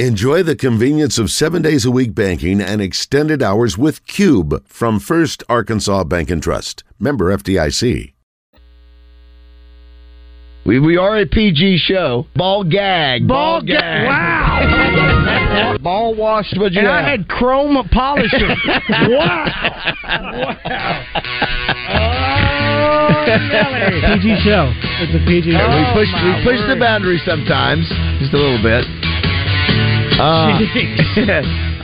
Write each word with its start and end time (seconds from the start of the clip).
Enjoy 0.00 0.42
the 0.42 0.56
convenience 0.56 1.18
of 1.20 1.30
seven 1.30 1.62
days 1.62 1.84
a 1.84 1.90
week 1.92 2.16
banking 2.16 2.60
and 2.60 2.82
extended 2.82 3.40
hours 3.44 3.78
with 3.78 4.04
Cube 4.08 4.66
from 4.66 4.98
First 4.98 5.44
Arkansas 5.48 6.02
Bank 6.02 6.30
and 6.32 6.42
Trust. 6.42 6.82
Member 6.98 7.26
FDIC. 7.36 8.12
We, 10.66 10.80
we 10.80 10.96
are 10.96 11.18
a 11.20 11.26
PG 11.26 11.78
show. 11.86 12.26
Ball 12.34 12.64
gag. 12.64 13.28
Ball 13.28 13.60
ga- 13.62 14.04
wow. 14.04 15.76
Ball 15.80 16.12
washed. 16.16 16.58
What'd 16.58 16.72
you 16.74 16.80
And 16.80 16.88
have? 16.88 17.04
I 17.04 17.10
had 17.10 17.28
chrome 17.28 17.76
polisher. 17.92 18.48
wow. 18.90 19.46
Wow. 20.02 21.06
PG 24.10 24.42
show. 24.42 24.72
It's 25.06 25.14
a 25.14 25.22
PG 25.24 25.52
show. 25.52 25.68
we 25.70 25.84
push 25.94 26.10
we 26.10 26.42
push 26.42 26.58
the 26.66 26.76
boundary 26.80 27.22
sometimes, 27.24 27.86
just 28.18 28.32
a 28.34 28.38
little 28.38 28.60
bit. 28.60 28.82
Uh, 30.24 30.58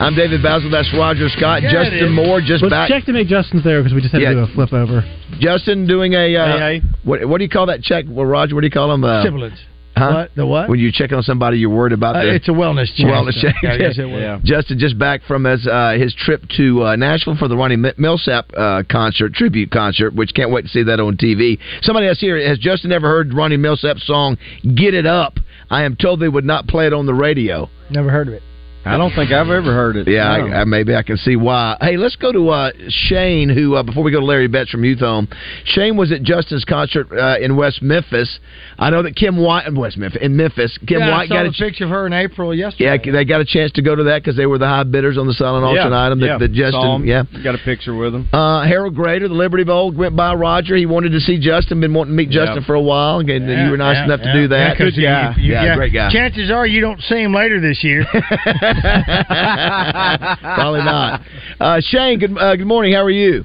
I'm 0.01 0.15
David 0.15 0.41
Bazzel. 0.41 0.71
That's 0.71 0.89
Roger 0.97 1.29
Scott. 1.29 1.63
Yeah, 1.63 1.73
Justin. 1.73 2.13
Moore 2.13 2.41
just 2.41 2.63
Let's 2.63 2.73
back. 2.73 2.89
check 2.89 3.05
to 3.07 3.13
make 3.13 3.27
Justin's 3.29 3.65
there 3.65 3.81
because 3.83 3.93
we 3.95 4.01
just 4.01 4.13
had 4.13 4.23
Yeah. 4.23 4.31
to 4.31 4.35
do 4.47 4.53
a 4.53 4.55
flip 4.55 4.73
over. 4.73 5.05
Justin 5.41 5.87
doing 5.87 6.15
a 6.15 6.37
uh, 6.37 6.59
Hey, 6.59 6.81
hey. 6.81 6.83
what? 7.03 7.25
What 7.29 7.39
do 7.39 7.45
you 7.45 7.51
call 7.51 7.67
that 7.67 7.83
check? 7.83 8.05
Well, 8.09 8.25
Roger, 8.27 8.55
what 8.55 8.61
do 8.63 8.67
you 8.67 8.71
call 8.71 8.89
them? 8.89 9.03
Uh, 9.05 9.23
Sibilance. 9.25 9.59
Huh? 9.97 10.11
What? 10.13 10.31
The 10.37 10.47
what? 10.47 10.69
When 10.69 10.79
you 10.79 10.93
check 10.93 11.13
on 11.13 11.23
somebody, 11.23 11.59
you're 11.59 11.69
worried 11.71 11.93
about 11.93 12.17
Uh, 12.17 12.21
it's 12.21 12.49
a 12.49 12.53
wellness 12.53 12.87
check. 12.97 13.07
Wellness 13.07 13.41
check. 13.43 13.57
Yeah, 13.63 13.75
yes, 13.79 13.99
it 13.99 14.05
will. 14.07 14.41
Justin 14.45 14.79
just 14.79 14.97
back 14.99 15.23
from 15.27 15.45
his 15.45 15.67
uh, 15.67 15.97
his 15.99 16.15
trip 16.15 16.45
to 16.57 16.85
uh, 16.85 16.97
Nashville 16.97 17.37
for 17.37 17.49
the 17.49 17.57
Ronnie 17.57 17.77
Mi- 17.77 17.93
Milsap 17.99 18.45
uh, 18.57 18.85
concert, 18.91 19.35
tribute 19.35 19.71
concert, 19.73 20.15
which 20.15 20.33
can't 20.35 20.51
wait 20.53 20.63
to 20.63 20.69
see 20.69 20.85
that 20.85 21.01
on 21.01 21.17
TV. 21.17 21.59
Somebody 21.83 22.07
else 22.07 22.21
here 22.21 22.41
has 22.49 22.59
Justin 22.59 22.93
ever 22.93 23.09
heard 23.09 23.35
Ronnie 23.35 23.59
Milsap's 23.59 24.07
song 24.07 24.39
"Get 24.63 24.95
It 24.95 25.07
Up"? 25.07 25.39
I 25.71 25.85
am 25.85 25.97
told 25.97 26.21
they 26.21 26.29
would 26.29 26.45
not 26.45 26.67
play 26.67 26.87
it 26.87 26.93
on 26.93 27.07
the 27.07 27.15
radio. 27.15 27.71
Never 27.91 28.11
heard 28.11 28.29
of 28.29 28.35
it. 28.35 28.43
I 28.85 28.97
don't 28.97 29.13
think 29.15 29.31
I've 29.31 29.49
ever 29.51 29.73
heard 29.75 29.97
it. 29.97 30.09
Yeah, 30.09 30.37
No. 30.39 30.47
I, 30.47 30.61
I, 30.61 30.65
maybe 30.65 30.95
I 30.95 31.03
can 31.03 31.17
see 31.19 31.37
why. 31.37 31.77
Hey, 31.81 31.97
let's 31.99 32.17
go 32.17 32.33
to 32.33 32.49
uh, 32.49 32.71
Shane, 32.89 33.49
who 33.51 33.75
uh, 33.75 33.83
before 33.83 34.03
we 34.03 34.11
go 34.11 34.21
to 34.21 34.25
Larry 34.27 34.49
Betts 34.49 34.71
from 34.71 34.85
Youth 34.85 35.01
Home. 35.01 35.29
Shane 35.65 35.97
was 35.97 36.11
at 36.13 36.23
Justin's 36.23 36.65
concert 36.65 37.09
uh, 37.13 37.37
in 37.41 37.57
West 37.57 37.83
Memphis. 37.83 38.39
I 38.79 38.89
know 38.91 39.03
that 39.03 39.17
Kim 39.17 39.37
White 39.37 39.67
in 39.67 39.79
West 39.79 39.99
Memphis 39.99 40.23
in 40.23 40.35
Memphis. 40.37 40.79
Kim 40.87 41.01
yeah, 41.01 41.11
White 41.11 41.29
got 41.29 41.45
a 41.47 41.53
ch- 41.53 41.59
picture 41.59 41.85
of 41.85 41.91
her 41.91 42.07
in 42.07 42.13
April 42.15 42.55
yesterday. 42.55 42.99
yeah, 43.05 43.13
they 43.13 43.25
got 43.27 43.41
a 43.43 43.45
chance 43.45 43.71
to 43.73 43.83
go 43.83 43.95
to 43.95 44.05
that 44.05 44.23
because 44.23 44.37
they 44.37 44.47
were 44.47 44.57
the 44.59 44.67
high 44.69 44.85
bidders 44.85 45.19
on 45.19 45.27
the 45.27 45.35
silent 45.35 45.65
auction 45.65 45.93
yeah, 45.93 46.07
item 46.07 46.21
that, 46.21 46.27
yeah. 46.27 46.39
that 46.39 46.53
Justin. 46.53 47.05
Yeah, 47.07 47.25
got 47.45 47.55
a 47.55 47.59
picture 47.59 47.95
with 47.95 48.15
him. 48.15 48.29
uh, 48.33 48.67
Harold 48.67 48.95
Graeter, 48.97 49.29
the 49.29 49.35
Liberty 49.35 49.65
Bowl, 49.65 49.91
went 49.93 50.17
by 50.17 50.33
Roger. 50.35 50.75
He 50.77 50.87
wanted 50.87 51.13
to 51.13 51.21
see 51.21 51.39
Justin. 51.39 51.81
Been 51.81 51.93
wanting 51.93 52.13
to 52.15 52.17
meet 52.17 52.31
Justin 52.31 52.65
for 52.65 52.75
a 52.75 52.81
while. 52.83 53.19
And 53.21 53.29
you 53.29 53.71
were 53.71 53.77
nice 53.77 54.03
enough 54.05 54.21
to 54.23 54.33
do 54.33 54.49
that. 54.49 54.59
Yeah, 54.59 54.75
'cause 54.77 54.97
you- 54.97 55.03
you- 55.03 55.09
yeah, 55.53 55.65
yeah, 55.65 55.77
great 55.77 55.93
guy. 55.93 56.11
Chances 56.11 56.51
are 56.51 56.67
you 56.67 56.81
don't 56.81 57.01
see 57.03 57.21
him 57.23 57.35
later 57.35 57.61
this 57.61 57.85
year. 57.85 58.07
Probably 60.41 60.85
not. 60.85 61.23
Uh, 61.61 61.79
Shane, 61.79 62.19
good 62.19 62.39
uh, 62.39 62.57
good 62.57 62.67
morning. 62.67 62.95
How 62.95 63.03
are 63.03 63.11
you? 63.11 63.45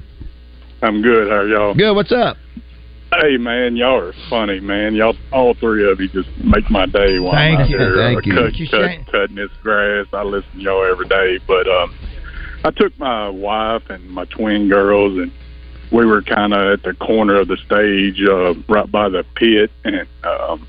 I'm 0.80 1.02
good. 1.02 1.28
How 1.28 1.34
are 1.34 1.46
y'all? 1.46 1.74
Good. 1.74 1.92
What's 1.94 2.12
up? 2.12 2.38
Hey, 3.12 3.36
man, 3.36 3.76
y'all 3.76 4.00
are 4.00 4.14
funny, 4.30 4.58
man. 4.58 4.94
Y'all, 4.94 5.14
all 5.32 5.54
three 5.54 5.86
of 5.90 6.00
you, 6.00 6.08
just 6.08 6.30
make 6.42 6.70
my 6.70 6.86
day 6.86 7.18
while 7.18 7.32
Thank 7.32 7.58
I'm 7.58 7.64
out 7.64 7.70
you. 7.70 7.78
there 7.78 7.96
Thank 7.96 8.18
uh, 8.18 8.20
you. 8.24 8.34
cut, 8.34 8.42
Thank 8.42 8.58
you, 8.58 8.68
cut, 8.70 9.12
cutting 9.12 9.36
this 9.36 9.50
grass. 9.62 10.06
I 10.14 10.22
listen 10.22 10.50
to 10.54 10.58
y'all 10.60 10.90
every 10.90 11.06
day. 11.08 11.38
But 11.46 11.68
um, 11.68 11.94
I 12.64 12.70
took 12.70 12.98
my 12.98 13.28
wife 13.28 13.82
and 13.90 14.08
my 14.08 14.24
twin 14.24 14.70
girls, 14.70 15.18
and 15.18 15.30
we 15.92 16.06
were 16.06 16.22
kind 16.22 16.54
of 16.54 16.72
at 16.72 16.82
the 16.84 16.94
corner 16.94 17.38
of 17.38 17.48
the 17.48 17.58
stage, 17.58 18.22
uh, 18.22 18.54
right 18.72 18.90
by 18.90 19.10
the 19.10 19.24
pit, 19.34 19.70
and 19.84 20.08
um, 20.24 20.66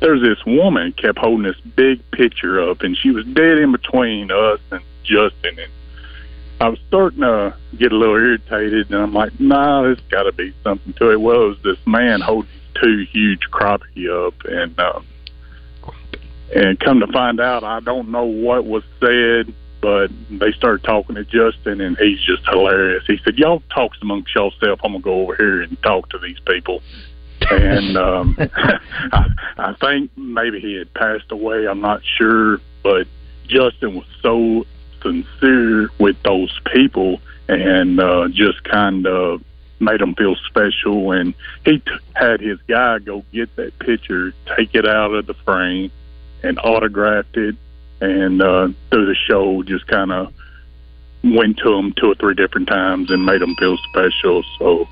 there's 0.00 0.20
this 0.20 0.44
woman 0.44 0.92
kept 0.92 1.18
holding 1.18 1.44
this 1.44 1.60
big 1.74 2.02
picture 2.10 2.60
up, 2.70 2.82
and 2.82 2.96
she 2.96 3.10
was 3.10 3.24
dead 3.26 3.58
in 3.58 3.72
between 3.72 4.30
us 4.30 4.60
and 4.70 4.82
Justin, 5.04 5.58
and 5.58 5.72
I 6.60 6.68
was 6.68 6.78
starting 6.88 7.20
to 7.20 7.54
get 7.76 7.92
a 7.92 7.96
little 7.96 8.16
irritated, 8.16 8.90
and 8.90 9.02
I'm 9.02 9.12
like, 9.12 9.38
nah, 9.38 9.82
there's 9.82 10.00
got 10.10 10.24
to 10.24 10.32
be 10.32 10.54
something 10.62 10.92
to 10.94 11.12
it. 11.12 11.20
Well, 11.20 11.42
it 11.42 11.48
was 11.48 11.58
this 11.62 11.86
man 11.86 12.20
holding 12.20 12.50
two 12.74 13.06
huge 13.10 13.48
crappie 13.50 14.08
up, 14.26 14.34
and 14.44 14.78
um, 14.80 15.06
and 16.54 16.78
come 16.80 17.00
to 17.00 17.06
find 17.08 17.40
out, 17.40 17.64
I 17.64 17.80
don't 17.80 18.10
know 18.10 18.24
what 18.24 18.64
was 18.64 18.84
said, 19.00 19.52
but 19.80 20.10
they 20.30 20.52
started 20.52 20.84
talking 20.84 21.16
to 21.16 21.24
Justin, 21.24 21.80
and 21.80 21.96
he's 21.98 22.20
just 22.20 22.44
hilarious. 22.46 23.04
He 23.06 23.18
said, 23.24 23.38
"Y'all 23.38 23.62
talk 23.74 23.92
amongst 24.00 24.34
yourself. 24.34 24.80
I'm 24.82 24.92
gonna 24.92 25.00
go 25.00 25.22
over 25.22 25.36
here 25.36 25.62
and 25.62 25.80
talk 25.82 26.08
to 26.10 26.18
these 26.18 26.38
people." 26.46 26.82
And 27.50 27.96
um, 27.96 28.36
I, 28.56 29.28
I 29.58 29.72
think 29.74 30.10
maybe 30.16 30.60
he 30.60 30.74
had 30.74 30.92
passed 30.94 31.30
away. 31.30 31.66
I'm 31.66 31.80
not 31.80 32.02
sure, 32.18 32.60
but 32.82 33.06
Justin 33.46 33.94
was 33.94 34.06
so 34.22 34.66
sincere 35.02 35.88
with 35.98 36.20
those 36.22 36.58
people 36.72 37.20
and 37.48 38.00
uh, 38.00 38.28
just 38.28 38.64
kind 38.64 39.06
of 39.06 39.42
made 39.78 40.00
them 40.00 40.14
feel 40.14 40.36
special. 40.46 41.12
And 41.12 41.34
he 41.64 41.78
t- 41.78 41.90
had 42.14 42.40
his 42.40 42.58
guy 42.68 42.98
go 42.98 43.24
get 43.32 43.54
that 43.56 43.78
picture, 43.78 44.32
take 44.56 44.74
it 44.74 44.86
out 44.86 45.14
of 45.14 45.26
the 45.26 45.34
frame, 45.34 45.90
and 46.42 46.58
autographed 46.58 47.36
it. 47.36 47.56
And 48.00 48.42
uh, 48.42 48.68
through 48.90 49.06
the 49.06 49.14
show, 49.14 49.62
just 49.62 49.86
kind 49.86 50.12
of 50.12 50.32
went 51.24 51.58
to 51.58 51.70
them 51.70 51.94
two 51.96 52.12
or 52.12 52.14
three 52.14 52.34
different 52.34 52.68
times 52.68 53.10
and 53.10 53.24
made 53.24 53.40
them 53.40 53.54
feel 53.58 53.76
special. 53.90 54.44
So, 54.58 54.88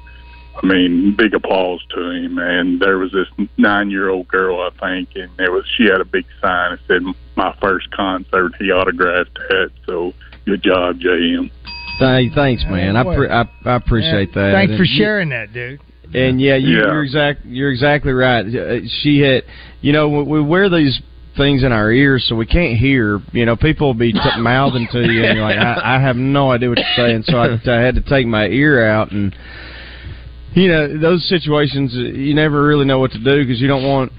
I 0.63 0.67
mean, 0.67 1.15
big 1.17 1.35
applause 1.35 1.81
to 1.91 2.11
him. 2.11 2.39
And 2.39 2.81
there 2.81 2.99
was 2.99 3.13
this 3.13 3.27
nine-year-old 3.59 4.29
girl, 4.29 4.61
I 4.61 4.71
think, 4.79 5.11
and 5.17 5.31
it 5.39 5.51
was 5.51 5.65
she 5.77 5.85
had 5.85 6.01
a 6.01 6.05
big 6.05 6.25
sign 6.41 6.73
that 6.73 6.81
said 6.87 7.03
"My 7.37 7.55
first 7.61 7.91
concert." 7.91 8.53
He 8.59 8.71
autographed 8.71 9.35
that. 9.49 9.71
So, 9.87 10.15
good 10.47 10.63
job, 10.63 11.01
JM. 11.01 11.51
Hey, 11.99 12.31
thanks, 12.35 12.65
man. 12.69 12.97
I, 12.97 13.03
pre- 13.05 13.29
I 13.29 13.43
I 13.65 13.75
appreciate 13.77 14.33
that. 14.35 14.53
Thanks 14.53 14.77
for 14.77 14.85
you- 14.85 14.97
sharing 14.99 15.29
that, 15.31 15.53
dude. 15.53 15.81
And 16.13 16.41
yeah, 16.41 16.55
you, 16.57 16.77
Yeah. 16.79 16.85
you're 16.85 17.03
exact. 17.03 17.45
You're 17.45 17.71
exactly 17.73 18.13
right. 18.13 18.47
Uh, 18.47 18.81
She 19.03 19.19
had, 19.21 19.43
you 19.81 19.93
know, 19.93 20.09
we, 20.09 20.23
we 20.23 20.41
wear 20.43 20.69
these 20.71 21.01
things 21.37 21.65
in 21.65 21.73
our 21.73 21.91
ears 21.91 22.25
so 22.29 22.37
we 22.37 22.47
can't 22.47 22.79
hear. 22.79 23.21
You 23.33 23.45
know, 23.45 23.57
people 23.57 23.89
will 23.89 23.95
be 23.95 24.13
t- 24.13 24.21
mouthing 24.39 24.87
to 24.93 25.01
you, 25.01 25.25
and 25.25 25.37
you're 25.37 25.45
like, 25.45 25.59
I, 25.59 25.97
I 25.97 26.01
have 26.01 26.15
no 26.15 26.53
idea 26.53 26.69
what 26.69 26.79
you're 26.79 26.87
saying. 26.97 27.25
So 27.27 27.39
I, 27.39 27.55
I 27.55 27.81
had 27.81 27.97
to 27.97 28.01
take 28.03 28.27
my 28.29 28.47
ear 28.47 28.87
out, 28.89 29.11
and 29.11 29.35
you 30.55 30.69
know, 30.69 30.99
those 30.99 31.29
situations 31.29 31.95
uh, 31.95 32.01
you 32.01 32.35
never 32.35 32.63
really 32.65 32.85
know 32.85 32.99
what 32.99 33.13
to 33.13 33.19
do 33.19 33.43
because 33.45 33.61
you 33.61 33.69
don't 33.69 33.85
want 33.85 34.13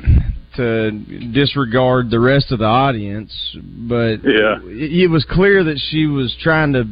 to 0.55 0.91
disregard 1.33 2.09
the 2.09 2.19
rest 2.19 2.51
of 2.51 2.59
the 2.59 2.65
audience. 2.65 3.31
But 3.61 4.23
Yeah. 4.23 4.59
it, 4.63 5.03
it 5.03 5.07
was 5.07 5.25
clear 5.29 5.63
that 5.63 5.79
she 5.89 6.05
was 6.05 6.35
trying 6.41 6.73
to 6.73 6.85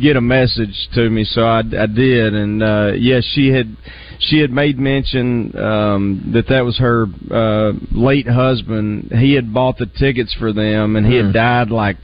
get 0.00 0.16
a 0.16 0.20
message 0.20 0.88
to 0.94 1.10
me, 1.10 1.24
so 1.24 1.42
I, 1.42 1.58
I 1.60 1.86
did. 1.86 2.34
And 2.34 2.62
uh, 2.62 2.92
yes, 2.96 3.24
she 3.34 3.48
had 3.48 3.76
she 4.20 4.38
had 4.38 4.50
made 4.50 4.78
mention 4.78 5.56
um, 5.58 6.30
that 6.34 6.46
that 6.48 6.60
was 6.64 6.78
her 6.78 7.06
uh, 7.30 7.72
late 7.92 8.28
husband. 8.28 9.10
He 9.12 9.34
had 9.34 9.52
bought 9.52 9.78
the 9.78 9.86
tickets 9.86 10.34
for 10.38 10.52
them, 10.52 10.96
and 10.96 11.06
he 11.06 11.16
had 11.16 11.32
died 11.32 11.70
like 11.70 11.96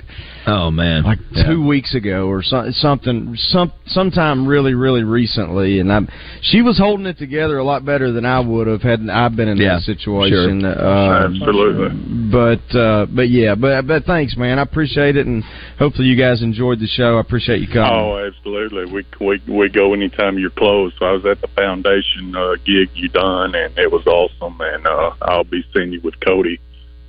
Oh 0.49 0.71
man, 0.71 1.03
like 1.03 1.19
two 1.45 1.67
weeks 1.67 1.93
ago 1.97 2.29
or 2.29 2.41
so, 2.41 2.67
something 2.71 3.35
some 3.37 3.73
sometime 3.87 4.47
really 4.47 4.75
really 4.75 5.03
recently 5.03 5.81
and 5.81 5.93
I 5.93 6.01
she 6.41 6.63
was 6.63 6.79
holding 6.79 7.05
it 7.07 7.19
together 7.19 7.59
a 7.59 7.65
lot 7.65 7.85
better 7.85 8.13
than 8.13 8.25
I 8.25 8.39
would 8.39 8.69
have 8.69 8.81
had 8.81 9.01
I 9.11 9.29
been 9.29 9.49
in 9.49 9.57
Yeah, 9.57 9.75
that 9.75 9.83
situation 9.83 10.61
sure. 10.61 10.71
uh, 10.71 11.25
Absolutely. 11.27 12.31
but 12.31 12.79
uh 12.79 13.07
but 13.07 13.29
yeah 13.29 13.57
but 13.57 13.89
but 13.89 14.05
thanks 14.05 14.37
man 14.37 14.61
I 14.61 14.63
appreciate 14.63 15.17
it 15.17 15.27
and 15.27 15.43
hopefully 15.81 16.07
you 16.07 16.17
guys 16.17 16.43
enjoyed 16.43 16.79
the 16.79 16.87
show 16.87 17.17
I 17.17 17.21
appreciate 17.23 17.61
you 17.61 17.67
coming 17.67 17.91
Oh, 17.93 18.17
absolutely. 18.25 18.85
We 18.93 19.05
we 19.21 19.43
we 19.53 19.69
go 19.69 19.95
anytime 19.95 20.39
you're 20.39 20.51
closed. 20.51 20.95
So 21.01 21.07
I 21.07 21.13
was 21.13 21.27
at 21.27 21.41
the 21.41 21.49
foundation 21.49 22.06
uh, 22.35 22.57
gig 22.65 22.91
you 22.95 23.09
done, 23.09 23.55
and 23.55 23.77
it 23.79 23.91
was 23.91 24.07
awesome. 24.07 24.61
And 24.61 24.87
uh, 24.87 25.13
I'll 25.23 25.45
be 25.45 25.65
seeing 25.75 25.93
you 25.93 26.01
with 26.01 26.19
Cody 26.21 26.61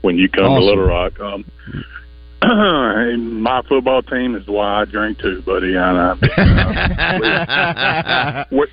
when 0.01 0.17
you 0.17 0.29
come 0.29 0.45
Awesome. 0.45 0.61
to 0.61 0.65
Little 0.65 0.85
Rock. 0.85 1.19
Um, 1.19 1.45
and 2.41 3.41
my 3.41 3.61
football 3.67 4.01
team 4.03 4.35
is 4.35 4.47
why 4.47 4.81
I 4.81 4.85
drink 4.85 5.19
too, 5.19 5.41
buddy. 5.41 5.75
And 5.75 6.19
I, 6.38 8.45
we, 8.51 8.65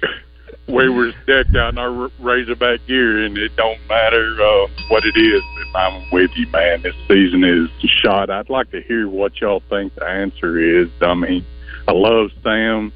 we 0.68 0.88
were 0.88 1.12
decked 1.26 1.56
out 1.56 1.72
in 1.72 1.78
our 1.78 2.10
Razorback 2.20 2.86
gear, 2.86 3.24
and 3.24 3.36
it 3.38 3.56
don't 3.56 3.78
matter 3.88 4.36
uh, 4.40 4.66
what 4.88 5.04
it 5.04 5.16
is. 5.16 5.42
If 5.66 5.74
I'm 5.74 6.04
with 6.12 6.30
you, 6.36 6.46
man, 6.48 6.82
this 6.82 6.94
season 7.08 7.42
is 7.44 7.68
shot. 8.02 8.30
I'd 8.30 8.50
like 8.50 8.70
to 8.70 8.82
hear 8.82 9.08
what 9.08 9.40
y'all 9.40 9.62
think 9.68 9.94
the 9.94 10.04
answer 10.06 10.58
is. 10.82 10.88
I 11.00 11.14
mean, 11.14 11.44
I 11.88 11.92
love 11.92 12.30
Sam, 12.42 12.92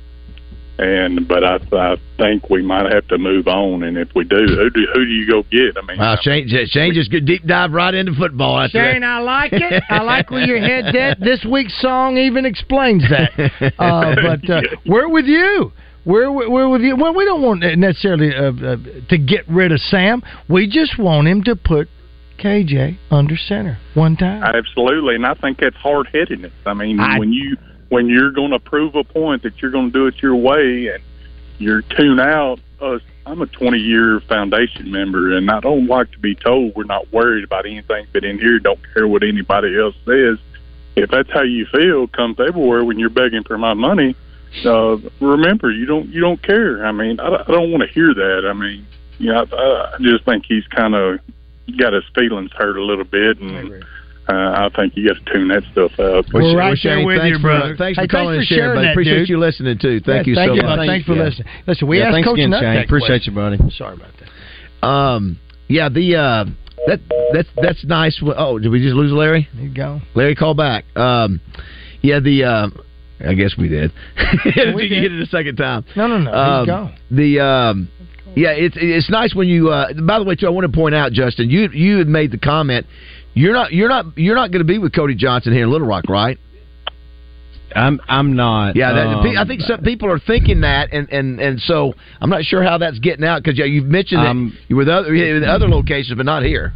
and 0.78 1.26
but 1.26 1.42
I, 1.44 1.58
I 1.72 1.96
think 2.16 2.48
we 2.50 2.62
might 2.62 2.92
have 2.92 3.06
to 3.08 3.18
move 3.18 3.48
on. 3.48 3.82
And 3.82 3.96
if 3.98 4.08
we 4.14 4.24
do, 4.24 4.36
who 4.36 4.70
do 4.70 4.86
who 4.94 5.04
do 5.04 5.10
you 5.10 5.26
go 5.28 5.42
get? 5.50 5.76
I 5.76 5.84
mean, 5.86 5.98
Wow, 5.98 6.16
Shane, 6.20 6.48
Shane 6.68 6.94
just 6.94 7.10
good 7.10 7.26
deep 7.26 7.44
dive 7.44 7.72
right 7.72 7.92
into 7.92 8.12
football 8.14 8.60
after 8.60 8.78
Shane, 8.78 9.00
that. 9.00 9.06
I 9.06 9.18
like 9.20 9.52
it. 9.52 9.82
I 9.90 10.02
like 10.02 10.30
where 10.30 10.44
your 10.44 10.58
head's 10.60 10.96
at. 10.96 11.18
This 11.28 11.44
week's 11.44 11.78
song 11.80 12.16
even 12.16 12.46
explains 12.46 13.02
that. 13.10 13.32
Uh, 13.78 14.14
but 14.14 14.48
uh, 14.50 14.60
we're 14.86 15.08
with 15.08 15.26
you. 15.26 15.72
We're 16.04 16.30
we're 16.30 16.68
with 16.68 16.80
you. 16.82 16.96
Well, 16.96 17.14
we 17.14 17.24
don't 17.24 17.42
want 17.42 17.60
necessarily 17.78 18.34
uh, 18.34 18.52
uh, 18.52 18.76
to 19.10 19.18
get 19.18 19.46
rid 19.48 19.72
of 19.72 19.80
Sam. 19.80 20.22
We 20.48 20.68
just 20.68 20.98
want 20.98 21.28
him 21.28 21.42
to 21.44 21.54
put 21.56 21.88
KJ 22.38 22.96
under 23.10 23.36
center 23.36 23.78
one 23.94 24.16
time. 24.16 24.42
Absolutely, 24.42 25.16
and 25.16 25.26
I 25.26 25.34
think 25.34 25.58
that's 25.58 25.76
hard 25.76 26.08
headedness. 26.12 26.52
I 26.64 26.72
mean, 26.74 26.98
I- 27.00 27.18
when 27.18 27.32
you 27.32 27.56
when 27.88 28.08
you're 28.08 28.30
going 28.30 28.50
to 28.50 28.58
prove 28.58 28.94
a 28.94 29.04
point 29.04 29.42
that 29.42 29.60
you're 29.60 29.70
going 29.70 29.90
to 29.90 29.92
do 29.92 30.06
it 30.06 30.22
your 30.22 30.36
way, 30.36 30.88
and 30.88 31.02
you're 31.58 31.82
tune 31.82 32.20
out. 32.20 32.60
Us, 32.80 33.02
I'm 33.26 33.42
a 33.42 33.46
20 33.46 33.78
year 33.78 34.20
foundation 34.20 34.90
member, 34.90 35.36
and 35.36 35.50
I 35.50 35.60
don't 35.60 35.86
like 35.86 36.10
to 36.12 36.18
be 36.18 36.34
told 36.34 36.74
we're 36.76 36.84
not 36.84 37.12
worried 37.12 37.44
about 37.44 37.66
anything. 37.66 38.06
But 38.12 38.24
in 38.24 38.38
here, 38.38 38.58
don't 38.58 38.80
care 38.94 39.08
what 39.08 39.22
anybody 39.22 39.78
else 39.78 39.96
says. 40.06 40.38
If 40.96 41.10
that's 41.10 41.30
how 41.30 41.42
you 41.42 41.66
feel, 41.66 42.08
come 42.08 42.34
February 42.34 42.84
when 42.84 42.98
you're 42.98 43.10
begging 43.10 43.44
for 43.44 43.58
my 43.58 43.74
money, 43.74 44.16
uh, 44.64 44.96
remember 45.20 45.70
you 45.70 45.86
don't 45.86 46.08
you 46.08 46.20
don't 46.20 46.42
care. 46.42 46.84
I 46.84 46.92
mean, 46.92 47.20
I, 47.20 47.28
I 47.36 47.44
don't 47.44 47.70
want 47.70 47.82
to 47.82 47.92
hear 47.92 48.14
that. 48.14 48.46
I 48.48 48.52
mean, 48.52 48.86
you 49.18 49.32
know, 49.32 49.44
I, 49.52 49.94
I 49.94 49.98
just 50.00 50.24
think 50.24 50.44
he's 50.46 50.66
kind 50.68 50.94
of 50.94 51.20
got 51.76 51.92
his 51.92 52.04
feelings 52.14 52.50
hurt 52.52 52.76
a 52.76 52.82
little 52.82 53.04
bit, 53.04 53.38
and 53.40 53.84
uh, 54.28 54.32
I 54.32 54.68
think 54.76 54.96
you 54.96 55.08
got 55.08 55.24
to 55.24 55.32
tune 55.32 55.48
that 55.48 55.62
stuff 55.72 55.92
out. 55.98 56.26
We're 56.32 56.42
Well, 56.42 56.56
right 56.56 56.78
there 56.82 57.04
with 57.04 57.18
thanks 57.18 57.30
you, 57.36 57.38
for, 57.38 57.42
brother. 57.48 57.76
Thanks 57.76 57.98
Hey, 57.98 58.04
for 58.04 58.08
calling 58.08 58.38
thanks 58.38 58.38
and 58.38 58.48
for 58.48 58.54
sharing, 58.54 58.62
sharing 58.62 58.76
buddy. 58.76 58.86
that, 58.86 58.92
Appreciate 58.92 59.18
dude. 59.18 59.28
you 59.30 59.38
listening 59.38 59.78
too. 59.78 60.00
Thank 60.00 60.26
Yeah, 60.26 60.30
you 60.30 60.34
thank 60.36 60.48
so 60.50 60.54
you, 60.54 60.62
much. 60.62 60.76
bud. 60.78 60.86
Thanks 60.86 61.06
for 61.06 61.14
Yeah. 61.16 61.22
listening. 61.24 61.48
Listen, 61.66 61.88
we 61.88 61.98
Yeah, 61.98 62.04
asked 62.12 62.24
Coach 62.24 62.34
again, 62.38 62.50
Nutt 62.50 62.60
Shane. 62.60 62.74
that 62.74 62.84
Appreciate 62.84 63.08
question. 63.08 63.34
you, 63.34 63.40
buddy. 63.40 63.70
Sorry 63.76 63.94
about 63.94 64.10
that. 64.20 64.86
Um, 64.86 65.38
yeah, 65.68 65.88
the 65.88 66.16
uh, 66.16 66.44
that 66.86 67.00
that's 67.32 67.48
that's 67.60 67.84
nice. 67.84 68.20
Oh, 68.22 68.58
did 68.58 68.68
we 68.70 68.80
just 68.80 68.94
lose 68.94 69.12
Larry? 69.12 69.48
There 69.54 69.64
you 69.64 69.74
go. 69.74 70.00
Larry, 70.14 70.34
call 70.34 70.54
back. 70.54 70.84
Um, 70.96 71.40
yeah, 72.02 72.20
the 72.20 72.44
uh, 72.44 72.68
I 73.26 73.34
guess 73.34 73.56
we 73.58 73.68
did. 73.68 73.92
did 74.54 74.74
We 74.74 74.84
you 74.84 74.88
did. 74.88 75.02
get 75.02 75.12
it 75.12 75.20
a 75.22 75.26
second 75.26 75.56
time? 75.56 75.84
No, 75.96 76.06
no, 76.06 76.18
no. 76.18 76.32
Um, 76.32 76.58
Let's 76.58 76.66
go. 76.66 76.90
The 77.10 77.40
um, 77.40 77.88
yeah, 78.36 78.50
it's 78.52 78.76
it's 78.78 79.10
nice 79.10 79.34
when 79.34 79.48
you. 79.48 79.70
Uh, 79.70 79.92
by 79.94 80.18
the 80.20 80.24
way, 80.24 80.36
too, 80.36 80.46
I 80.46 80.50
want 80.50 80.70
to 80.70 80.76
point 80.76 80.94
out, 80.94 81.12
Justin, 81.12 81.50
you 81.50 81.68
you 81.72 81.98
had 81.98 82.06
made 82.08 82.30
the 82.30 82.38
comment. 82.38 82.86
You're 83.38 83.52
not 83.52 83.72
you're 83.72 83.88
not 83.88 84.18
you're 84.18 84.34
not 84.34 84.50
going 84.50 84.66
to 84.66 84.70
be 84.72 84.78
with 84.78 84.92
Cody 84.92 85.14
Johnson 85.14 85.52
here 85.52 85.62
in 85.62 85.70
Little 85.70 85.86
Rock, 85.86 86.08
right? 86.08 86.38
I'm 87.72 88.00
I'm 88.08 88.34
not. 88.34 88.74
Yeah, 88.74 88.92
that, 88.92 89.06
um, 89.06 89.36
I 89.38 89.46
think 89.46 89.60
some 89.60 89.82
people 89.82 90.10
are 90.10 90.18
thinking 90.18 90.62
that, 90.62 90.92
and 90.92 91.08
and 91.12 91.38
and 91.38 91.60
so 91.60 91.92
I'm 92.20 92.30
not 92.30 92.42
sure 92.42 92.64
how 92.64 92.78
that's 92.78 92.98
getting 92.98 93.24
out 93.24 93.42
because 93.42 93.56
yeah, 93.56 93.66
you've 93.66 93.84
mentioned 93.84 94.22
Um, 94.26 94.58
you 94.66 94.74
were 94.74 94.80
with 94.80 94.88
other 94.88 95.12
with 95.12 95.44
other 95.44 95.68
locations, 95.68 96.16
but 96.16 96.26
not 96.26 96.42
here. 96.42 96.72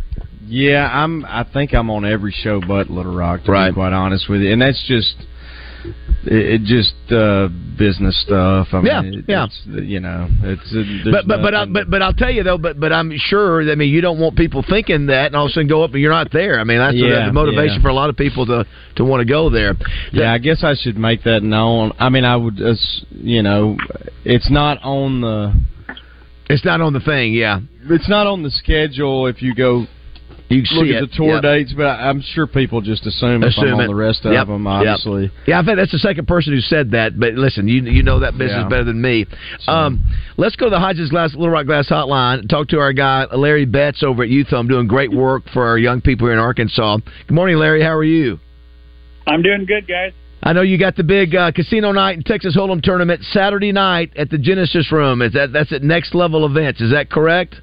Yeah, 0.46 0.88
I'm. 0.92 1.24
I 1.24 1.44
think 1.52 1.72
I'm 1.72 1.90
on 1.90 2.04
every 2.04 2.32
show 2.32 2.60
but 2.60 2.90
Little 2.90 3.14
Rock. 3.14 3.44
To 3.44 3.50
Right. 3.52 3.70
be 3.70 3.74
quite 3.74 3.92
honest 3.92 4.28
with 4.28 4.42
you, 4.42 4.52
and 4.52 4.62
that's 4.62 4.86
just 4.86 5.16
it, 6.26 6.60
it 6.60 6.62
just 6.62 6.94
uh, 7.12 7.48
business 7.78 8.20
stuff. 8.22 8.68
I 8.72 8.76
mean, 8.76 8.86
Yeah, 8.86 9.02
it, 9.02 9.24
yeah. 9.28 9.44
It's, 9.46 9.62
you 9.66 10.00
know, 10.00 10.28
it's 10.42 10.72
uh, 10.74 11.10
But 11.10 11.26
but 11.26 11.42
but, 11.42 11.54
I, 11.54 11.64
but 11.66 11.90
but 11.90 12.02
I'll 12.02 12.12
tell 12.12 12.30
you 12.30 12.42
though, 12.42 12.58
but 12.58 12.78
but 12.78 12.92
I'm 12.92 13.12
sure. 13.16 13.70
I 13.70 13.74
mean, 13.74 13.90
you 13.90 14.00
don't 14.00 14.18
want 14.18 14.36
people 14.36 14.64
thinking 14.68 15.06
that, 15.06 15.26
and 15.26 15.36
all 15.36 15.46
of 15.46 15.50
a 15.50 15.52
sudden 15.52 15.68
go 15.68 15.82
up 15.82 15.92
and 15.92 16.00
you're 16.00 16.12
not 16.12 16.32
there. 16.32 16.60
I 16.60 16.64
mean, 16.64 16.78
that's 16.78 16.94
the- 16.94 17.00
Yeah, 17.06 17.26
the 17.26 17.32
motivation 17.32 17.76
yeah. 17.76 17.82
for 17.82 17.88
a 17.88 17.94
lot 17.94 18.10
of 18.10 18.16
people 18.16 18.46
to 18.46 18.64
to 18.96 19.04
want 19.04 19.20
to 19.20 19.24
go 19.24 19.50
there. 19.50 19.74
Yeah, 20.12 20.32
I 20.32 20.38
guess 20.38 20.62
I 20.64 20.74
should 20.74 20.96
make 20.96 21.22
that 21.24 21.42
known. 21.42 21.92
I 21.98 22.08
mean, 22.08 22.24
I 22.24 22.36
would, 22.36 22.60
uh, 22.60 22.74
you 23.12 23.42
know, 23.42 23.76
it's 24.24 24.50
not 24.50 24.78
on 24.82 25.20
the 25.20 25.52
It's 26.48 26.64
not 26.64 26.80
on 26.80 26.92
the 26.92 27.00
thing. 27.00 27.34
Yeah, 27.34 27.60
it's 27.88 28.08
not 28.08 28.26
on 28.26 28.42
the 28.42 28.50
schedule 28.50 29.26
if 29.26 29.40
you 29.42 29.54
go 29.54 29.86
you 30.52 30.62
can 30.62 30.76
look 30.76 30.86
see 30.86 30.94
at 30.96 31.02
it. 31.02 31.10
the 31.10 31.16
tour 31.16 31.34
Yep. 31.34 31.42
dates, 31.42 31.72
but 31.72 31.86
I, 31.86 32.08
I'm 32.08 32.20
sure 32.20 32.46
people 32.46 32.80
just 32.80 33.06
assume, 33.06 33.42
if 33.42 33.50
Assume 33.50 33.74
I'm 33.74 33.80
on 33.80 33.86
the 33.86 33.94
rest 33.94 34.24
of 34.24 34.32
Yep, 34.32 34.46
them, 34.46 34.64
yep. 34.64 34.72
obviously. 34.72 35.30
Yeah, 35.46 35.60
I 35.60 35.64
think 35.64 35.76
that's 35.78 35.92
the 35.92 35.98
second 35.98 36.26
person 36.28 36.52
who 36.52 36.60
said 36.60 36.90
that. 36.92 37.18
But 37.18 37.34
listen, 37.34 37.68
you 37.68 37.82
you 37.82 38.02
know 38.02 38.20
that 38.20 38.38
business 38.38 38.62
Yeah. 38.62 38.68
better 38.68 38.84
than 38.84 39.00
me. 39.00 39.26
Um, 39.66 40.00
let's 40.36 40.56
go 40.56 40.66
to 40.66 40.70
the 40.70 40.78
Hodges 40.80 41.10
Glass 41.10 41.32
Little 41.34 41.50
Rock 41.50 41.66
Glass 41.66 41.88
Hotline. 41.88 42.48
Talk 42.48 42.68
to 42.68 42.78
our 42.80 42.92
guy 42.92 43.26
Larry 43.34 43.64
Betts 43.64 44.02
over 44.02 44.22
at 44.22 44.28
Youth 44.28 44.48
Home, 44.48 44.68
doing 44.68 44.86
great 44.86 45.10
work 45.12 45.48
for 45.52 45.64
our 45.66 45.78
young 45.78 46.00
people 46.00 46.26
here 46.26 46.34
in 46.34 46.38
Arkansas. 46.40 46.98
Good 47.26 47.34
morning, 47.34 47.56
Larry. 47.56 47.82
How 47.82 47.94
are 47.96 48.04
you? 48.04 48.38
I'm 49.26 49.42
doing 49.42 49.64
good, 49.66 49.86
guys. 49.86 50.12
I 50.44 50.52
know 50.52 50.62
you 50.62 50.76
got 50.76 50.96
the 50.96 51.04
big 51.04 51.36
uh, 51.36 51.52
casino 51.52 51.92
night 51.92 52.16
and 52.16 52.26
Texas 52.26 52.56
Hold'em 52.56 52.82
tournament 52.82 53.22
Saturday 53.30 53.70
night 53.70 54.10
at 54.16 54.28
the 54.28 54.38
Genesis 54.38 54.90
Room. 54.90 55.22
Is 55.22 55.32
that 55.34 55.52
that's 55.52 55.72
at 55.72 55.84
Next 55.84 56.16
Level 56.16 56.44
Events? 56.44 56.80
Is 56.80 56.90
that 56.90 57.10
correct? 57.10 57.54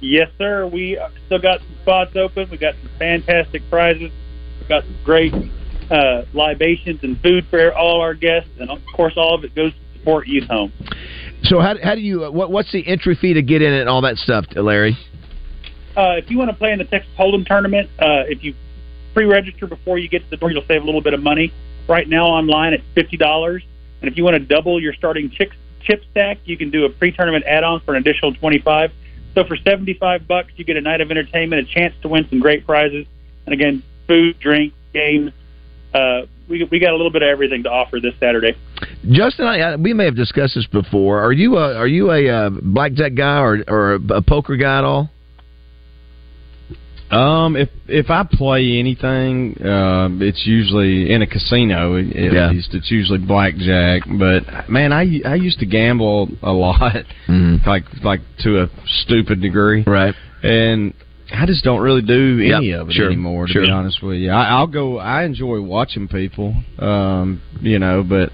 Yes, 0.00 0.30
sir. 0.38 0.66
We 0.66 0.98
still 1.26 1.40
got 1.40 1.60
some 1.60 1.76
spots 1.82 2.16
open. 2.16 2.48
We 2.50 2.56
got 2.56 2.74
some 2.80 2.90
fantastic 2.98 3.62
prizes. 3.68 4.12
We 4.60 4.68
got 4.68 4.84
some 4.84 4.96
great 5.04 5.34
uh, 5.90 6.22
libations 6.32 7.00
and 7.02 7.20
food 7.20 7.46
for 7.50 7.74
all 7.74 8.00
our 8.00 8.14
guests, 8.14 8.50
and 8.60 8.70
of 8.70 8.78
course, 8.94 9.14
all 9.16 9.34
of 9.34 9.44
it 9.44 9.54
goes 9.54 9.72
to 9.72 9.98
support 9.98 10.28
Youth 10.28 10.48
Home. 10.48 10.72
So 11.42 11.60
how 11.60 11.76
how 11.82 11.94
do 11.94 12.00
you 12.00 12.26
uh, 12.26 12.30
what 12.30 12.50
what's 12.50 12.70
the 12.72 12.86
entry 12.86 13.16
fee 13.20 13.34
to 13.34 13.42
get 13.42 13.62
in 13.62 13.72
and 13.72 13.88
all 13.88 14.02
that 14.02 14.16
stuff, 14.16 14.44
Larry? 14.54 14.96
Uh, 15.96 16.14
if 16.16 16.30
you 16.30 16.38
want 16.38 16.50
to 16.50 16.56
play 16.56 16.70
in 16.70 16.78
the 16.78 16.84
Texas 16.84 17.10
Hold'em 17.18 17.44
tournament, 17.44 17.90
uh, 17.98 18.22
if 18.28 18.44
you 18.44 18.54
pre-register 19.14 19.66
before 19.66 19.98
you 19.98 20.08
get 20.08 20.22
to 20.22 20.30
the 20.30 20.36
door, 20.36 20.52
you'll 20.52 20.64
save 20.68 20.82
a 20.82 20.84
little 20.84 21.00
bit 21.00 21.14
of 21.14 21.20
money. 21.20 21.52
Right 21.88 22.08
now, 22.08 22.26
online 22.26 22.72
it's 22.72 22.84
fifty 22.94 23.16
dollars, 23.16 23.64
and 24.00 24.10
if 24.10 24.16
you 24.16 24.22
want 24.22 24.34
to 24.34 24.44
double 24.44 24.80
your 24.80 24.92
starting 24.92 25.30
chip 25.30 25.50
chip 25.82 26.02
stack, 26.10 26.38
you 26.44 26.56
can 26.56 26.70
do 26.70 26.84
a 26.84 26.90
pre-tournament 26.90 27.44
add-on 27.46 27.80
for 27.80 27.94
an 27.94 28.00
additional 28.02 28.34
twenty-five. 28.34 28.92
So 29.34 29.44
for 29.44 29.56
seventy-five 29.56 30.26
bucks, 30.26 30.52
you 30.56 30.64
get 30.64 30.76
a 30.76 30.80
night 30.80 31.00
of 31.00 31.10
entertainment, 31.10 31.68
a 31.68 31.72
chance 31.72 31.94
to 32.02 32.08
win 32.08 32.26
some 32.28 32.40
great 32.40 32.66
prizes, 32.66 33.06
and 33.46 33.52
again, 33.52 33.82
food, 34.06 34.38
drink, 34.40 34.72
games. 34.92 35.32
Uh, 35.94 36.22
we 36.48 36.64
we 36.64 36.78
got 36.78 36.92
a 36.92 36.96
little 36.96 37.12
bit 37.12 37.22
of 37.22 37.28
everything 37.28 37.62
to 37.62 37.70
offer 37.70 38.00
this 38.00 38.14
Saturday. 38.18 38.56
Justin, 39.10 39.46
I, 39.46 39.60
I, 39.60 39.76
we 39.76 39.94
may 39.94 40.04
have 40.04 40.16
discussed 40.16 40.54
this 40.54 40.66
before. 40.66 41.20
Are 41.20 41.32
you 41.32 41.56
a 41.56 41.74
are 41.76 41.86
you 41.86 42.10
a 42.10 42.28
uh, 42.28 42.50
blackjack 42.50 43.14
guy 43.14 43.38
or 43.38 43.64
or 43.68 43.94
a 43.94 44.22
poker 44.22 44.56
guy 44.56 44.78
at 44.78 44.84
all? 44.84 45.10
Um, 47.10 47.56
if 47.56 47.70
if 47.86 48.10
I 48.10 48.22
play 48.30 48.78
anything, 48.78 49.56
um, 49.66 50.20
it's 50.20 50.46
usually 50.46 51.10
in 51.10 51.22
a 51.22 51.26
casino. 51.26 51.96
At 51.96 52.06
Yeah. 52.14 52.50
least 52.50 52.74
it's 52.74 52.90
usually 52.90 53.18
blackjack. 53.18 54.02
But 54.06 54.68
man, 54.68 54.92
I 54.92 55.20
I 55.24 55.36
used 55.36 55.58
to 55.60 55.66
gamble 55.66 56.28
a 56.42 56.52
lot, 56.52 57.04
Mhm. 57.26 57.64
like 57.66 57.84
like 58.04 58.20
to 58.40 58.62
a 58.62 58.70
stupid 59.02 59.40
degree, 59.40 59.84
Right. 59.86 60.14
and 60.42 60.92
I 61.32 61.46
just 61.46 61.64
don't 61.64 61.80
really 61.80 62.02
do 62.02 62.40
any 62.42 62.68
Yep, 62.70 62.80
of 62.80 62.90
it 62.90 62.94
sure, 62.94 63.06
anymore. 63.06 63.46
To 63.46 63.52
sure. 63.52 63.62
be 63.62 63.70
honest 63.70 64.02
with 64.02 64.18
you, 64.18 64.30
I, 64.30 64.44
I'll 64.48 64.66
go. 64.66 64.98
I 64.98 65.24
enjoy 65.24 65.60
watching 65.62 66.08
people, 66.08 66.54
um, 66.78 67.40
you 67.62 67.78
know, 67.78 68.02
but. 68.02 68.32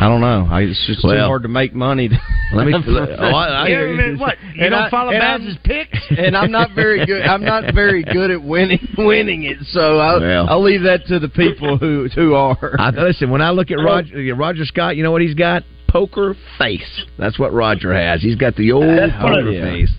I 0.00 0.06
don't 0.06 0.20
know. 0.20 0.46
I, 0.48 0.60
it's 0.62 0.86
just 0.86 1.02
too 1.02 1.08
hard 1.08 1.42
to 1.42 1.48
make 1.48 1.74
money. 1.74 2.08
Let 2.54 2.66
me. 2.66 2.72
oh, 2.74 3.24
I, 3.24 3.64
I, 3.64 3.66
Yeah, 3.68 3.86
man, 3.86 4.18
what? 4.18 4.36
You 4.54 4.64
And 4.64 4.70
don't 4.70 4.84
I- 4.84 4.90
follow 4.90 5.10
and 5.10 5.20
Baz's 5.44 5.58
picks? 5.64 5.98
and 6.16 6.36
I'm 6.36 6.52
not 6.52 6.70
very 6.74 7.04
good. 7.04 7.22
I'm 7.22 7.44
not 7.44 7.74
very 7.74 8.04
good 8.04 8.30
at 8.30 8.42
winning 8.42 8.78
winning 8.98 9.42
it. 9.42 9.58
So 9.72 9.98
I'll, 9.98 10.20
Well. 10.20 10.46
I'll 10.48 10.62
leave 10.62 10.82
that 10.82 11.04
to 11.08 11.18
the 11.18 11.28
people 11.28 11.78
who 11.78 12.08
who 12.14 12.34
are. 12.34 12.76
I, 12.78 12.90
listen, 12.90 13.30
when 13.30 13.42
I 13.42 13.50
look 13.50 13.70
at 13.72 13.78
oh. 13.78 13.82
Roger, 13.84 14.34
Roger 14.36 14.64
Scott, 14.64 14.96
you 14.96 15.02
know 15.02 15.10
what 15.10 15.20
he's 15.22 15.34
got? 15.34 15.64
Poker 15.88 16.34
face. 16.58 17.04
That's 17.18 17.38
what 17.38 17.52
Roger 17.52 17.92
has. 17.92 18.22
He's 18.22 18.36
got 18.36 18.54
the 18.56 18.72
old 18.72 18.84
That's 18.84 19.12
poker 19.20 19.42
the- 19.44 19.60
face. 19.60 19.90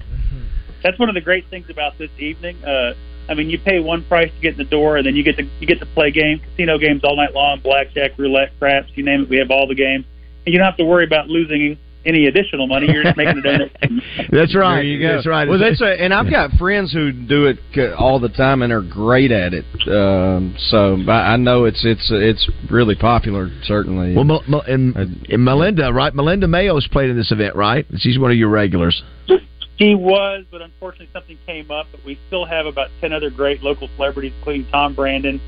That's 0.84 0.98
one 1.00 1.10
of 1.10 1.16
the 1.16 1.22
great 1.22 1.48
things 1.50 1.70
about 1.70 1.98
this 1.98 2.12
evening. 2.18 2.64
Uh, 2.64 2.94
I 3.30 3.36
mean, 3.36 3.50
you 3.50 3.60
pay 3.60 3.80
one 3.80 4.04
price 4.06 4.32
to 4.34 4.42
get 4.42 4.54
in 4.54 4.58
the 4.58 4.64
door, 4.64 4.98
and 4.98 5.06
then 5.06 5.16
you 5.16 5.24
get 5.24 5.38
to 5.38 5.44
you 5.60 5.68
get 5.68 5.80
to 5.80 5.86
play 5.86 6.12
games, 6.12 6.42
casino 6.52 6.78
games 6.78 7.02
all 7.04 7.16
night 7.16 7.34
long, 7.34 7.60
blackjack, 7.60 8.18
roulette, 8.18 8.52
craps, 8.60 8.90
you 8.96 9.04
name 9.04 9.22
it. 9.24 9.30
We 9.30 9.38
have 9.38 9.52
all 9.52 9.68
the 9.68 9.76
games, 9.76 10.06
and 10.46 10.54
you 10.54 10.60
don't 10.60 10.66
have 10.66 10.78
to 10.78 10.86
worry 10.86 11.06
about 11.06 11.28
losing 11.28 11.78
any 12.06 12.26
additional 12.28 12.66
money. 12.66 12.88
You're 12.92 13.04
just 13.04 13.18
making 13.18 13.38
a 13.38 13.42
donation. 13.42 14.02
That's 14.32 14.56
right. 14.56 14.76
There 14.78 14.84
you 14.84 15.00
go. 15.00 15.16
That's 15.16 15.28
right. 15.28 15.48
Well, 15.48 15.60
that's 15.60 15.82
a, 15.82 16.02
and 16.02 16.14
I've 16.14 16.30
got 16.30 16.52
friends 16.52 16.94
who 16.94 17.12
do 17.12 17.46
it 17.46 17.60
all 17.98 18.20
the 18.20 18.30
time 18.30 18.62
and 18.62 18.72
are 18.72 18.82
great 18.82 19.32
at 19.32 19.54
it. 19.54 19.66
Um, 19.88 20.56
so 20.58 20.98
I 21.08 21.34
I 21.34 21.36
know 21.36 21.66
it's 21.66 21.84
it's 21.84 22.10
it's 22.10 22.50
really 22.72 22.96
popular. 22.96 23.50
Certainly. 23.64 24.16
well, 24.16 24.24
Mel- 24.24 24.44
Mel- 24.48 24.62
and, 24.62 24.96
and 24.96 25.44
Melinda, 25.44 25.92
right? 25.94 26.16
Melinda 26.16 26.48
Mayo's 26.48 26.88
played 26.88 27.10
in 27.10 27.18
this 27.18 27.32
event, 27.32 27.56
right? 27.56 27.86
She's 27.98 28.18
one 28.18 28.32
of 28.32 28.38
your 28.38 28.50
regulars. 28.50 29.04
She 29.80 29.96
was, 29.96 30.44
but 30.52 30.62
unfortunately 30.62 31.10
something 31.14 31.38
came 31.48 31.72
up. 31.72 31.88
But 31.92 32.04
we 32.04 32.20
still 32.28 32.46
have 32.46 32.66
about 32.66 32.90
ten 33.00 33.14
other 33.14 33.30
great 33.30 33.64
local 33.64 33.88
celebrities, 33.96 34.34
including 34.38 34.66
Tom 34.70 34.94
Brandon, 34.94 35.40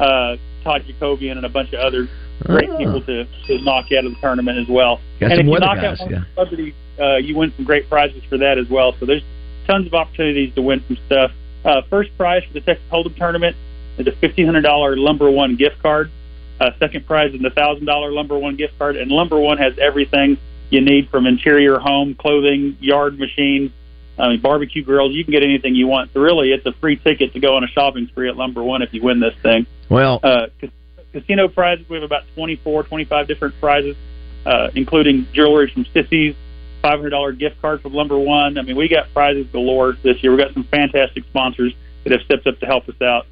uh, 0.00 0.36
Todd 0.64 0.84
Jacobian, 0.88 1.32
and 1.32 1.44
a 1.44 1.50
bunch 1.50 1.72
of 1.74 1.80
other 1.80 2.08
great 2.42 2.68
Oh. 2.70 2.78
people 2.78 3.00
to, 3.02 3.24
to 3.46 3.62
knock 3.62 3.92
out 3.92 4.04
of 4.06 4.12
the 4.14 4.18
tournament 4.20 4.58
as 4.58 4.68
well. 4.68 5.00
Got 5.20 5.32
and 5.32 5.40
if 5.40 5.46
you 5.46 5.58
knock 5.58 5.76
guys, 5.76 6.00
out 6.00 6.00
one 6.00 6.10
yeah. 6.10 6.16
of 6.16 6.22
the 6.22 6.28
celebrities, 6.34 6.74
uh, 6.98 7.16
you 7.16 7.36
win 7.36 7.52
some 7.54 7.64
great 7.64 7.88
prizes 7.88 8.22
for 8.28 8.38
that 8.38 8.58
as 8.58 8.68
well. 8.68 8.94
So 8.98 9.06
there's 9.06 9.22
tons 9.66 9.86
of 9.86 9.94
opportunities 9.94 10.54
to 10.54 10.62
win 10.62 10.82
some 10.88 10.96
stuff. 11.06 11.32
Uh, 11.64 11.82
first 11.90 12.16
prize 12.16 12.44
for 12.44 12.54
the 12.54 12.60
Texas 12.60 12.84
Hold'em 12.90 13.16
tournament 13.16 13.56
is 13.98 14.06
a 14.06 14.12
fifteen 14.12 14.46
hundred 14.46 14.62
dollar 14.62 14.96
Lumber 14.96 15.30
One 15.30 15.56
gift 15.56 15.82
card. 15.82 16.10
Uh, 16.58 16.70
second 16.78 17.06
prize 17.06 17.34
is 17.34 17.44
a 17.44 17.50
thousand 17.50 17.84
dollar 17.84 18.10
Lumber 18.10 18.38
One 18.38 18.56
gift 18.56 18.78
card, 18.78 18.96
and 18.96 19.10
Lumber 19.10 19.38
One 19.38 19.58
has 19.58 19.76
everything 19.78 20.38
you 20.70 20.80
need 20.80 21.08
from 21.10 21.26
interior 21.26 21.78
home, 21.78 22.14
clothing, 22.14 22.76
yard 22.80 23.18
machines, 23.18 23.70
I 24.18 24.28
mean 24.30 24.40
barbecue 24.40 24.82
grills. 24.82 25.12
You 25.14 25.24
can 25.24 25.32
get 25.32 25.42
anything 25.42 25.74
you 25.74 25.86
want. 25.86 26.12
So 26.12 26.20
really, 26.20 26.52
it's 26.52 26.66
a 26.66 26.72
free 26.72 26.96
ticket 26.96 27.32
to 27.34 27.40
go 27.40 27.56
on 27.56 27.64
a 27.64 27.68
shopping 27.68 28.06
spree 28.08 28.28
at 28.28 28.36
Lumber 28.36 28.62
One 28.62 28.82
if 28.82 28.92
you 28.94 29.02
win 29.02 29.20
this 29.20 29.34
thing. 29.42 29.66
Well, 29.88 30.20
Uh, 30.22 30.46
ca- 30.60 30.68
casino 31.12 31.48
prizes, 31.48 31.88
we 31.88 31.96
have 31.96 32.02
about 32.02 32.24
24, 32.34 32.84
25 32.84 33.26
different 33.28 33.54
prizes, 33.60 33.96
uh, 34.44 34.68
including 34.74 35.26
jewelry 35.32 35.70
from 35.70 35.84
Sissy's, 35.86 36.34
$500 36.82 37.32
gift 37.38 37.60
card 37.60 37.80
from 37.82 37.94
Lumber 37.94 38.18
One. 38.18 38.58
I 38.58 38.62
mean, 38.62 38.76
we 38.76 38.88
got 38.88 39.12
prizes 39.12 39.46
galore 39.52 39.96
this 40.02 40.22
year. 40.22 40.32
We 40.32 40.38
got 40.38 40.52
some 40.54 40.64
fantastic 40.64 41.24
sponsors. 41.24 41.72
that 42.04 42.12
have 42.12 42.22
stepped 42.22 42.46
up 42.46 42.60
to 42.60 42.66
help 42.66 42.88
us 42.88 43.02
out. 43.02 43.26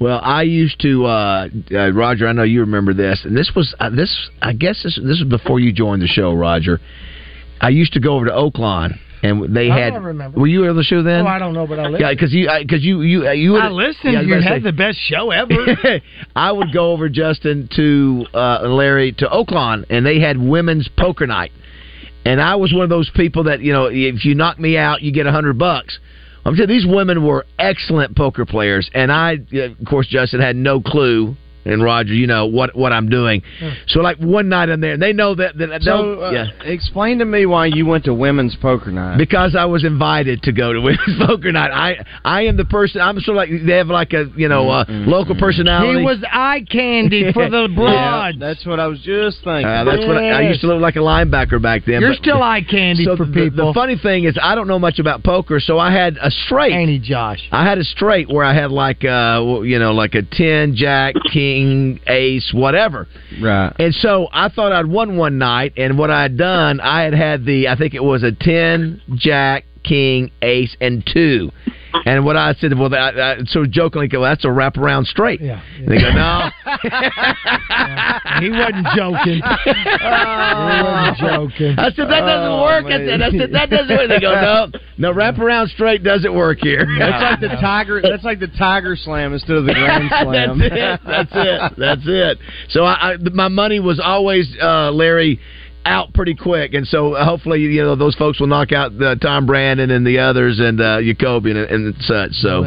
Well, 0.00 0.18
I 0.22 0.42
used 0.42 0.80
to, 0.80 1.04
uh, 1.04 1.48
uh, 1.72 1.92
Roger. 1.92 2.26
I 2.26 2.32
know 2.32 2.42
you 2.42 2.60
remember 2.60 2.94
this, 2.94 3.20
and 3.24 3.36
this 3.36 3.52
was 3.54 3.74
uh, 3.78 3.90
this. 3.90 4.30
I 4.40 4.54
guess 4.54 4.82
this 4.82 4.96
this 5.02 5.20
was 5.20 5.28
before 5.28 5.60
you 5.60 5.72
joined 5.72 6.00
the 6.00 6.06
show, 6.06 6.32
Roger. 6.32 6.80
I 7.60 7.68
used 7.68 7.92
to 7.92 8.00
go 8.00 8.14
over 8.16 8.24
to 8.24 8.30
Oaklawn, 8.32 8.98
and 9.22 9.54
they 9.54 9.70
I 9.70 9.78
had. 9.78 9.92
don't 9.92 10.04
remember. 10.04 10.40
Were 10.40 10.46
you 10.46 10.64
on 10.64 10.76
the 10.76 10.82
show 10.82 11.02
then? 11.02 11.26
Oh, 11.26 11.28
I 11.28 11.38
don't 11.38 11.52
know, 11.52 11.66
but 11.66 11.78
I 11.78 11.82
listened. 11.88 12.00
Yeah, 12.00 12.10
because 12.12 12.32
you 12.32 12.48
because 12.62 12.82
you 12.82 13.02
you 13.02 13.28
uh, 13.28 13.32
you. 13.32 13.56
I 13.58 13.68
would- 13.68 13.74
listened. 13.76 14.14
Yeah, 14.14 14.20
I 14.20 14.22
you 14.22 14.34
had 14.40 14.44
say- 14.44 14.58
the 14.60 14.72
best 14.72 14.96
show 15.06 15.30
ever. 15.42 16.00
I 16.34 16.50
would 16.50 16.72
go 16.72 16.92
over 16.92 17.10
Justin 17.10 17.68
to 17.76 18.24
uh, 18.32 18.60
Larry 18.68 19.12
to 19.18 19.26
Oaklawn, 19.26 19.84
and 19.90 20.06
they 20.06 20.18
had 20.18 20.38
women's 20.40 20.88
poker 20.96 21.26
night. 21.26 21.52
And 22.24 22.40
I 22.40 22.56
was 22.56 22.72
one 22.72 22.84
of 22.84 22.88
those 22.90 23.10
people 23.14 23.44
that 23.44 23.60
you 23.60 23.72
know, 23.74 23.86
if 23.92 24.24
you 24.24 24.34
knock 24.34 24.58
me 24.58 24.78
out, 24.78 25.02
you 25.02 25.12
get 25.12 25.26
a 25.26 25.32
hundred 25.32 25.58
bucks. 25.58 25.98
I'm 26.44 26.56
you, 26.56 26.66
these 26.66 26.86
women 26.86 27.24
were 27.24 27.44
excellent 27.58 28.16
poker 28.16 28.46
players, 28.46 28.90
and 28.94 29.12
I, 29.12 29.32
of 29.52 29.86
course, 29.86 30.06
Justin 30.06 30.40
had 30.40 30.56
no 30.56 30.80
clue. 30.80 31.36
And 31.64 31.82
Roger, 31.82 32.14
you 32.14 32.26
know 32.26 32.46
what 32.46 32.74
what 32.74 32.92
I'm 32.92 33.08
doing. 33.08 33.42
So 33.88 34.00
like 34.00 34.16
one 34.18 34.48
night 34.48 34.70
I'm 34.70 34.80
there, 34.80 34.92
and 34.94 35.02
they 35.02 35.12
know 35.12 35.34
that. 35.34 35.58
that 35.58 35.82
So, 35.82 36.14
they'll- 36.14 36.24
uh, 36.24 36.30
yeah. 36.32 36.46
explain 36.64 37.18
to 37.18 37.24
me 37.26 37.44
why 37.44 37.66
you 37.66 37.84
went 37.84 38.04
to 38.06 38.14
women's 38.14 38.56
poker 38.56 38.90
night. 38.90 39.18
Because 39.18 39.54
I 39.54 39.66
was 39.66 39.84
invited 39.84 40.42
to 40.44 40.52
go 40.52 40.72
to 40.72 40.80
women's 40.88 41.18
poker 41.26 41.52
night. 41.52 41.70
I 41.70 41.96
I 42.24 42.42
am 42.46 42.56
the 42.56 42.64
person. 42.64 43.00
I'm 43.02 43.20
sort 43.20 43.36
of 43.36 43.36
like 43.36 43.50
they 43.66 43.76
have 43.76 43.88
like 43.88 44.12
a 44.14 44.26
you 44.36 44.48
know 44.48 44.70
uh, 44.70 44.84
local 44.88 45.34
personality. 45.36 45.98
he 45.98 46.04
was 46.04 46.18
eye 46.32 46.64
candy 46.70 47.30
for 47.34 47.50
the 47.50 47.68
broads. 47.74 48.36
Yeah, 48.38 48.46
that's 48.48 48.64
what 48.64 48.80
I 48.80 48.86
was 48.86 49.00
just 49.00 49.44
thinking. 49.44 49.66
Uh, 49.66 49.84
that's 49.84 50.06
what 50.06 50.16
I, 50.16 50.30
I 50.30 50.40
used 50.48 50.62
to 50.62 50.66
look 50.66 50.80
like 50.80 50.96
a 50.96 51.00
linebacker 51.00 51.60
back 51.60 51.82
then. 51.84 52.00
You're 52.00 52.12
but- 52.12 52.22
still 52.22 52.42
eye 52.42 52.62
candy 52.62 53.04
so 53.04 53.16
for 53.16 53.26
the, 53.26 53.32
people. 53.32 53.66
The 53.68 53.74
funny 53.74 53.96
thing 53.96 54.24
is, 54.24 54.38
I 54.40 54.54
don't 54.54 54.66
know 54.68 54.78
much 54.78 54.98
about 54.98 55.22
poker, 55.22 55.60
so 55.60 55.78
I 55.78 55.92
had 55.92 56.16
a 56.22 56.30
straight. 56.30 56.72
Ain't 56.72 56.88
he, 56.90 56.98
Josh? 56.98 57.46
I 57.52 57.64
had 57.68 57.76
a 57.78 57.84
straight 57.84 58.28
where 58.30 58.44
I 58.44 58.54
had 58.54 58.70
like 58.70 59.04
uh 59.04 59.60
you 59.62 59.78
know 59.78 59.92
like 59.92 60.14
a 60.14 60.22
ten, 60.22 60.74
jack, 60.74 61.14
king, 61.32 61.49
ace, 62.06 62.50
whatever. 62.52 63.06
Right. 63.40 63.72
And 63.78 63.94
so 63.94 64.28
I 64.32 64.48
thought 64.48 64.72
I'd 64.72 64.86
won 64.86 65.16
one 65.16 65.38
night, 65.38 65.74
and 65.76 65.98
what 65.98 66.10
I 66.10 66.22
had 66.22 66.36
done, 66.36 66.80
I 66.80 67.02
had 67.02 67.14
had 67.14 67.44
the 67.44 67.68
I 67.68 67.76
think 67.76 67.94
it 67.94 68.02
was 68.02 68.22
a 68.22 68.32
ten, 68.32 69.00
jack, 69.14 69.64
king, 69.84 70.30
ace, 70.42 70.76
and 70.80 71.08
two. 71.12 71.50
And 72.06 72.24
what 72.24 72.36
I 72.36 72.54
said, 72.54 72.76
well, 72.78 72.88
that, 72.90 73.18
I, 73.18 73.36
so 73.46 73.64
jokingly, 73.66 74.08
go, 74.08 74.22
that's 74.22 74.44
a 74.44 74.48
wraparound 74.48 75.06
straight. 75.06 75.40
Yeah. 75.40 75.62
And 75.78 75.88
they 75.88 75.98
go, 75.98 76.10
no. 76.10 76.50
he 78.40 78.50
wasn't 78.50 78.86
joking. 78.96 79.40
he 79.64 79.72
wasn't 80.82 81.18
joking. 81.18 81.74
I 81.78 81.90
said 81.94 82.08
that 82.08 82.20
doesn't 82.20 82.50
Oh, 82.50 82.62
work. 82.62 82.86
I 82.86 82.98
said, 82.98 83.22
I 83.22 83.30
said 83.30 83.52
that 83.52 83.70
doesn't 83.70 83.96
work. 83.96 84.08
They 84.08 84.20
go, 84.20 84.32
no, 84.32 84.66
no, 84.98 85.12
wraparound 85.12 85.68
straight 85.68 86.02
doesn't 86.02 86.34
work 86.34 86.58
here. 86.60 86.86
That's 86.98 87.22
like 87.22 87.40
the 87.40 87.56
tiger. 87.60 88.00
That's 88.02 88.24
like 88.24 88.40
the 88.40 88.48
tiger 88.58 88.96
slam 88.96 89.32
instead 89.34 89.56
of 89.56 89.66
the 89.66 89.74
grand 89.74 90.10
slam. 90.22 90.58
that's 90.58 90.72
it. 90.72 91.00
That's 91.06 91.32
it. 91.34 91.72
That's 91.78 92.02
it. 92.06 92.38
So 92.70 92.84
I, 92.84 93.12
I, 93.12 93.16
my 93.32 93.48
money 93.48 93.80
was 93.80 94.00
always 94.02 94.48
uh, 94.60 94.90
Larry 94.90 95.38
out 95.84 96.12
pretty 96.14 96.34
quick, 96.34 96.74
and 96.74 96.86
so 96.86 97.14
hopefully 97.14 97.60
you 97.60 97.82
know 97.82 97.96
those 97.96 98.14
folks 98.14 98.40
will 98.40 98.46
knock 98.46 98.72
out 98.72 98.96
the 98.98 99.16
Tom 99.20 99.46
Brandon 99.46 99.90
and 99.90 100.06
the 100.06 100.18
others 100.18 100.60
and 100.60 100.80
uh, 100.80 101.00
Jacoby 101.00 101.50
and, 101.50 101.58
and 101.58 101.94
such. 102.00 102.32
So 102.32 102.62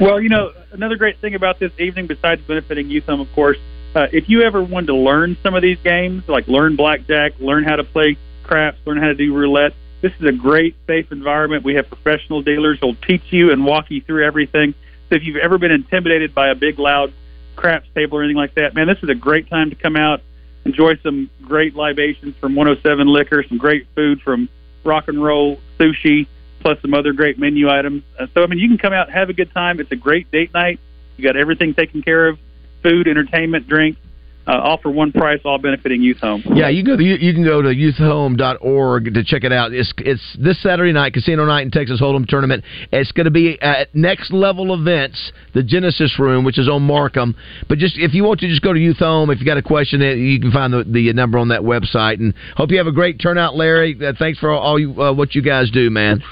Well, 0.00 0.20
you 0.20 0.28
know, 0.28 0.52
another 0.72 0.96
great 0.96 1.20
thing 1.20 1.34
about 1.34 1.58
this 1.58 1.72
evening, 1.78 2.06
besides 2.06 2.42
benefiting 2.46 2.90
you 2.90 3.02
some, 3.06 3.20
of 3.20 3.28
course, 3.34 3.58
uh, 3.94 4.06
if 4.12 4.28
you 4.28 4.42
ever 4.42 4.62
wanted 4.62 4.88
to 4.88 4.96
learn 4.96 5.36
some 5.42 5.54
of 5.54 5.62
these 5.62 5.78
games, 5.84 6.24
like 6.28 6.48
learn 6.48 6.76
blackjack, 6.76 7.32
learn 7.38 7.64
how 7.64 7.76
to 7.76 7.84
play 7.84 8.16
craps, 8.42 8.78
learn 8.86 8.98
how 8.98 9.06
to 9.06 9.14
do 9.14 9.34
roulette, 9.34 9.72
this 10.04 10.12
is 10.20 10.26
a 10.26 10.32
great, 10.32 10.76
safe 10.86 11.10
environment. 11.12 11.64
We 11.64 11.76
have 11.76 11.88
professional 11.88 12.42
dealers 12.42 12.78
who'll 12.78 12.96
teach 13.06 13.22
you 13.30 13.52
and 13.52 13.64
walk 13.64 13.86
you 13.90 14.02
through 14.02 14.26
everything. 14.26 14.74
So 15.08 15.16
if 15.16 15.22
you've 15.22 15.38
ever 15.38 15.56
been 15.56 15.70
intimidated 15.70 16.34
by 16.34 16.48
a 16.48 16.54
big, 16.54 16.78
loud 16.78 17.12
craps 17.56 17.88
table 17.94 18.18
or 18.18 18.22
anything 18.22 18.36
like 18.36 18.54
that, 18.56 18.74
man, 18.74 18.86
this 18.86 18.98
is 19.02 19.08
a 19.08 19.14
great 19.14 19.48
time 19.48 19.70
to 19.70 19.76
come 19.76 19.96
out, 19.96 20.20
enjoy 20.64 20.96
some 20.96 21.30
great 21.42 21.74
libations 21.74 22.36
from 22.36 22.54
107 22.54 23.06
Liquor, 23.06 23.44
some 23.48 23.58
great 23.58 23.86
food 23.94 24.20
from 24.22 24.48
Rock 24.84 25.08
and 25.08 25.22
Roll 25.22 25.60
Sushi, 25.78 26.26
plus 26.60 26.80
some 26.80 26.94
other 26.94 27.12
great 27.12 27.38
menu 27.38 27.70
items. 27.70 28.02
Uh, 28.18 28.26
so, 28.34 28.42
I 28.42 28.46
mean, 28.46 28.58
you 28.58 28.68
can 28.68 28.78
come 28.78 28.92
out, 28.92 29.10
have 29.10 29.28
a 29.30 29.32
good 29.32 29.52
time. 29.52 29.80
It's 29.80 29.92
a 29.92 29.96
great 29.96 30.30
date 30.30 30.52
night. 30.54 30.80
You 31.16 31.24
got 31.24 31.36
everything 31.36 31.74
taken 31.74 32.02
care 32.02 32.28
of 32.28 32.38
food, 32.82 33.08
entertainment, 33.08 33.68
drinks, 33.68 34.00
uh, 34.46 34.52
all 34.52 34.78
for 34.78 34.90
one 34.90 35.10
price, 35.10 35.40
all 35.44 35.58
benefiting 35.58 36.02
Youth 36.02 36.18
Home. 36.18 36.42
Yeah, 36.54 36.68
you 36.68 36.84
go. 36.84 36.98
You, 36.98 37.14
you 37.14 37.32
can 37.32 37.44
go 37.44 37.62
to 37.62 37.68
youthhome.org 37.68 39.14
to 39.14 39.24
check 39.24 39.44
it 39.44 39.52
out. 39.52 39.72
It's 39.72 39.92
it's 39.98 40.36
this 40.38 40.62
Saturday 40.62 40.92
night, 40.92 41.14
Casino 41.14 41.46
Night 41.46 41.62
in 41.62 41.70
Texas 41.70 42.00
Hold'em 42.00 42.26
tournament. 42.26 42.64
It's 42.92 43.12
going 43.12 43.24
to 43.24 43.30
be 43.30 43.60
at 43.62 43.94
Next 43.94 44.32
Level 44.32 44.74
Events, 44.74 45.32
the 45.54 45.62
Genesis 45.62 46.18
Room, 46.18 46.44
which 46.44 46.58
is 46.58 46.68
on 46.68 46.82
Markham. 46.82 47.34
But 47.68 47.78
just 47.78 47.96
if 47.98 48.12
you 48.12 48.24
want 48.24 48.40
to, 48.40 48.48
just 48.48 48.62
go 48.62 48.72
to 48.72 48.78
Youth 48.78 48.98
Home. 48.98 49.30
If 49.30 49.40
you 49.40 49.46
got 49.46 49.56
a 49.56 49.62
question, 49.62 50.00
you 50.00 50.40
can 50.40 50.52
find 50.52 50.72
the, 50.72 50.84
the 50.84 51.12
number 51.14 51.38
on 51.38 51.48
that 51.48 51.62
website. 51.62 52.20
And 52.20 52.34
hope 52.56 52.70
you 52.70 52.78
have 52.78 52.86
a 52.86 52.92
great 52.92 53.18
turnout, 53.18 53.56
Larry. 53.56 53.96
Uh, 54.00 54.12
thanks 54.18 54.38
for 54.38 54.50
all, 54.50 54.60
all 54.60 54.78
you, 54.78 55.00
uh, 55.00 55.12
what 55.14 55.34
you 55.34 55.42
guys 55.42 55.70
do, 55.70 55.88
man. 55.90 56.22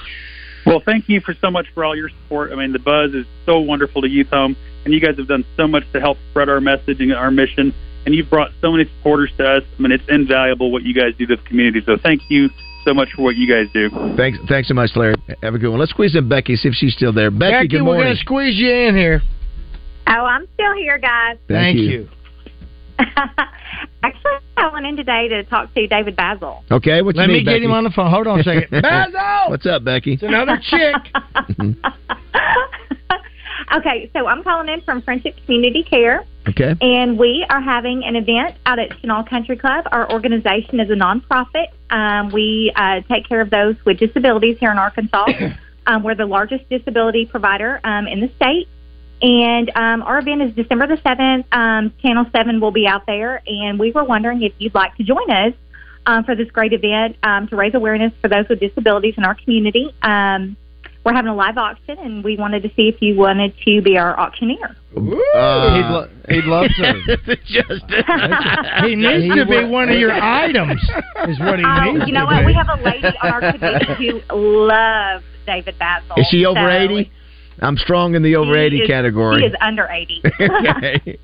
Well, 0.65 0.81
thank 0.85 1.09
you 1.09 1.19
for 1.19 1.35
so 1.41 1.51
much 1.51 1.65
for 1.73 1.83
all 1.83 1.95
your 1.95 2.09
support. 2.09 2.51
I 2.51 2.55
mean, 2.55 2.71
the 2.71 2.79
buzz 2.79 3.13
is 3.13 3.25
so 3.45 3.59
wonderful 3.59 4.01
to 4.01 4.07
Youth 4.07 4.29
Home, 4.29 4.55
and 4.85 4.93
you 4.93 5.01
guys 5.01 5.17
have 5.17 5.27
done 5.27 5.45
so 5.57 5.67
much 5.67 5.83
to 5.93 5.99
help 5.99 6.17
spread 6.29 6.47
our 6.47 6.61
message 6.61 7.01
and 7.01 7.13
our 7.13 7.31
mission. 7.31 7.73
And 8.05 8.13
you've 8.13 8.29
brought 8.29 8.51
so 8.61 8.71
many 8.71 8.85
supporters 8.97 9.31
to 9.37 9.45
us. 9.45 9.63
I 9.77 9.81
mean, 9.81 9.91
it's 9.91 10.03
invaluable 10.09 10.71
what 10.71 10.83
you 10.83 10.93
guys 10.93 11.13
do 11.17 11.25
to 11.27 11.35
the 11.37 11.41
community. 11.43 11.81
So 11.85 11.97
thank 12.01 12.21
you 12.29 12.49
so 12.83 12.93
much 12.93 13.09
for 13.15 13.21
what 13.21 13.35
you 13.35 13.47
guys 13.47 13.67
do. 13.73 13.89
Thanks, 14.17 14.37
thanks 14.49 14.67
so 14.67 14.73
much, 14.73 14.91
Larry. 14.95 15.15
Have 15.41 15.55
a 15.55 15.57
good 15.57 15.69
one. 15.69 15.79
Let's 15.79 15.91
squeeze 15.91 16.15
in 16.15 16.27
Becky, 16.27 16.55
see 16.57 16.67
if 16.67 16.73
she's 16.75 16.93
still 16.93 17.13
there. 17.13 17.31
Becky, 17.31 17.51
Becky, 17.51 17.67
good 17.69 17.83
we're 17.83 18.01
going 18.01 18.13
to 18.13 18.19
squeeze 18.19 18.57
you 18.57 18.69
in 18.71 18.95
here. 18.95 19.21
Oh, 20.07 20.11
I'm 20.11 20.45
still 20.53 20.73
here, 20.75 20.97
guys. 20.97 21.37
Thank 21.47 21.77
you. 21.77 22.09
Actually, 22.99 24.31
I 24.57 24.69
went 24.71 24.85
in 24.85 24.97
today 24.97 25.29
to 25.29 25.43
talk 25.45 25.73
to 25.73 25.87
David 25.87 26.17
Bazzel. 26.17 26.61
Okay, 26.69 27.01
what 27.01 27.15
Let 27.15 27.23
you 27.23 27.27
me 27.29 27.33
need, 27.39 27.45
get 27.45 27.53
Becky? 27.53 27.65
him 27.65 27.71
on 27.71 27.85
the 27.85 27.89
phone. 27.89 28.11
Hold 28.11 28.27
on 28.27 28.41
a 28.41 28.43
second. 28.43 28.69
Bazzel! 28.83 29.49
What's 29.49 29.65
up, 29.65 29.83
Becky? 29.85 30.13
It's 30.13 30.23
another 30.23 30.59
chick. 30.61 30.95
okay, 33.71 34.09
so 34.13 34.27
I'm 34.27 34.43
calling 34.43 34.69
in 34.69 34.81
from 34.81 35.01
Friendship 35.01 35.35
Community 35.45 35.83
Care, 35.83 36.25
Okay. 36.47 36.75
and 36.81 37.17
we 37.17 37.45
are 37.49 37.61
having 37.61 38.03
an 38.03 38.15
event 38.15 38.55
out 38.65 38.79
at 38.79 38.89
Chenal 39.01 39.27
Country 39.27 39.57
Club. 39.57 39.87
Our 39.91 40.11
organization 40.11 40.79
is 40.79 40.89
a 40.89 40.93
nonprofit. 40.93 41.67
Um, 41.89 42.29
we 42.29 42.71
uh, 42.75 43.01
take 43.09 43.27
care 43.27 43.41
of 43.41 43.49
those 43.49 43.75
with 43.85 43.99
disabilities 43.99 44.57
here 44.59 44.71
in 44.71 44.77
Arkansas. 44.77 45.25
um, 45.87 46.03
we're 46.03 46.15
the 46.15 46.25
largest 46.25 46.67
disability 46.69 47.25
provider 47.25 47.79
um, 47.83 48.07
in 48.07 48.19
the 48.19 48.31
state. 48.35 48.67
And 49.21 49.71
um, 49.75 50.01
our 50.01 50.19
event 50.19 50.41
is 50.41 50.53
December 50.53 50.85
the 50.87 50.97
7th. 50.97 51.45
Um, 51.53 51.93
Channel 52.01 52.25
7 52.35 52.59
will 52.59 52.71
be 52.71 52.85
out 52.85 53.05
there, 53.05 53.41
and 53.47 53.79
we 53.79 53.91
were 53.91 54.03
wondering 54.03 54.41
if 54.43 54.51
you'd 54.57 54.75
like 54.75 54.97
to 54.97 55.03
join 55.03 55.31
us 55.31 55.53
um, 56.05 56.25
for 56.25 56.35
this 56.35 56.51
great 56.51 56.73
event 56.73 57.15
um, 57.23 57.47
to 57.47 57.55
raise 57.55 57.73
awareness 57.73 58.11
for 58.21 58.27
those 58.27 58.47
with 58.49 58.59
disabilities 58.59 59.13
in 59.17 59.23
our 59.23 59.35
community. 59.35 59.93
Um, 60.01 60.57
we're 61.05 61.13
having 61.13 61.29
a 61.31 61.35
live 61.35 61.57
auction, 61.57 61.97
and 61.99 62.23
we 62.23 62.37
wanted 62.37 62.63
to 62.63 62.69
see 62.75 62.87
if 62.93 63.01
you 63.01 63.15
wanted 63.15 63.53
to 63.65 63.81
be 63.81 63.97
our 63.97 64.17
auctioneer. 64.19 64.75
Uh, 64.95 64.99
he'd, 65.75 65.89
lo- 65.89 66.09
he'd 66.29 66.43
love 66.45 66.67
to. 66.77 67.17
Just 67.45 67.85
he 68.85 68.95
needs 68.95 69.35
to 69.35 69.45
be 69.49 69.65
one 69.65 69.89
of 69.89 69.97
your 69.99 70.11
items, 70.13 70.79
is 71.27 71.39
what 71.39 71.59
he 71.59 71.65
Oh, 71.65 71.91
needs 71.91 72.05
you 72.07 72.13
know 72.13 72.21
to 72.21 72.25
what? 72.27 72.39
be. 72.41 72.45
We 72.47 72.53
have 72.53 72.67
a 72.69 72.81
lady 72.83 73.07
on 73.21 73.29
our 73.33 73.51
committee 73.53 74.21
who 74.29 74.67
loves 74.67 75.23
David 75.45 75.75
Bazzel. 75.79 76.17
Is 76.17 76.27
she 76.29 76.45
over 76.45 76.59
So, 76.59 76.69
80? 76.93 77.11
I'm 77.61 77.77
strong 77.77 78.15
in 78.15 78.23
the 78.23 78.35
over 78.35 78.55
he 78.55 78.61
80 78.65 78.81
is- 78.81 78.87
category. 78.87 79.41
He 79.41 79.47
is 79.47 79.55
under 79.61 79.87
80. 79.87 80.21
okay. 80.41 81.19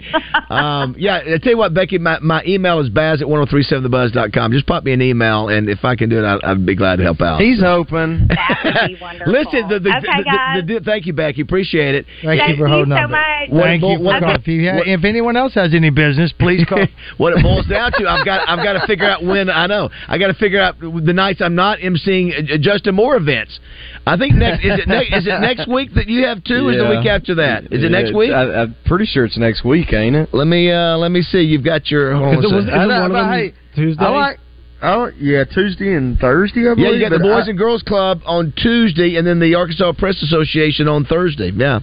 Um, 0.50 0.96
yeah, 0.98 1.18
I 1.26 1.38
tell 1.38 1.52
you 1.54 1.58
what, 1.58 1.74
Becky, 1.74 1.98
my, 1.98 2.20
my 2.20 2.44
email 2.46 2.80
is 2.80 2.90
baz 2.90 3.22
at 3.22 3.28
1037thebuzz.com. 3.28 4.52
Just 4.52 4.68
pop 4.68 4.84
me 4.84 4.94
an 4.94 5.02
email, 5.02 5.50
and 5.50 5.70
if 5.70 5.84
I 5.84 5.96
can 5.96 6.10
do 6.10 6.20
it, 6.20 6.26
I'd, 6.26 6.44
I'd 6.44 6.66
be 6.66 6.76
glad 6.76 6.98
to 6.98 7.04
help 7.04 7.22
out. 7.22 7.42
He's 7.42 7.64
open. 7.64 8.28
that 8.30 8.60
would 8.64 8.88
be 8.96 8.98
wonderful. 9.02 9.34
Listen, 9.34 9.70
the, 9.70 9.80
the, 9.80 9.98
okay, 9.98 10.24
guys. 10.24 10.64
the- 10.66 10.74
the- 10.76 10.86
thank 10.86 11.06
you, 11.06 11.14
Becky. 11.14 11.42
Appreciate 11.42 11.96
it. 11.96 12.06
Thank, 12.24 12.40
Thank 12.42 12.52
you 12.52 12.58
for 12.58 12.68
you 12.68 12.74
holding 12.74 12.92
so 12.94 13.04
on. 13.04 13.12
much. 13.12 13.50
What- 13.50 13.64
Thank 13.64 13.84
you 13.84 13.98
for 13.98 14.20
calling. 14.20 14.36
If, 14.40 14.48
you 14.48 14.70
ha- 14.70 14.84
if 14.86 15.04
anyone 15.04 15.36
else 15.38 15.54
has 15.56 15.74
any 15.74 15.90
business, 15.90 16.34
please 16.40 16.66
call. 16.68 16.86
what 17.18 17.34
it 17.38 17.44
boils 17.44 17.68
down 17.68 17.92
to, 17.94 18.08
I've 18.08 18.26
got 18.26 18.48
I've 18.48 18.64
got 18.64 18.74
to 18.80 18.88
figure 18.88 19.10
out 19.10 19.24
when 19.24 19.50
I 19.50 19.68
know 19.68 19.90
I 20.08 20.18
got 20.18 20.28
to 20.28 20.34
figure 20.34 20.62
out 20.62 20.80
the 20.80 21.14
nights 21.14 21.42
I'm 21.42 21.56
not 21.56 21.80
emceeing 21.80 22.52
uh, 22.54 22.58
Justin 22.60 22.96
Moore 22.96 23.16
events. 23.18 23.60
I 24.06 24.18
think 24.18 24.36
next 24.36 24.64
is 24.66 24.80
it 24.80 24.88
next, 24.88 25.08
is 25.14 25.28
it 25.28 25.40
next 25.42 25.68
week 25.68 25.94
that 25.96 26.08
you 26.08 26.19
have 26.26 26.44
two? 26.44 26.68
Or 26.68 26.72
is 26.72 26.76
it 26.76 26.80
the 26.80 26.90
Yeah. 26.94 27.00
week 27.00 27.08
after 27.08 27.36
that? 27.36 27.64
Is 27.66 27.84
it 27.84 27.92
Yeah, 27.92 28.00
next 28.02 28.14
week? 28.16 28.32
I, 28.32 28.62
I'm 28.64 28.76
pretty 28.86 29.06
sure 29.06 29.26
it's 29.26 29.38
next 29.38 29.64
week, 29.64 29.92
ain't 29.94 30.16
it? 30.16 30.30
let 30.34 30.48
me 30.48 30.72
uh 30.72 30.98
let 30.98 31.12
me 31.12 31.22
see. 31.22 31.42
You've 31.42 31.64
got 31.64 31.90
your 31.92 32.14
hold 32.16 32.38
on 32.38 32.44
it- 32.44 32.52
was- 32.56 32.66
is 32.66 32.70
I 32.72 32.86
know, 32.86 33.02
one 33.02 33.06
of 33.06 33.12
but 33.12 33.22
them 33.24 33.32
hey, 33.34 33.54
Tuesday? 33.76 34.04
I 34.06 34.10
like. 34.10 34.40
Oh 34.82 35.12
yeah, 35.20 35.44
Tuesday 35.44 35.94
and 35.96 36.18
Thursday. 36.20 36.62
I 36.70 36.74
believe. 36.74 36.88
Yeah, 36.88 36.92
you 36.96 37.02
got 37.02 37.12
the 37.12 37.20
Boys 37.20 37.44
I- 37.48 37.50
and 37.50 37.58
Girls 37.58 37.84
Club 37.84 38.22
on 38.26 38.54
Tuesday, 38.56 39.18
and 39.18 39.28
then 39.28 39.40
the 39.40 39.56
Arkansas 39.56 39.92
Press 39.94 40.22
Association 40.24 40.88
on 40.88 41.04
Thursday. 41.04 41.52
Yeah, 41.54 41.82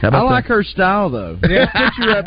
How 0.00 0.10
I 0.10 0.20
like 0.22 0.44
that? 0.48 0.54
her 0.54 0.62
style 0.64 1.08
though. 1.08 1.38
Just 1.42 1.70
put 1.72 1.92
you 1.98 2.08
right, 2.12 2.24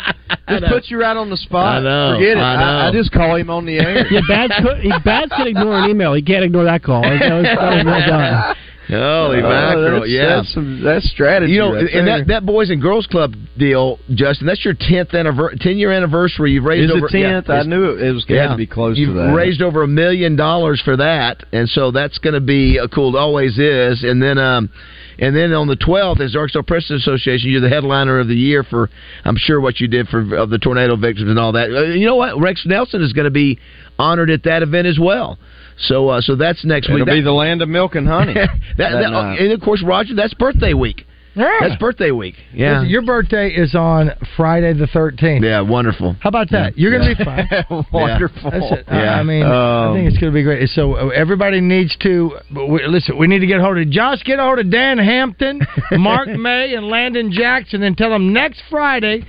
just 0.48 0.66
put 0.72 0.84
you 0.90 1.00
right 1.02 1.18
on 1.18 1.30
the 1.30 1.36
spot. 1.36 1.80
I 1.80 1.84
know, 1.84 2.16
Forget 2.16 2.38
it. 2.38 2.40
I 2.40 2.56
know. 2.56 2.88
I, 2.88 2.92
just 2.94 3.12
call 3.12 3.36
him 3.36 3.50
on 3.50 3.66
the 3.66 3.78
air. 3.78 4.08
Yeah, 4.10 4.22
Baz 4.28 4.52
could, 4.64 4.78
he, 4.80 4.92
Baz 5.04 5.28
can 5.36 5.48
ignore 5.48 5.80
an 5.84 5.90
email. 5.90 6.14
He 6.14 6.22
can't 6.22 6.46
ignore 6.46 6.64
that 6.64 6.82
call. 6.84 7.02
That 7.02 7.12
was, 7.14 7.44
that 7.44 7.76
was 7.76 7.86
well 7.86 8.08
done. 8.08 8.56
Holy 8.88 9.40
Oh, 9.42 9.50
mackerel! 9.50 9.92
that's- 10.02 10.10
yeah, 10.10 10.26
that's 10.36 10.54
some- 10.54 10.82
that's 10.84 11.10
strategy 11.10 11.54
You 11.54 11.60
know, 11.60 11.74
right 11.74 11.90
and 11.94 12.08
there. 12.08 12.18
that 12.20 12.28
that 12.28 12.46
Boys 12.46 12.70
and 12.70 12.82
Girls 12.82 13.08
Club 13.08 13.36
deal, 13.58 14.00
Justin. 14.14 14.46
That's 14.48 14.64
your 14.64 14.76
tenth 14.76 15.14
anniversary, 15.14 15.58
ten 15.60 15.78
year 15.78 15.92
anniversary. 15.92 16.52
You've 16.52 16.66
raised 16.66 16.92
Is 16.92 16.96
over 16.96 17.08
10th? 17.08 17.50
I 17.50 17.64
knew 17.64 17.86
it- 17.86 18.02
it 18.02 18.12
was 18.14 18.26
gonna 18.26 18.50
to 18.50 18.56
be 18.56 18.66
close 18.68 18.98
You've 18.98 19.16
that. 19.16 19.34
raised 19.34 19.62
over 19.62 19.82
a 19.84 19.88
million 19.88 20.36
dollars 20.36 20.80
for 20.82 20.96
that, 20.98 21.44
and 21.52 21.68
so 21.70 21.92
that's 21.92 22.18
going 22.20 22.36
to 22.36 22.40
be 22.42 22.78
a 22.78 22.88
cool. 22.88 23.16
It 23.16 23.20
always 23.20 23.58
is, 23.58 24.04
and 24.04 24.22
then 24.22 24.38
um. 24.38 24.70
And 25.18 25.34
then 25.34 25.54
on 25.54 25.68
the 25.68 25.78
12th, 25.78 26.20
as 26.20 26.36
Arkansas 26.36 26.64
Press 26.64 26.90
Association, 26.92 27.50
you're 27.50 27.62
the 27.62 27.70
headliner 27.70 28.20
of 28.20 28.28
the 28.28 28.36
year 28.36 28.64
for, 28.64 28.90
I'm 29.24 29.38
sure, 29.38 29.62
what 29.62 29.80
you 29.80 29.88
did 29.88 30.10
for 30.10 30.36
of 30.36 30.50
the 30.50 30.58
tornado 30.58 30.98
victims 30.98 31.30
and 31.30 31.40
all 31.40 31.54
that. 31.54 31.72
Uh, 31.72 31.84
You 31.84 32.06
know 32.06 32.18
what? 32.18 32.38
Rex 32.38 32.66
Nelson 32.66 33.02
is 33.02 33.14
going 33.14 33.24
to 33.24 33.32
be 33.32 33.58
honored 33.98 34.30
at 34.30 34.44
that 34.44 34.62
event 34.62 34.88
as 34.88 35.00
well. 35.00 35.40
So, 35.78 36.10
uh, 36.10 36.22
so 36.22 36.36
that's 36.36 36.64
next 36.66 36.88
week. 36.90 36.96
It'll 37.02 37.06
week. 37.06 37.16
be 37.16 37.22
That- 37.22 37.26
the 37.26 37.34
land 37.34 37.62
of 37.62 37.70
milk 37.70 37.96
and 37.96 38.08
honey. 38.08 38.34
that, 38.36 38.50
that 38.78 38.92
that- 38.92 39.10
night. 39.12 39.40
and 39.40 39.52
of 39.52 39.62
course, 39.62 39.84
Roger, 39.86 40.16
that's 40.16 40.34
birthday 40.34 40.74
week. 40.74 41.06
That's 41.38 41.76
birthday 41.82 42.12
week. 42.12 42.36
Yeah. 42.54 42.84
Your 42.84 43.02
birthday 43.02 43.50
is 43.50 43.76
on 43.76 44.12
Friday 44.38 44.72
the 44.72 44.86
13th. 44.88 45.44
Yeah, 45.44 45.60
wonderful. 45.60 46.16
How 46.22 46.30
about 46.30 46.50
that? 46.52 46.78
You're 46.78 46.98
going 46.98 47.10
to 47.14 47.18
be 47.18 47.26
fine. 47.26 47.50
Wonderful. 47.92 48.52
That's 48.52 48.72
it. 48.72 48.86
I- 48.88 49.04
Yeah. 49.04 49.20
I 49.20 49.24
mean, 49.24 49.44
I 49.46 49.88
Um, 49.88 49.96
think 49.96 50.08
it's 50.08 50.18
going 50.18 50.32
to 50.32 50.34
be 50.34 50.44
great. 50.44 50.70
So 50.70 50.94
uh, 50.94 51.08
everybody 51.10 51.60
needs 51.60 51.94
to 52.04 52.38
but 52.50 52.68
we, 52.68 52.88
listen. 52.88 53.18
We 53.18 53.28
need 53.28 53.40
to 53.40 53.48
get 53.48 53.60
a 53.60 53.64
hold 53.64 53.78
of 53.78 53.90
Josh. 53.90 54.24
Get 54.24 54.40
a 54.40 54.44
hold 54.44 54.60
of 54.60 54.72
Dan 54.72 54.98
Hampton, 54.98 55.60
Mark 55.92 56.30
May, 56.30 56.74
and 56.74 56.88
Landon 56.88 57.34
Jackson, 57.34 57.84
and 57.84 57.98
tell 57.98 58.12
them 58.12 58.32
next 58.32 58.62
Friday 58.70 59.26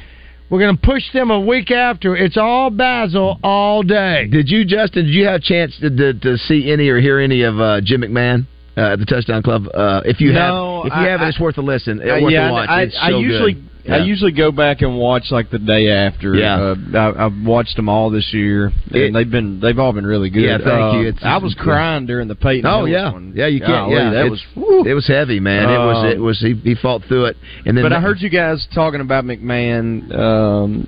we're 0.51 0.61
going 0.61 0.77
to 0.77 0.83
push 0.83 1.03
them 1.13 1.31
a 1.31 1.41
week 1.41 1.71
after. 1.71 2.17
It's 2.17 2.37
all 2.37 2.71
Bazzel 2.71 3.39
all 3.43 3.83
day. 3.83 4.29
Did 4.31 4.49
you, 4.49 4.65
Justin? 4.65 5.07
Did 5.07 5.15
you 5.15 5.27
have 5.27 5.37
a 5.37 5.41
chance 5.41 5.77
to, 5.81 5.91
to, 5.91 6.15
to 6.15 6.37
see 6.39 6.71
any 6.71 6.89
or 6.89 7.01
hear 7.01 7.19
any 7.19 7.43
of 7.43 7.59
uh, 7.61 7.81
Jim 7.83 8.03
McMahon 8.03 8.47
uh, 8.77 8.93
at 8.93 8.99
the 8.99 9.05
Touchdown 9.07 9.43
Club? 9.43 9.67
Uh, 9.75 10.03
if 10.05 10.21
you 10.21 10.33
No, 10.33 10.83
have, 10.85 10.87
if 10.87 10.97
you 10.97 11.05
I- 11.05 11.09
haven't, 11.11 11.27
I- 11.27 11.29
it's 11.31 11.41
worth 11.41 11.59
a 11.59 11.63
listen. 11.63 12.01
Uh, 12.01 12.21
worth 12.23 12.33
yeah, 12.33 12.49
a 12.49 12.53
watch. 12.53 12.69
I, 12.69 12.83
It's 12.83 12.99
I 13.01 13.11
usually 13.11 13.55
good. 13.55 13.71
I 13.89 13.99
usually 14.05 14.33
go 14.33 14.51
back 14.53 14.83
and 14.83 14.99
watch 14.99 15.25
like 15.31 15.51
the 15.51 15.59
day 15.59 15.91
after. 15.91 16.35
Yeah. 16.35 16.75
uh, 16.95 16.99
I, 16.99 17.27
I've 17.27 17.45
watched 17.45 17.77
them 17.77 17.89
all 17.89 18.11
this 18.11 18.33
year, 18.33 18.67
and 18.87 18.95
It- 18.97 19.13
they've 19.13 19.31
been 19.31 19.61
they've 19.61 19.79
all 19.79 19.93
been 19.93 20.07
really 20.07 20.31
good. 20.31 20.43
Yeah, 20.43 20.59
thank 20.59 20.69
Uh, 20.95 20.99
you. 21.01 21.09
It's- 21.09 21.23
I 21.25 21.39
was 21.39 21.55
crying 21.55 22.07
during 22.07 22.29
the 22.29 22.35
Peyton. 22.35 22.67
Oh 22.67 22.85
Hillis 22.85 22.93
yeah, 22.93 23.13
one. 23.13 23.33
yeah. 23.35 23.47
You 23.47 23.61
can't. 23.61 23.71
Golly, 23.91 23.95
yeah, 23.95 24.11
that 24.11 24.27
it, 24.27 24.31
was. 24.31 24.43
whew. 24.55 24.85
it 24.87 24.95
was 24.95 25.07
heavy, 25.07 25.41
man. 25.41 25.69
it 25.69 25.79
was. 25.79 26.15
It 26.15 26.21
was. 26.21 26.41
He, 26.41 26.55
he 26.55 26.75
fought 26.75 27.03
through 27.05 27.27
it, 27.27 27.37
and 27.65 27.77
then. 27.77 27.85
but 27.85 27.93
I 27.93 28.01
heard 28.01 28.21
you 28.21 28.31
guys 28.31 28.67
talking 28.75 29.01
about 29.01 29.25
McMahon 29.25 30.13
um, 30.15 30.87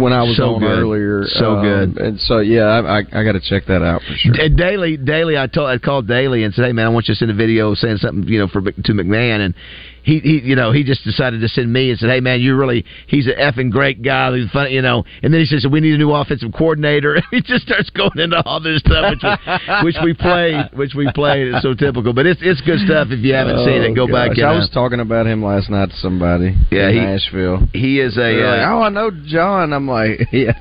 when 0.00 0.12
I 0.12 0.22
was 0.22 0.36
So 0.36 0.54
on 0.54 0.60
good. 0.60 0.78
earlier. 0.78 1.24
So 1.26 1.56
um, 1.56 1.62
good. 1.62 1.98
and 1.98 2.20
so 2.20 2.38
yeah, 2.40 2.62
I, 2.64 2.98
I, 2.98 3.02
I 3.12 3.24
got 3.24 3.32
to 3.32 3.40
check 3.40 3.66
that 3.66 3.82
out 3.82 4.02
for 4.02 4.14
sure. 4.16 4.32
D- 4.34 4.48
Daly, 4.56 4.96
Daly. 4.96 5.36
I 5.38 5.46
told, 5.46 5.68
I 5.68 5.78
called 5.78 6.06
Daly 6.08 6.44
and 6.44 6.52
said, 6.54 6.64
"Hey, 6.66 6.72
man, 6.72 6.86
I 6.86 6.88
want 6.88 7.08
you 7.08 7.14
to 7.14 7.18
send 7.18 7.30
a 7.30 7.34
video 7.34 7.74
saying 7.74 7.98
something, 7.98 8.26
you 8.28 8.38
know, 8.38 8.48
for 8.48 8.60
to 8.62 8.92
McMahon." 8.92 9.40
And 9.44 9.54
he, 10.02 10.18
he, 10.20 10.40
you 10.42 10.56
know, 10.56 10.72
he 10.72 10.84
just 10.84 11.04
decided 11.04 11.40
to 11.40 11.48
send 11.48 11.72
me 11.72 11.90
and 11.90 11.98
said, 11.98 12.10
"Hey, 12.10 12.20
man, 12.20 12.40
you 12.40 12.56
really, 12.56 12.84
he's 13.06 13.26
an 13.26 13.34
effing 13.38 13.70
great 13.70 14.02
guy. 14.02 14.36
He's 14.36 14.50
funny, 14.50 14.72
you 14.74 14.82
know." 14.82 15.04
And 15.22 15.32
then 15.32 15.40
he 15.40 15.46
says, 15.46 15.66
"We 15.70 15.80
need 15.80 15.94
a 15.94 15.98
new 15.98 16.10
offensive 16.12 16.52
coordinator." 16.56 17.20
he 17.30 17.40
just 17.40 17.64
starts 17.66 17.90
going 17.90 18.18
into 18.18 18.42
all 18.44 18.60
this 18.60 18.80
stuff, 18.80 19.14
which 19.14 19.22
we, 19.22 19.84
which 19.84 19.96
we 20.04 20.14
played, 20.14 20.68
which 20.74 20.94
we 20.94 21.10
played. 21.12 21.48
It's 21.54 21.62
so 21.62 21.74
typical, 21.74 22.12
but 22.12 22.26
it's 22.26 22.40
it's 22.42 22.60
good 22.62 22.80
stuff. 22.86 23.08
If 23.10 23.20
you 23.24 23.34
haven't 23.34 23.64
seen 23.64 23.82
it, 23.82 23.94
go 23.94 24.04
Oh, 24.04 24.06
back 24.12 24.30
gosh, 24.30 24.38
and. 24.38 24.46
I 24.46 24.54
uh, 24.54 24.58
was 24.58 24.70
talking 24.70 25.00
about 25.00 25.26
him 25.26 25.42
last 25.44 25.70
night 25.70 25.90
to 25.90 25.96
somebody. 25.96 26.54
Yeah, 26.70 26.88
in 26.88 26.94
he- 26.94 27.00
Nashville. 27.00 27.68
he 27.72 28.00
is 28.00 28.16
a. 28.16 28.20
Like, 28.20 28.66
Uh, 28.66 28.72
oh, 28.72 28.82
I 28.82 28.88
know 28.88 29.10
John. 29.26 29.72
I'm 29.72 29.86
like, 29.88 30.20
yeah. 30.32 30.58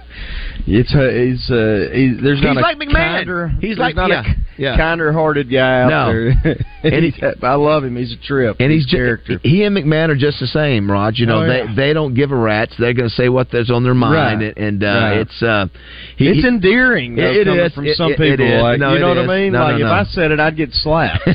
It's 0.67 0.93
a, 0.93 1.25
he's 1.25 1.49
uh 1.49 1.89
he's 1.91 2.21
there's 2.21 2.41
not 2.41 2.51
He's 2.53 2.57
a 2.57 2.61
like 2.61 2.77
McMahon. 2.77 2.93
kinder, 3.17 3.51
He's 3.59 3.77
like- 3.79 3.95
not 3.95 4.09
yeah, 4.09 4.21
a 4.21 4.50
yeah. 4.61 4.77
kinder 4.77 5.11
hearted 5.11 5.51
guy 5.51 5.81
out 5.81 5.89
No. 5.89 6.13
there. 6.13 6.29
And 6.43 6.65
and 6.93 7.03
he- 7.05 7.11
he's, 7.11 7.23
I 7.41 7.55
love 7.55 7.83
him. 7.83 7.95
He's 7.95 8.13
a 8.13 8.17
trip. 8.25 8.57
And 8.59 8.71
he's 8.71 8.85
a 8.85 8.95
character. 8.95 9.33
Just, 9.33 9.45
he 9.45 9.63
and 9.63 9.75
McMahon 9.75 10.09
are 10.09 10.15
just 10.15 10.39
the 10.39 10.47
same, 10.47 10.89
Rod. 10.89 11.15
You 11.17 11.25
know, 11.25 11.43
Oh, 11.43 11.47
they 11.47 11.59
yeah. 11.63 11.73
they 11.75 11.93
don't 11.93 12.13
give 12.13 12.31
a 12.31 12.35
rat's. 12.35 12.73
They're 12.77 12.93
going 12.93 13.09
to 13.09 13.15
say 13.15 13.29
what 13.29 13.49
that's 13.51 13.69
on 13.71 13.83
their 13.83 13.93
mind, 13.93 14.41
Right. 14.41 14.57
and, 14.57 14.67
and 14.67 14.83
uh, 14.83 14.87
Right. 14.87 15.17
it's 15.17 15.41
uh, 15.43 15.67
he, 16.17 16.27
it's 16.29 16.45
endearing. 16.45 17.15
Though, 17.15 17.23
It- 17.23 17.37
it 17.37 17.45
coming 17.45 17.65
is. 17.65 17.73
from 17.73 17.85
It- 17.87 17.95
some 17.97 18.11
it- 18.11 18.19
it 18.19 18.37
people. 18.37 18.45
is. 18.57 18.61
Like, 18.61 18.79
No, 18.79 18.93
you 18.93 18.99
know 18.99 19.11
it 19.13 19.15
what 19.17 19.29
I 19.29 19.39
mean? 19.39 19.53
No, 19.53 19.59
like 19.63 19.79
no, 19.79 19.85
if. 19.87 19.91
I 19.91 20.03
said 20.11 20.31
it, 20.31 20.39
I'd 20.39 20.55
get 20.55 20.71
slapped. 20.73 21.27
uh, 21.27 21.33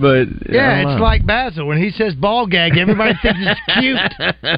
but 0.00 0.26
Yeah, 0.50 0.80
it's 0.82 0.98
know. 0.98 1.02
like 1.02 1.22
Bazzel 1.24 1.66
when 1.66 1.78
he 1.78 1.90
says 1.90 2.14
ball 2.14 2.46
gag. 2.46 2.76
Everybody 2.76 3.14
thinks 3.22 3.38
it's 3.40 3.60
cute. 3.78 3.98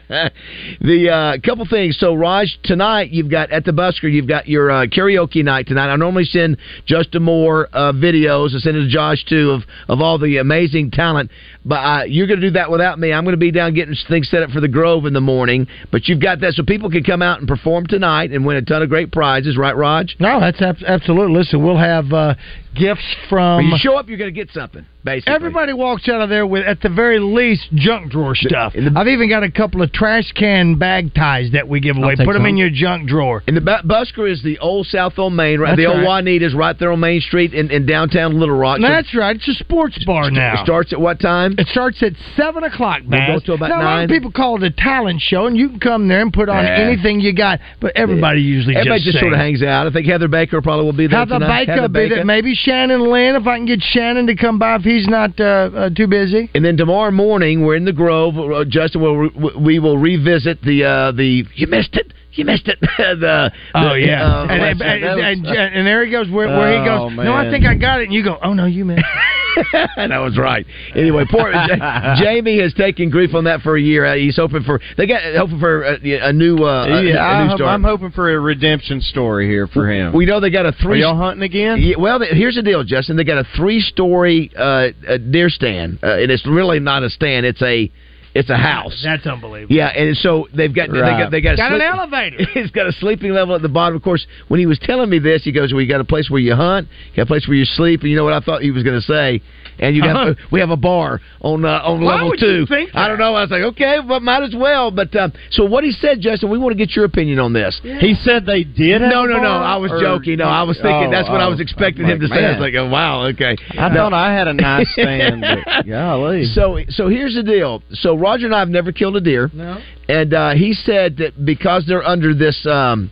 the 0.80 1.11
uh, 1.11 1.38
couple 1.44 1.66
things. 1.68 1.96
So, 1.98 2.14
Raj, 2.14 2.58
tonight 2.64 3.11
you've 3.11 3.30
got 3.30 3.50
at 3.50 3.64
the 3.64 3.72
Busker, 3.72 4.11
you've 4.12 4.28
got 4.28 4.48
your 4.48 4.70
uh, 4.70 4.87
karaoke 4.87 5.44
night 5.44 5.66
tonight. 5.66 5.88
I 5.92 5.96
normally 5.96 6.24
send 6.24 6.58
Justin 6.87 7.22
Moore 7.26 7.68
uh, 7.72 7.92
videos. 7.92 8.54
I 8.54 8.58
send 8.60 8.76
it 8.76 8.84
to 8.84 8.88
Josh 8.88 9.24
too 9.24 9.50
of 9.50 9.62
of 9.88 10.00
all 10.00 10.18
the 10.18 10.38
amazing 10.38 10.92
talent. 10.92 11.30
But 11.64 11.74
uh, 11.74 12.04
you're 12.04 12.28
going 12.28 12.40
to 12.40 12.46
do 12.46 12.52
that 12.52 12.70
without 12.70 12.98
me. 12.98 13.12
I'm 13.12 13.24
going 13.24 13.34
to 13.34 13.38
be 13.38 13.50
down 13.50 13.74
getting 13.74 13.96
things 14.08 14.30
set 14.30 14.42
up 14.44 14.50
for 14.50 14.60
the 14.60 14.68
Grove 14.68 15.04
in 15.04 15.12
the 15.12 15.20
morning. 15.20 15.66
But 15.90 16.06
you've 16.06 16.22
got 16.22 16.40
that, 16.40 16.54
so 16.54 16.62
people 16.62 16.88
can 16.90 17.02
come 17.02 17.22
out 17.22 17.40
and 17.40 17.48
perform 17.48 17.86
tonight 17.88 18.30
and 18.30 18.46
win 18.46 18.56
a 18.56 18.62
ton 18.62 18.82
of 18.82 18.88
great 18.88 19.10
prizes. 19.10 19.56
Right, 19.56 19.76
Raj? 19.76 20.16
No, 20.20 20.38
that's 20.38 20.62
ab- 20.62 20.84
absolutely. 20.86 21.36
Listen, 21.36 21.64
we'll 21.64 21.76
have 21.76 22.12
uh, 22.12 22.34
gifts 22.78 23.04
from. 23.28 23.56
When 23.56 23.66
you 23.66 23.78
show 23.78 23.96
up, 23.96 24.08
you're 24.08 24.18
going 24.18 24.32
to 24.32 24.38
get 24.44 24.50
something. 24.52 24.84
Basically, 25.04 25.34
Everybody 25.34 25.72
walks 25.72 26.08
out 26.08 26.20
of 26.20 26.28
there 26.28 26.44
with, 26.44 26.66
at 26.66 26.80
the 26.80 26.88
very 26.88 27.20
least, 27.20 27.68
junk 27.74 28.10
drawer 28.10 28.34
stuff. 28.34 28.74
in 28.74 28.92
the- 28.92 28.98
I've 28.98 29.06
even 29.06 29.28
got 29.28 29.44
a 29.44 29.50
couple 29.52 29.80
of 29.82 29.92
trash 29.92 30.32
can 30.32 30.74
bag 30.78 31.14
ties 31.14 31.52
that 31.52 31.68
we 31.68 31.78
give 31.78 31.96
away. 31.96 32.16
Put 32.16 32.32
them 32.32 32.44
in 32.44 32.56
your 32.56 32.70
junk 32.70 33.08
drawer. 33.08 33.40
And 33.46 33.56
the 33.56 33.60
Bu- 33.60 33.86
Busker 33.88 34.28
is 34.28 34.42
the 34.42 34.58
old 34.58 34.88
South 34.88 35.16
on 35.20 35.36
Main, 35.36 35.60
right? 35.60 35.68
That's 35.70 35.78
the 35.78 35.86
old 35.86 35.98
right. 35.98 36.06
Juanita's 36.24 36.54
right 36.54 36.76
there 36.76 36.90
on 36.90 36.98
Main 36.98 37.20
Street 37.20 37.54
in, 37.54 37.70
in 37.70 37.86
downtown 37.86 38.40
Little 38.40 38.56
Rock. 38.56 38.80
So 38.80 38.88
That's 38.88 39.14
right. 39.14 39.36
It's 39.36 39.46
a 39.46 39.54
sports 39.54 40.02
bar 40.04 40.26
it 40.26 40.32
now. 40.32 40.54
It 40.60 40.64
starts 40.64 40.92
at 40.92 41.00
what 41.00 41.20
time? 41.20 41.54
It 41.56 41.68
starts 41.68 42.02
at 42.02 42.14
seven 42.36 42.64
o'clock. 42.64 43.02
We'll 43.06 43.26
go 43.28 43.38
till 43.38 43.54
about 43.54 43.68
now, 43.68 43.80
A 43.80 43.84
lot 43.84 44.04
of 44.04 44.10
people 44.10 44.32
call 44.32 44.56
it 44.56 44.64
a 44.64 44.70
talent 44.72 45.20
show, 45.20 45.46
and 45.46 45.56
you 45.56 45.68
can 45.68 45.78
come 45.78 46.08
there 46.08 46.20
and 46.22 46.32
put 46.32 46.48
on 46.48 46.64
Yeah. 46.64 46.78
anything 46.80 47.20
you 47.20 47.32
got. 47.32 47.60
But 47.80 47.92
everybody 47.94 48.40
usually 48.42 48.74
Everybody 48.74 48.98
just, 49.04 49.12
just 49.12 49.20
sort 49.20 49.32
of 49.34 49.38
hangs 49.38 49.62
out. 49.62 49.86
I 49.86 49.90
think 49.92 50.06
Heather 50.08 50.26
Baker 50.26 50.60
probably 50.60 50.84
will 50.86 50.92
be 50.94 51.06
there 51.06 51.20
Heather 51.20 51.38
tonight. 51.38 51.66
Baker, 51.66 51.72
Heather 51.82 51.88
be 51.88 52.08
there. 52.08 52.24
maybe 52.24 52.54
Shannon 52.66 53.12
Lynn, 53.12 53.37
if 53.37 53.46
I 53.46 53.59
can 53.59 53.66
get 53.66 53.81
Shannon 53.81 54.26
to 54.26 54.35
come 54.35 54.59
by 54.59 54.74
if 54.74 54.83
he's 54.83 55.07
not 55.07 55.38
uh, 55.38 55.70
uh, 55.72 55.90
too 55.90 56.09
busy. 56.09 56.50
And 56.52 56.64
then 56.64 56.76
tomorrow 56.76 57.12
morning, 57.12 57.64
we're 57.64 57.76
in 57.76 57.85
the 57.85 57.92
Grove. 57.92 58.37
Uh, 58.37 58.64
Justin 58.66 59.02
will 59.02 59.16
re- 59.16 59.55
we 59.57 59.79
will 59.79 59.98
revisit 59.98 60.61
the 60.62 60.83
uh, 60.85 61.12
the 61.12 61.44
you 61.55 61.68
missed 61.68 61.94
it. 61.94 62.12
You 62.33 62.44
missed 62.44 62.66
it. 62.66 62.79
the, 62.98 63.52
Oh 63.74 63.90
the, 63.90 64.00
yeah, 64.00 64.26
uh, 64.26 64.46
and, 64.48 64.83
and, 64.83 64.83
and, 64.83 65.46
and, 65.46 65.46
and 65.46 65.87
there 65.87 66.05
he 66.05 66.11
goes. 66.11 66.29
Where, 66.29 66.48
where 66.48 66.72
he 66.72 66.88
Oh, 66.88 67.09
goes? 67.09 67.16
No, 67.24 67.35
I 67.35 67.48
think 67.50 67.64
I 67.64 67.76
got 67.76 68.00
it. 68.00 68.05
And 68.05 68.12
you 68.12 68.24
go, 68.24 68.37
oh 68.42 68.52
no, 68.52 68.66
you 68.66 68.85
missed. 68.85 69.05
that 69.96 70.18
was 70.18 70.36
right. 70.38 70.66
Anyway, 70.94 71.24
poor 71.30 71.50
Ja- 71.50 72.16
Jamie 72.20 72.60
has 72.60 72.72
taken 72.74 73.10
grief 73.10 73.34
on 73.34 73.44
that 73.44 73.60
for 73.62 73.76
a 73.76 73.80
year. 73.80 74.04
Uh, 74.06 74.16
he's 74.16 74.36
hoping 74.36 74.62
for 74.62 74.80
they 74.96 75.06
got 75.06 75.22
hoping 75.36 75.58
for 75.58 75.82
a, 75.84 76.28
a 76.28 76.32
new 76.32 76.58
uh, 76.58 76.84
a- 76.86 77.02
yeah, 77.02 77.16
a, 77.16 77.20
I, 77.20 77.46
new 77.48 77.56
start. 77.56 77.70
I'm 77.70 77.82
hoping 77.84 78.10
for 78.12 78.32
a 78.34 78.38
redemption 78.38 79.00
story 79.00 79.48
here 79.48 79.66
for 79.66 79.90
him. 79.90 80.12
we 80.12 80.26
know 80.26 80.40
they 80.40 80.50
got 80.50 80.66
a 80.66 80.68
Are 80.68 80.72
three. 80.82 81.00
y'all 81.00 81.16
hunting 81.16 81.42
again? 81.42 81.78
Yeah, 81.80 81.96
well, 81.98 82.18
th- 82.18 82.32
here's 82.32 82.54
the 82.56 82.62
deal, 82.62 82.84
Justin. 82.84 83.16
They 83.16 83.24
got 83.24 83.38
a 83.38 83.46
three-story 83.56 84.50
uh, 84.56 84.88
uh, 85.08 85.16
deer 85.18 85.48
stand, 85.48 85.98
uh, 86.02 86.16
and 86.18 86.30
it's 86.30 86.46
really 86.46 86.80
not 86.80 87.02
a 87.02 87.10
stand. 87.10 87.46
It's 87.46 87.62
a 87.62 87.90
it's 88.37 88.51
a 88.51 88.57
house. 88.57 89.01
That's 89.03 89.27
unbelievable. 89.27 89.75
Yeah, 89.75 89.88
and 89.88 90.16
so 90.16 90.49
they've 90.55 90.75
got 90.75 90.90
they 90.90 90.99
got 90.99 91.31
they 91.31 91.40
got, 91.40 91.55
a 91.55 91.57
Got 91.57 91.72
an 91.72 91.81
elevator. 91.81 92.37
it's 92.55 92.70
got 92.70 92.87
a 92.87 92.92
sleeping 92.92 93.33
level 93.33 93.55
at 93.55 93.62
the 93.62 93.68
bottom. 93.68 93.96
Of 93.96 94.03
course, 94.03 94.27
when 94.49 94.61
he 94.61 94.66
was 94.66 94.79
telling 94.79 95.09
me 95.09 95.18
this, 95.18 95.42
he 95.44 95.53
goes, 95.53 95.72
"Well, 95.72 95.81
you 95.81 95.88
got 95.88 96.01
a 96.01 96.05
place 96.05 96.31
where 96.31 96.40
you 96.40 96.55
hunt, 96.55 96.88
you 97.11 97.16
got 97.16 97.22
a 97.22 97.27
place 97.27 97.49
where 97.49 97.57
you 97.57 97.64
sleep." 97.64 98.03
And 98.03 98.11
you 98.11 98.16
know 98.16 98.25
what 98.25 98.35
I 98.35 98.40
thought 98.40 98.62
he 98.62 98.70
was 98.70 98.83
going 98.83 99.01
to 99.01 99.07
say? 99.07 99.42
And 99.78 99.94
you 99.94 100.02
got 100.02 100.16
Uh-huh. 100.16 100.34
we 100.50 100.60
have 100.60 100.70
a 100.70 100.76
bar 100.76 101.20
on 101.40 101.64
uh, 101.64 101.80
on 101.84 102.00
Why 102.02 102.14
level 102.14 102.28
would 102.30 102.40
two. 102.40 102.60
you 102.60 102.66
think 102.66 102.90
I 102.94 103.08
don't 103.08 103.18
know. 103.18 103.34
I 103.34 103.42
was 103.42 103.50
like, 103.50 103.62
okay, 103.74 103.98
but 104.06 104.22
might 104.22 104.42
as 104.42 104.54
well. 104.56 104.90
But 104.90 105.14
um, 105.16 105.32
so 105.50 105.64
what 105.64 105.84
he 105.84 105.90
said, 105.92 106.20
Justin, 106.20 106.50
we 106.50 106.58
want 106.58 106.72
to 106.72 106.78
get 106.78 106.96
your 106.96 107.04
opinion 107.04 107.38
on 107.38 107.52
this. 107.52 107.78
He 107.82 108.14
said 108.22 108.46
they 108.46 108.64
did. 108.64 109.00
Have 109.02 109.10
No, 109.10 109.24
a 109.24 109.28
no, 109.28 109.40
no. 109.40 109.48
I 109.50 109.76
was 109.76 109.90
or- 109.92 110.00
joking. 110.00 110.38
No, 110.38 110.44
I 110.46 110.62
was 110.62 110.76
thinking 110.78 111.08
Oh, 111.08 111.10
that's 111.10 111.28
what 111.28 111.40
I 111.40 111.48
was 111.48 111.58
oh. 111.58 111.62
expecting 111.62 112.04
I'm 112.04 112.12
him 112.12 112.20
to 112.20 112.26
like, 112.26 112.38
say. 112.38 112.44
I 112.46 112.50
was 112.52 112.60
like, 112.60 112.74
oh, 112.74 112.88
wow, 112.88 113.26
okay. 113.26 113.56
I 113.78 113.88
No. 113.88 113.94
thought 113.94 114.12
I 114.14 114.32
had 114.34 114.48
a 114.48 114.54
nice 114.54 114.90
stand. 114.92 115.42
But 115.42 115.86
golly. 115.86 116.44
So, 116.46 116.78
so 116.88 117.08
here's 117.08 117.34
the 117.34 117.42
deal. 117.42 117.82
So 117.92 118.16
Roger 118.16 118.46
and 118.46 118.54
I 118.54 118.60
have 118.60 118.68
never 118.68 118.92
killed 118.92 119.16
a 119.16 119.20
deer, 119.20 119.50
No. 119.52 119.78
and 120.08 120.32
uh, 120.34 120.50
he 120.54 120.72
said 120.72 121.16
that 121.18 121.44
because 121.44 121.84
they're 121.86 122.04
under 122.06 122.34
this. 122.34 122.66
Um, 122.66 123.10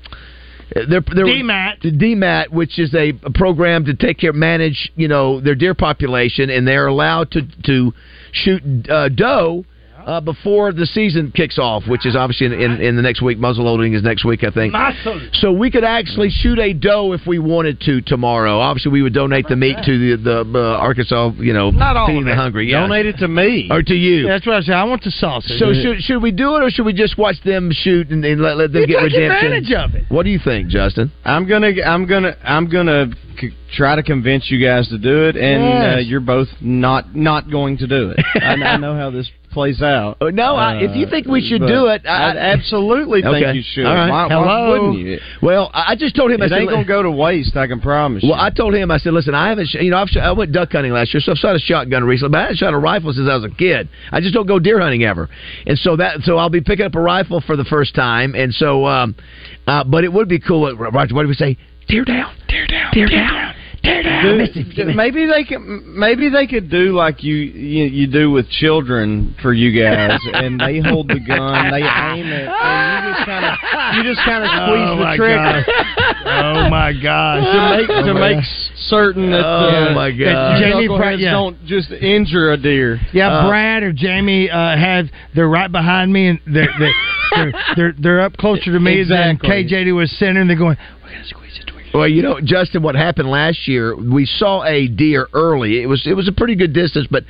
they're, 0.75 0.87
they're 1.15 1.25
DMAP. 1.25 1.83
the 1.83 1.93
DMAP, 1.93 2.51
which 2.51 2.79
is 2.79 2.95
a, 2.95 3.13
a 3.25 3.31
program 3.33 3.85
to 3.85 3.95
take 3.95 4.19
care, 4.19 4.33
manage, 4.33 4.93
you 4.97 5.09
know, 5.09 5.41
their 5.41 5.55
deer 5.55 5.75
population, 5.75 6.51
and 6.51 6.67
they're 6.67 6.87
allowed 6.87 7.31
to 7.33 7.43
to 7.65 7.93
shoot 8.33 8.63
uh, 8.91 9.09
doe 9.09 9.65
uh, 10.07 10.21
before 10.21 10.73
the 10.73 10.87
season 10.87 11.33
kicks 11.35 11.59
off, 11.59 11.85
which 11.88 12.05
is 12.07 12.14
obviously 12.17 12.47
in, 12.47 12.53
in, 12.53 12.81
in 12.81 12.97
the 12.97 13.03
next 13.03 13.23
week. 13.23 13.38
Muzzle 13.38 13.64
loading 13.64 13.95
is 13.95 14.03
next 14.03 14.25
week, 14.25 14.45
I 14.45 14.51
think. 14.51 14.75
So 15.35 15.53
we 15.53 15.71
could 15.71 15.85
actually 15.85 16.31
shoot 16.31 16.59
a 16.59 16.73
doe 16.73 17.12
if 17.12 17.23
we 17.27 17.38
wanted 17.38 17.81
to 17.83 18.01
tomorrow. 18.03 18.59
Obviously, 18.61 18.93
we 18.93 19.03
would 19.03 19.14
donate 19.14 19.47
the 19.49 19.57
meat 19.57 19.77
to 19.85 20.17
the 20.17 20.23
the 20.23 20.59
uh, 20.59 20.77
Arkansas, 20.79 21.31
you 21.38 21.53
know, 21.53 21.71
Not 21.71 21.97
all 21.97 22.07
feeding 22.07 22.23
of 22.23 22.27
the 22.27 22.33
it. 22.33 22.37
hungry. 22.37 22.71
Yeah. 22.71 22.81
Donate 22.81 23.07
it 23.07 23.17
to 23.19 23.29
me. 23.29 23.69
or 23.71 23.83
to 23.83 23.95
you. 23.95 24.27
That's 24.27 24.47
what 24.47 24.57
I 24.57 24.61
said. 24.61 24.75
I 24.75 24.85
want 24.85 25.03
the 25.05 25.11
sausage. 25.11 25.59
So 25.59 25.73
should 25.73 26.01
should 26.03 26.23
we 26.23 26.31
do 26.33 26.57
it, 26.57 26.62
or 26.62 26.71
should 26.71 26.85
we 26.87 26.93
just 26.93 27.17
watch 27.19 27.37
them 27.45 27.71
shoot 27.73 28.11
and, 28.11 28.25
and 28.25 28.40
let, 28.40 28.57
let 28.57 28.73
them 28.73 28.83
You 28.83 28.87
get 28.88 29.01
take 29.01 29.12
redemption? 29.14 29.53
advantage 29.53 29.73
of 29.73 29.95
it. 29.95 30.05
What 30.11 30.25
do 30.25 30.31
you 30.31 30.38
think, 30.43 30.69
Justin? 30.69 31.12
I'm 31.25 31.47
gonna, 31.49 31.73
I'm 31.85 32.07
gonna, 32.07 32.37
I'm 32.45 32.69
gonna 32.69 33.07
c- 33.40 33.51
try 33.77 33.97
to 33.97 34.03
convince 34.03 34.51
you 34.51 34.64
guys 34.64 34.88
to 34.88 34.99
do 34.99 35.25
it, 35.29 35.37
and 35.37 35.97
uh, 35.97 35.99
you're 36.01 36.21
both 36.21 36.49
not 36.61 37.14
not 37.17 37.51
going 37.51 37.79
to 37.79 37.87
do 37.87 38.11
it. 38.17 38.25
I, 38.43 38.55
I 38.55 38.77
know 38.77 38.95
how 38.97 39.11
this 39.11 39.31
plays 39.55 39.81
out. 39.81 40.19
Oh, 40.21 40.29
no, 40.29 40.57
I, 40.57 40.83
if 40.83 40.95
you 40.95 41.07
think 41.07 41.27
we 41.27 41.40
should 41.40 41.67
do 41.67 41.87
it, 41.87 42.03
I, 42.05 42.33
I 42.33 42.37
absolutely 42.37 43.23
think 43.23 43.55
you 43.55 43.62
should. 43.64 43.87
All 43.87 43.95
right. 43.95 44.11
Why, 44.11 44.27
why 44.27 44.69
wouldn't 44.69 44.99
you? 44.99 45.19
Well, 45.40 45.71
I 45.73 45.93
I 45.93 45.97
just 45.97 46.17
told 46.17 46.33
him 46.33 46.43
I 46.43 46.47
It 46.47 46.49
said, 46.49 46.59
ain't 46.59 46.71
gonna 46.71 46.85
go 46.85 47.03
to 47.03 47.11
waste. 47.11 47.57
I 47.57 47.67
can 47.69 47.81
promise 47.81 48.23
you. 48.25 48.31
Well, 48.31 48.38
I 48.40 48.51
told 48.51 48.75
him 48.75 48.90
I 48.90 48.99
said, 48.99 49.12
listen, 49.12 49.33
I 49.35 49.49
haven't, 49.49 49.69
sh- 49.69 49.77
you 49.81 49.90
know, 49.90 49.99
I've 49.99 50.09
sh- 50.09 50.17
I 50.21 50.33
went 50.33 50.53
duck 50.53 50.73
hunting 50.73 50.93
last 50.93 51.14
year, 51.14 51.21
so 51.21 51.33
I've 51.33 51.38
shot 51.38 51.55
a 51.55 51.61
shotgun 51.61 52.03
recently, 52.05 52.33
but 52.33 52.38
I 52.38 52.43
haven't 52.43 52.57
shot 52.57 52.75
a 52.75 52.79
rifle 52.79 53.12
since 53.12 53.29
I 53.31 53.37
was 53.37 53.45
a 53.45 53.55
kid. 53.55 53.88
I 54.11 54.21
just 54.21 54.35
don't 54.35 54.47
go 54.47 54.59
deer 54.59 54.81
hunting 54.81 55.05
ever, 55.05 55.31
and 55.67 55.79
so 55.79 55.97
that, 55.97 56.21
so 56.23 56.37
I'll 56.37 56.51
be 56.51 56.61
picking 56.61 56.85
up 56.85 56.95
a 56.97 57.01
rifle 57.01 57.40
for 57.40 57.57
the 57.57 57.64
first 57.64 57.95
time, 57.95 58.35
and 58.35 58.53
so, 58.53 58.85
um, 58.87 59.14
uh, 59.69 59.85
but 59.85 60.03
it 60.03 60.12
would 60.12 60.29
be 60.29 60.40
cool. 60.40 60.75
Roger, 60.77 61.14
what 61.14 61.23
do 61.23 61.29
we 61.29 61.35
say? 61.35 61.57
Deer 61.87 62.05
down, 62.05 62.35
deer 62.49 62.67
down, 62.67 62.93
deer 62.93 63.09
down. 63.09 63.54
Tear 63.85 64.03
down. 64.03 64.25
Do- 64.25 64.37
Missy, 64.38 64.64
give 64.75 64.87
me- 64.88 64.94
maybe 64.94 65.27
they 65.27 65.44
could 65.44 65.61
maybe 65.61 66.31
they 66.31 66.47
could 66.47 66.70
do 66.70 66.92
like 66.97 67.23
you 67.23 67.35
you, 67.37 67.85
you 67.85 68.07
do 68.07 68.31
with 68.31 68.49
children 68.49 69.35
for 69.42 69.53
you 69.53 69.70
guys, 69.79 70.18
and 70.33 70.59
they 70.59 70.81
hold 70.81 71.09
the 71.09 71.20
gun, 71.20 71.70
they 71.70 71.83
aim 71.85 72.27
it, 72.27 72.49
and 72.49 73.07
you 73.07 73.12
just 73.14 73.27
kind 73.27 73.44
of 73.44 73.97
you 73.97 74.03
just 74.03 74.20
kind 74.25 74.42
of 74.44 74.51
squeeze 74.51 74.88
Oh, 74.88 74.97
the 74.97 75.05
my 75.05 75.16
trigger 75.16 75.64
Oh 76.27 76.68
my 76.70 76.92
gosh! 77.01 77.44
to 77.44 77.77
make 77.77 78.05
to 78.07 78.14
make 78.14 78.44
certain 78.88 79.31
that 79.31 79.44
Oh, 79.44 79.90
uh, 79.90 79.94
my 79.94 80.11
that 80.11 80.18
God. 80.18 80.59
Jamie 80.61 80.88
knuckleheads 80.88 81.20
yeah. 81.20 81.31
don't 81.33 81.64
just 81.66 81.90
injure 81.90 82.53
a 82.53 82.57
deer. 82.57 82.99
Yeah, 83.12 83.29
Uh, 83.31 83.49
Brad 83.49 83.83
or 83.83 83.92
Jamie 83.92 84.51
uh, 84.51 84.77
have 84.77 85.07
they're 85.35 85.49
right 85.49 85.70
behind 85.70 86.12
me 86.12 86.29
and 86.29 86.40
they're 86.47 86.68
they're 86.79 86.92
they're, 87.37 87.53
they're, 87.77 87.94
they're 87.99 88.20
up 88.23 88.37
closer 88.37 88.73
to 88.73 88.81
me 88.81 89.01
Exactly. 89.01 89.49
than 89.49 89.66
KJD 89.68 89.94
was 89.94 90.11
center 90.18 90.40
and 90.40 90.49
they're 90.49 90.57
going. 90.57 90.77
Well, 91.94 92.09
you 92.09 92.22
know, 92.22 92.40
Justin, 92.42 92.83
what 92.83 92.96
happened 92.96 93.30
last 93.30 93.68
year? 93.68 93.94
We 93.96 94.26
saw 94.26 94.64
a 94.64 94.88
deer 94.88 95.28
early. 95.33 95.80
It 95.80 95.87
was 95.87 96.04
it 96.07 96.14
was 96.14 96.26
a 96.28 96.33
pretty 96.33 96.57
good 96.57 96.72
distance, 96.72 97.07
but 97.09 97.22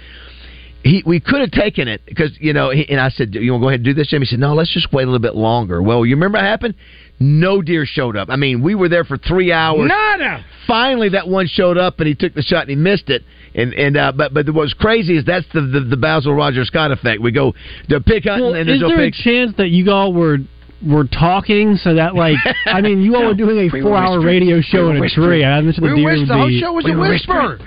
he 0.83 1.03
we 1.05 1.21
could 1.21 1.41
have 1.41 1.51
taken 1.51 1.87
it 1.87 2.05
because 2.07 2.31
you 2.41 2.53
know. 2.55 2.71
He, 2.71 2.89
and 2.89 2.99
I 3.01 3.11
said, 3.11 3.35
"You 3.35 3.53
want 3.53 3.61
to 3.61 3.65
go 3.65 3.69
ahead 3.69 3.81
and 3.81 3.85
do 3.85 3.95
this?" 3.95 4.09
Jimmy 4.09 4.25
He 4.27 4.31
said, 4.31 4.39
"No, 4.41 4.55
let's 4.55 4.73
just 4.73 4.93
wait 4.93 5.03
a 5.03 5.07
little 5.07 5.19
bit 5.19 5.35
longer." 5.35 5.83
Well, 5.83 6.07
you 6.07 6.15
remember 6.15 6.39
what 6.39 6.45
happened? 6.45 6.75
No 7.21 7.63
deer 7.63 7.87
showed 7.87 8.17
up. 8.17 8.29
I 8.29 8.37
mean, 8.37 8.63
we 8.63 8.75
were 8.75 8.89
there 8.89 9.05
for 9.05 9.17
three 9.17 9.53
hours. 9.53 9.89
Nada. 9.89 10.45
Finally, 10.67 11.11
that 11.11 11.29
one 11.29 11.47
showed 11.47 11.79
up, 11.79 12.01
and 12.01 12.09
he 12.09 12.15
took 12.15 12.35
the 12.35 12.43
shot 12.43 12.63
and 12.63 12.71
he 12.71 12.77
missed 12.77 13.09
it. 13.09 13.23
And 13.55 13.73
and 13.75 13.97
uh, 13.97 14.13
but 14.13 14.35
but 14.35 14.51
what's 14.53 14.75
crazy 14.75 15.17
is 15.17 15.25
that's 15.25 15.47
the 15.55 15.61
the, 15.61 15.81
the 15.81 15.97
Bazzel 15.97 16.37
Roger 16.37 16.65
Scott 16.65 16.91
effect. 16.91 17.23
We 17.23 17.33
go 17.33 17.55
to 17.89 18.01
pick 18.01 18.25
hunting, 18.25 18.45
Well, 18.45 18.55
and 18.55 18.69
is 18.69 18.81
there's 18.81 18.81
no 18.81 18.89
there 18.89 19.05
a 19.05 19.07
pigs. 19.11 19.19
chance 19.23 19.53
that 19.59 19.69
you 19.69 19.91
all 19.93 20.13
were 20.13 20.39
were 20.87 21.05
talking 21.05 21.77
so 21.77 21.95
that 21.95 22.15
like 22.15 22.37
I 22.67 22.81
mean 22.81 23.01
you 23.03 23.17
all 23.17 23.27
were 23.27 23.35
doing 23.45 23.59
a 23.59 23.73
We 23.73 23.81
four 23.83 23.97
hour 23.97 24.21
radio 24.21 24.61
show 24.61 24.85
were 24.87 24.91
in 24.93 24.97
a 24.99 25.01
whispering. 25.01 25.29
tree. 25.29 25.45
I 25.45 25.59
imagine 25.59 25.83
We 25.83 25.89
the 25.91 25.97
deer 25.97 26.05
whispered. 26.11 26.29
The 26.29 26.35
whole 26.39 26.59
show 26.61 26.73
was 26.73 26.85
We 26.85 26.93
a 26.93 26.97
were 26.97 27.09
whisper. 27.11 27.59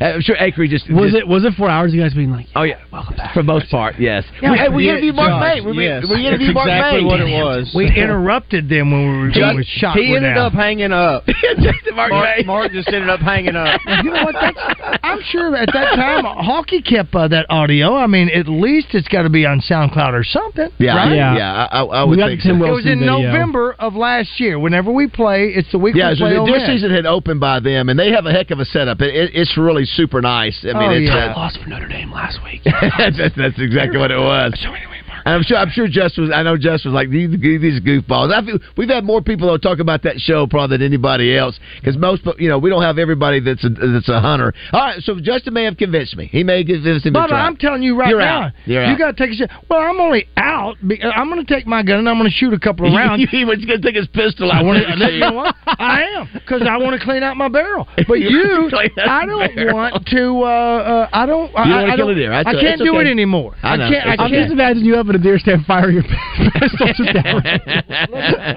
Uh, 0.00 0.04
I'm 0.04 0.20
sure 0.22 0.36
Acre 0.38 0.66
just 0.66 0.90
Was 0.90 1.12
just- 1.12 1.16
it 1.16 1.28
was 1.28 1.44
it 1.44 1.54
four 1.54 1.70
hours? 1.70 1.94
You 1.94 2.02
guys 2.02 2.14
being 2.14 2.30
like, 2.30 2.46
Oh 2.56 2.62
yeah, 2.62 2.80
welcome 2.92 3.16
back. 3.16 3.34
For 3.34 3.42
most 3.42 3.70
part, 3.70 3.96
yes. 3.98 4.24
Yeah, 4.42 4.50
we, 4.52 4.58
hey, 4.58 4.68
we 4.68 4.84
yeah, 4.86 4.92
interviewed 4.92 5.14
Mark 5.16 5.30
Josh, 5.30 5.40
May. 5.64 5.70
We, 5.70 5.84
yes. 5.84 6.04
we 6.08 6.26
interviewed 6.26 6.48
That's 6.50 6.54
Mark 6.54 6.68
exactly 6.68 7.00
May. 7.00 7.06
what 7.06 7.20
it 7.20 7.32
was. 7.44 7.72
We 7.74 7.86
interrupted 7.86 8.68
them 8.68 8.90
when 8.90 9.00
we 9.00 9.16
were, 9.18 9.30
He, 9.30 9.56
we 9.56 9.64
shot. 9.78 9.96
he 9.96 10.14
ended 10.16 10.34
down. 10.34 10.46
up 10.46 10.52
hanging 10.52 10.92
up. 10.92 11.24
Mark, 11.94 12.10
Mark, 12.10 12.46
Mark 12.46 12.72
just 12.72 12.88
ended 12.88 13.08
up 13.08 13.20
hanging 13.20 13.56
up. 13.56 13.80
You 14.04 14.10
know 14.10 14.24
what? 14.24 14.34
That's, 14.34 14.98
I'm 15.02 15.20
sure 15.30 15.54
at 15.56 15.68
that 15.72 15.94
time 15.94 16.24
Hawkey 16.24 16.84
kept 16.84 17.14
uh, 17.14 17.28
that 17.28 17.46
audio. 17.48 17.94
I 17.96 18.06
mean, 18.06 18.28
at 18.28 18.48
least 18.48 18.88
it's 18.92 19.08
got 19.08 19.22
to 19.22 19.30
be 19.30 19.46
on 19.46 19.60
SoundCloud 19.60 20.12
or 20.12 20.24
something. 20.24 20.68
Yeah, 20.78 20.96
right? 20.96 21.14
yeah, 21.14 21.36
Yeah. 21.36 21.66
I, 21.70 21.80
I, 21.80 21.84
I 21.84 22.04
We 22.04 22.10
would 22.10 22.18
got 22.18 22.26
think 22.28 22.42
the 22.42 22.48
Tim 22.64 22.68
so. 22.68 22.72
It 22.72 22.76
was 22.76 22.86
in 22.86 23.00
video. 23.00 23.20
November 23.22 23.76
of 23.78 23.94
last 23.94 24.40
year. 24.40 24.58
Whenever 24.58 24.90
we 24.92 25.06
play, 25.06 25.52
it's 25.54 25.70
the 25.72 25.78
week 25.78 25.94
Yeah, 25.94 26.10
we 26.10 26.16
so 26.16 26.24
play 26.24 26.34
the 26.36 26.44
deer 26.44 26.66
season 26.66 26.90
had 26.90 27.06
opened 27.06 27.40
by 27.40 27.60
them, 27.60 27.88
and 27.88 27.98
they 27.98 28.10
have 28.10 28.26
a 28.26 28.32
heck 28.32 28.50
of 28.50 28.58
a 28.60 28.64
setup. 28.64 29.00
It, 29.00 29.14
it, 29.14 29.30
it's 29.34 29.56
really 29.56 29.84
super 29.84 30.20
nice. 30.20 30.58
I 30.64 30.72
mean, 30.78 30.90
Oh, 30.90 30.90
it's 30.90 31.08
yeah. 31.10 31.32
uh, 31.32 31.36
lost 31.36 31.58
for 31.62 31.68
Notre 31.68 31.88
Dame 31.88 32.10
last 32.10 32.38
week. 32.44 32.62
that's, 32.98 33.18
that's 33.36 33.58
exactly 33.58 33.98
what 33.98 34.10
it 34.10 34.18
was. 34.18 34.52
So 35.24 35.30
anyway, 35.30 35.34
Mark. 35.34 35.34
And 35.34 35.34
I'm 35.34 35.42
sure. 35.42 35.56
I'm 35.56 35.70
sure 35.70 35.88
Jess 35.88 36.16
was. 36.16 36.30
I 36.34 36.42
know 36.42 36.56
Jess 36.56 36.84
was 36.84 36.94
like 36.94 37.10
these, 37.10 37.30
these 37.30 37.80
goofballs. 37.80 38.32
I 38.32 38.44
feel 38.44 38.58
we've 38.76 38.88
had 38.88 39.04
more 39.04 39.22
people 39.22 39.50
that 39.52 39.62
talk 39.62 39.78
about 39.78 40.02
that 40.04 40.18
show 40.18 40.46
probably 40.46 40.76
than 40.78 40.86
anybody 40.86 41.36
else 41.36 41.58
because 41.80 41.96
most, 41.96 42.22
you 42.38 42.48
know, 42.48 42.58
we 42.58 42.70
don't 42.70 42.82
have 42.82 42.98
everybody 42.98 43.40
that's 43.40 43.64
a, 43.64 43.68
that's 43.68 44.08
a 44.08 44.20
hunter. 44.20 44.52
All 44.72 44.80
right, 44.80 45.00
so 45.02 45.18
Justin 45.20 45.54
may 45.54 45.64
have 45.64 45.76
convinced 45.76 46.16
me. 46.16 46.26
He 46.26 46.44
may 46.44 46.58
have 46.58 46.66
convinced 46.66 47.04
me. 47.04 47.10
But. 47.10 47.32
I'm 47.32 47.56
telling 47.56 47.82
you 47.82 47.96
right 47.98 48.08
You're 48.10 48.20
now, 48.20 48.42
out. 48.44 48.52
You're 48.64 48.84
you 48.86 48.96
got 48.98 49.16
to 49.16 49.26
take 49.26 49.32
a 49.32 49.36
shot. 49.36 49.50
Well, 49.68 49.80
I'm 49.80 50.00
only 50.00 50.26
out. 50.36 50.76
be- 50.86 51.02
I'm 51.02 51.28
going 51.28 51.44
to 51.44 51.52
take 51.54 51.66
my 51.66 51.82
gun 51.82 51.98
and 52.00 52.08
I'm 52.08 52.16
going 52.18 52.30
to 52.30 52.34
shoot 52.36 52.52
a 52.54 52.58
couple 52.58 52.86
of 52.86 52.92
rounds. 52.96 53.26
he 53.30 53.44
was 53.44 53.58
going 53.64 53.80
to 53.80 53.86
take 53.86 53.96
his 53.96 54.06
pistol 54.08 54.50
I 54.52 54.58
out. 54.58 54.64
want 54.64 54.78
to. 54.86 55.12
You 55.12 55.20
know 55.20 55.32
what? 55.32 55.54
I 55.66 56.02
am 56.16 56.28
because 56.32 56.62
I 56.68 56.76
want 56.78 56.98
to 56.98 57.04
clean 57.04 57.22
out 57.22 57.36
my 57.36 57.48
barrel. 57.48 57.88
But 58.06 58.20
You 58.20 58.28
you, 58.28 58.70
I 58.74 59.26
don't 59.26 59.54
barrel. 59.54 59.74
want 59.74 60.06
to. 60.06 60.42
Uh, 60.42 60.46
uh, 60.46 61.08
I 61.12 61.26
don't. 61.26 61.50
I, 61.56 61.64
don't 61.64 61.70
wanna 61.72 61.96
kill 61.96 62.06
don't- 62.06 62.10
a 62.10 62.14
deer. 62.20 62.30
That's 62.30 62.46
I 62.48 62.52
a- 62.52 62.60
can't 62.60 62.80
it's 62.80 62.90
do 62.90 62.98
it 62.98 63.06
anymore. 63.06 63.56
I 63.62 63.76
know. 63.76 63.90
can't. 63.90 64.06
I 64.06 64.12
It's 64.14 64.22
I'm 64.22 64.30
can't. 64.30 64.42
just 64.44 64.52
imagining 64.52 64.84
you 64.84 64.96
up 64.96 65.08
at 65.14 65.20
a 65.20 65.22
deer 65.22 65.38
stand 65.38 65.64
firing 65.66 65.94
your 65.94 66.02
pistol 66.60 66.86
just 66.88 67.14
down. 67.14 67.42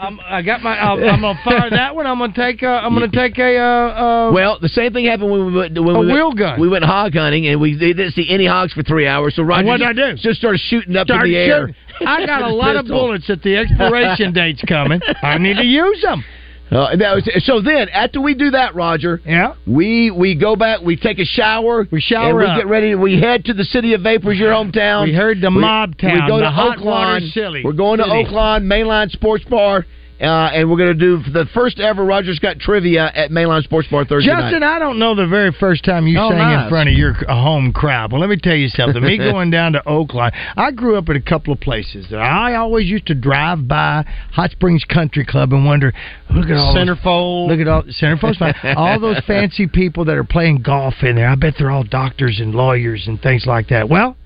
I'm, 0.02 0.20
I 0.26 0.42
got 0.42 0.62
my. 0.62 0.78
I'm, 0.80 1.00
I'm 1.04 1.22
gonna 1.22 1.40
fire 1.44 1.70
that 1.70 1.96
one. 1.96 2.06
I'm 2.08 2.18
gonna 2.20 2.34
take. 2.34 2.62
A, 2.64 2.68
I'm 2.68 2.94
gonna 2.94 3.10
take 3.12 3.38
a. 3.38 3.58
Uh, 3.58 3.64
uh, 3.64 4.32
Well, 4.32 4.60
the 4.60 4.70
same 4.70 4.94
thing 4.94 5.06
happened 5.06 5.32
when 5.32 5.46
we 5.46 5.54
went 5.54 5.74
when 5.80 5.96
A 5.96 6.00
we 6.00 6.08
wheel 6.08 6.28
went, 6.30 6.40
gun. 6.40 6.60
We 6.62 6.68
went 6.70 6.84
hog 6.86 7.14
hunting 7.14 7.48
and 7.48 7.62
we 7.62 7.78
didn't 7.78 8.12
see 8.12 8.28
any 8.30 8.46
hogs 8.48 8.74
for 8.74 8.84
three 8.84 9.08
hours. 9.08 9.36
So 9.36 9.44
Roger 9.44 9.66
what 9.68 9.78
did 9.78 9.88
I 9.88 9.94
do? 9.94 10.16
just 10.18 10.40
started 10.40 10.60
shooting 10.62 10.96
up 10.96 11.08
start 11.08 11.26
in 11.28 11.32
the 11.32 11.38
air. 11.38 11.68
shooting. 11.68 12.08
I 12.08 12.26
got 12.26 12.42
a 12.44 12.46
With 12.54 12.56
lot 12.56 12.76
of 12.76 12.86
bullets 12.86 13.30
at 13.30 13.42
the 13.42 13.58
expiration 13.58 14.34
date's 14.34 14.62
coming. 14.68 15.02
I 15.24 15.38
need 15.38 15.58
to 15.58 15.66
use 15.66 16.02
them. 16.02 16.24
Uh, 16.70 16.96
that 16.98 17.16
was, 17.16 17.30
so 17.46 17.62
then, 17.62 17.88
after 17.90 18.20
we 18.20 18.34
do 18.34 18.52
that, 18.52 18.76
Roger, 18.76 19.22
Yeah. 19.26 19.54
we 19.66 20.12
we 20.12 20.36
go 20.36 20.56
back, 20.58 20.82
we 20.82 20.98
take 20.98 21.18
a 21.20 21.24
shower, 21.26 21.88
We 21.90 22.02
shower 22.02 22.42
and 22.42 22.52
we 22.52 22.58
get 22.58 22.68
ready. 22.68 22.94
We 22.94 23.20
head 23.22 23.46
to 23.46 23.54
the 23.54 23.64
city 23.64 23.94
of 23.94 24.02
Vapors, 24.02 24.38
your 24.38 24.52
hometown. 24.52 25.06
We 25.06 25.14
heard 25.14 25.40
the 25.40 25.50
We- 25.50 25.62
mob 25.62 25.98
town, 25.98 26.14
We 26.14 26.28
go 26.28 26.38
the 26.40 26.44
to 26.44 26.52
Oaklawn. 26.52 27.64
We're 27.64 27.72
going 27.72 28.00
to 28.00 28.06
Oaklawn 28.06 28.64
Mainline 28.66 29.10
Sports 29.12 29.46
Bar, 29.46 29.86
uh, 30.20 30.26
and 30.54 30.70
we're 30.70 30.78
going 30.78 30.98
to 30.98 31.00
do 31.00 31.18
the 31.32 31.46
first 31.54 31.80
ever 31.80 32.04
Roger 32.04 32.34
Scott 32.34 32.58
trivia 32.60 33.12
at 33.14 33.30
Mainline 33.30 33.64
Sports 33.64 33.88
Bar 33.90 34.06
Thursday 34.06 34.32
Justin, 34.32 34.62
night. 34.62 34.76
I 34.76 34.80
don't 34.80 34.98
know 34.98 35.14
the 35.16 35.28
very 35.28 35.52
first 35.60 35.84
time 35.86 36.08
you 36.08 36.18
Oh, 36.20 36.30
sang 36.32 36.64
in 36.64 36.70
front 36.70 36.90
of 36.90 36.96
your 36.96 37.14
home 37.14 37.72
crowd. 37.72 38.12
Well, 38.12 38.22
let 38.22 38.30
me 38.30 38.38
tell 38.38 38.56
you 38.56 38.68
something. 38.70 39.04
Me 39.04 39.18
going 39.32 39.52
down 39.52 39.74
to 39.74 39.82
Oaklawn, 39.86 40.32
I 40.56 40.72
grew 40.72 40.98
up 40.98 41.08
at 41.10 41.16
a 41.16 41.22
couple 41.22 41.54
of 41.54 41.60
places. 41.60 42.08
That 42.10 42.18
I 42.18 42.56
always 42.56 42.88
used 42.88 43.08
to 43.08 43.16
drive 43.16 43.68
by 43.68 44.04
Hot 44.32 44.52
Springs 44.52 44.84
Country 44.86 45.26
Club 45.26 45.54
and 45.54 45.66
wonder, 45.66 45.94
look 46.34 46.46
at 46.50 46.56
all 46.58 46.74
those 46.74 46.88
Centerfold. 46.88 47.48
Look 47.50 47.60
at 47.60 47.68
all 47.68 47.84
the 47.84 47.94
centerfold's 47.94 48.38
fine. 48.38 48.54
all 48.78 49.00
those 49.00 49.22
fancy 49.28 49.68
people 49.68 50.06
that 50.06 50.16
are 50.18 50.24
playing 50.24 50.62
golf 50.64 50.96
in 51.04 51.16
there. 51.16 51.30
I 51.30 51.36
bet 51.36 51.54
they're 51.60 51.72
all 51.72 51.84
doctors 51.84 52.40
and 52.40 52.56
lawyers 52.56 53.06
and 53.08 53.22
things 53.22 53.46
like 53.46 53.68
that. 53.70 53.88
Well, 53.90 54.18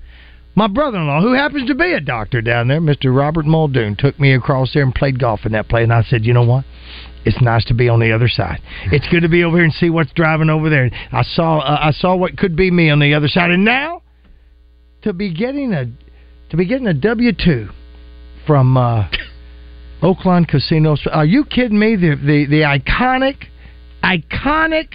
my 0.54 0.66
brother-in-law, 0.66 1.22
who 1.22 1.32
happens 1.32 1.66
to 1.68 1.74
be 1.74 1.92
a 1.92 2.00
doctor 2.00 2.42
down 2.42 2.68
there, 2.68 2.80
Mr. 2.80 3.14
Robert 3.14 3.46
Muldoon, 3.46 3.96
took 3.96 4.18
me 4.20 4.34
across 4.34 4.74
there 4.74 4.82
and 4.82 4.94
played 4.94 5.18
golf 5.18 5.40
in 5.44 5.52
that 5.52 5.68
place. 5.68 5.84
And 5.84 5.92
I 5.92 6.02
said, 6.02 6.24
you 6.24 6.34
know 6.34 6.44
what? 6.44 6.64
It's 7.24 7.40
nice 7.40 7.64
to 7.66 7.74
be 7.74 7.88
on 7.88 8.00
the 8.00 8.12
other 8.12 8.28
side. 8.28 8.60
It's 8.86 9.08
good 9.08 9.22
to 9.22 9.28
be 9.28 9.44
over 9.44 9.56
here 9.56 9.64
and 9.64 9.72
see 9.72 9.90
what's 9.90 10.12
driving 10.12 10.50
over 10.50 10.68
there. 10.68 10.90
I 11.12 11.22
saw 11.22 11.60
uh, 11.60 11.78
I 11.80 11.92
saw 11.92 12.16
what 12.16 12.36
could 12.36 12.56
be 12.56 12.70
me 12.70 12.90
on 12.90 12.98
the 12.98 13.14
other 13.14 13.28
side, 13.28 13.50
and 13.50 13.64
now 13.64 14.02
to 15.02 15.12
be 15.12 15.32
getting 15.32 15.72
a 15.72 15.86
to 16.50 16.56
be 16.56 16.66
getting 16.66 16.88
a 16.88 16.94
W 16.94 17.32
two 17.32 17.68
from 18.44 18.76
uh, 18.76 19.08
Oaklawn 20.02 20.48
Casino. 20.48 20.96
Are 21.12 21.24
you 21.24 21.44
kidding 21.44 21.78
me? 21.78 21.94
The 21.94 22.16
the 22.16 22.46
the 22.46 22.62
iconic, 22.62 23.44
iconic 24.02 24.94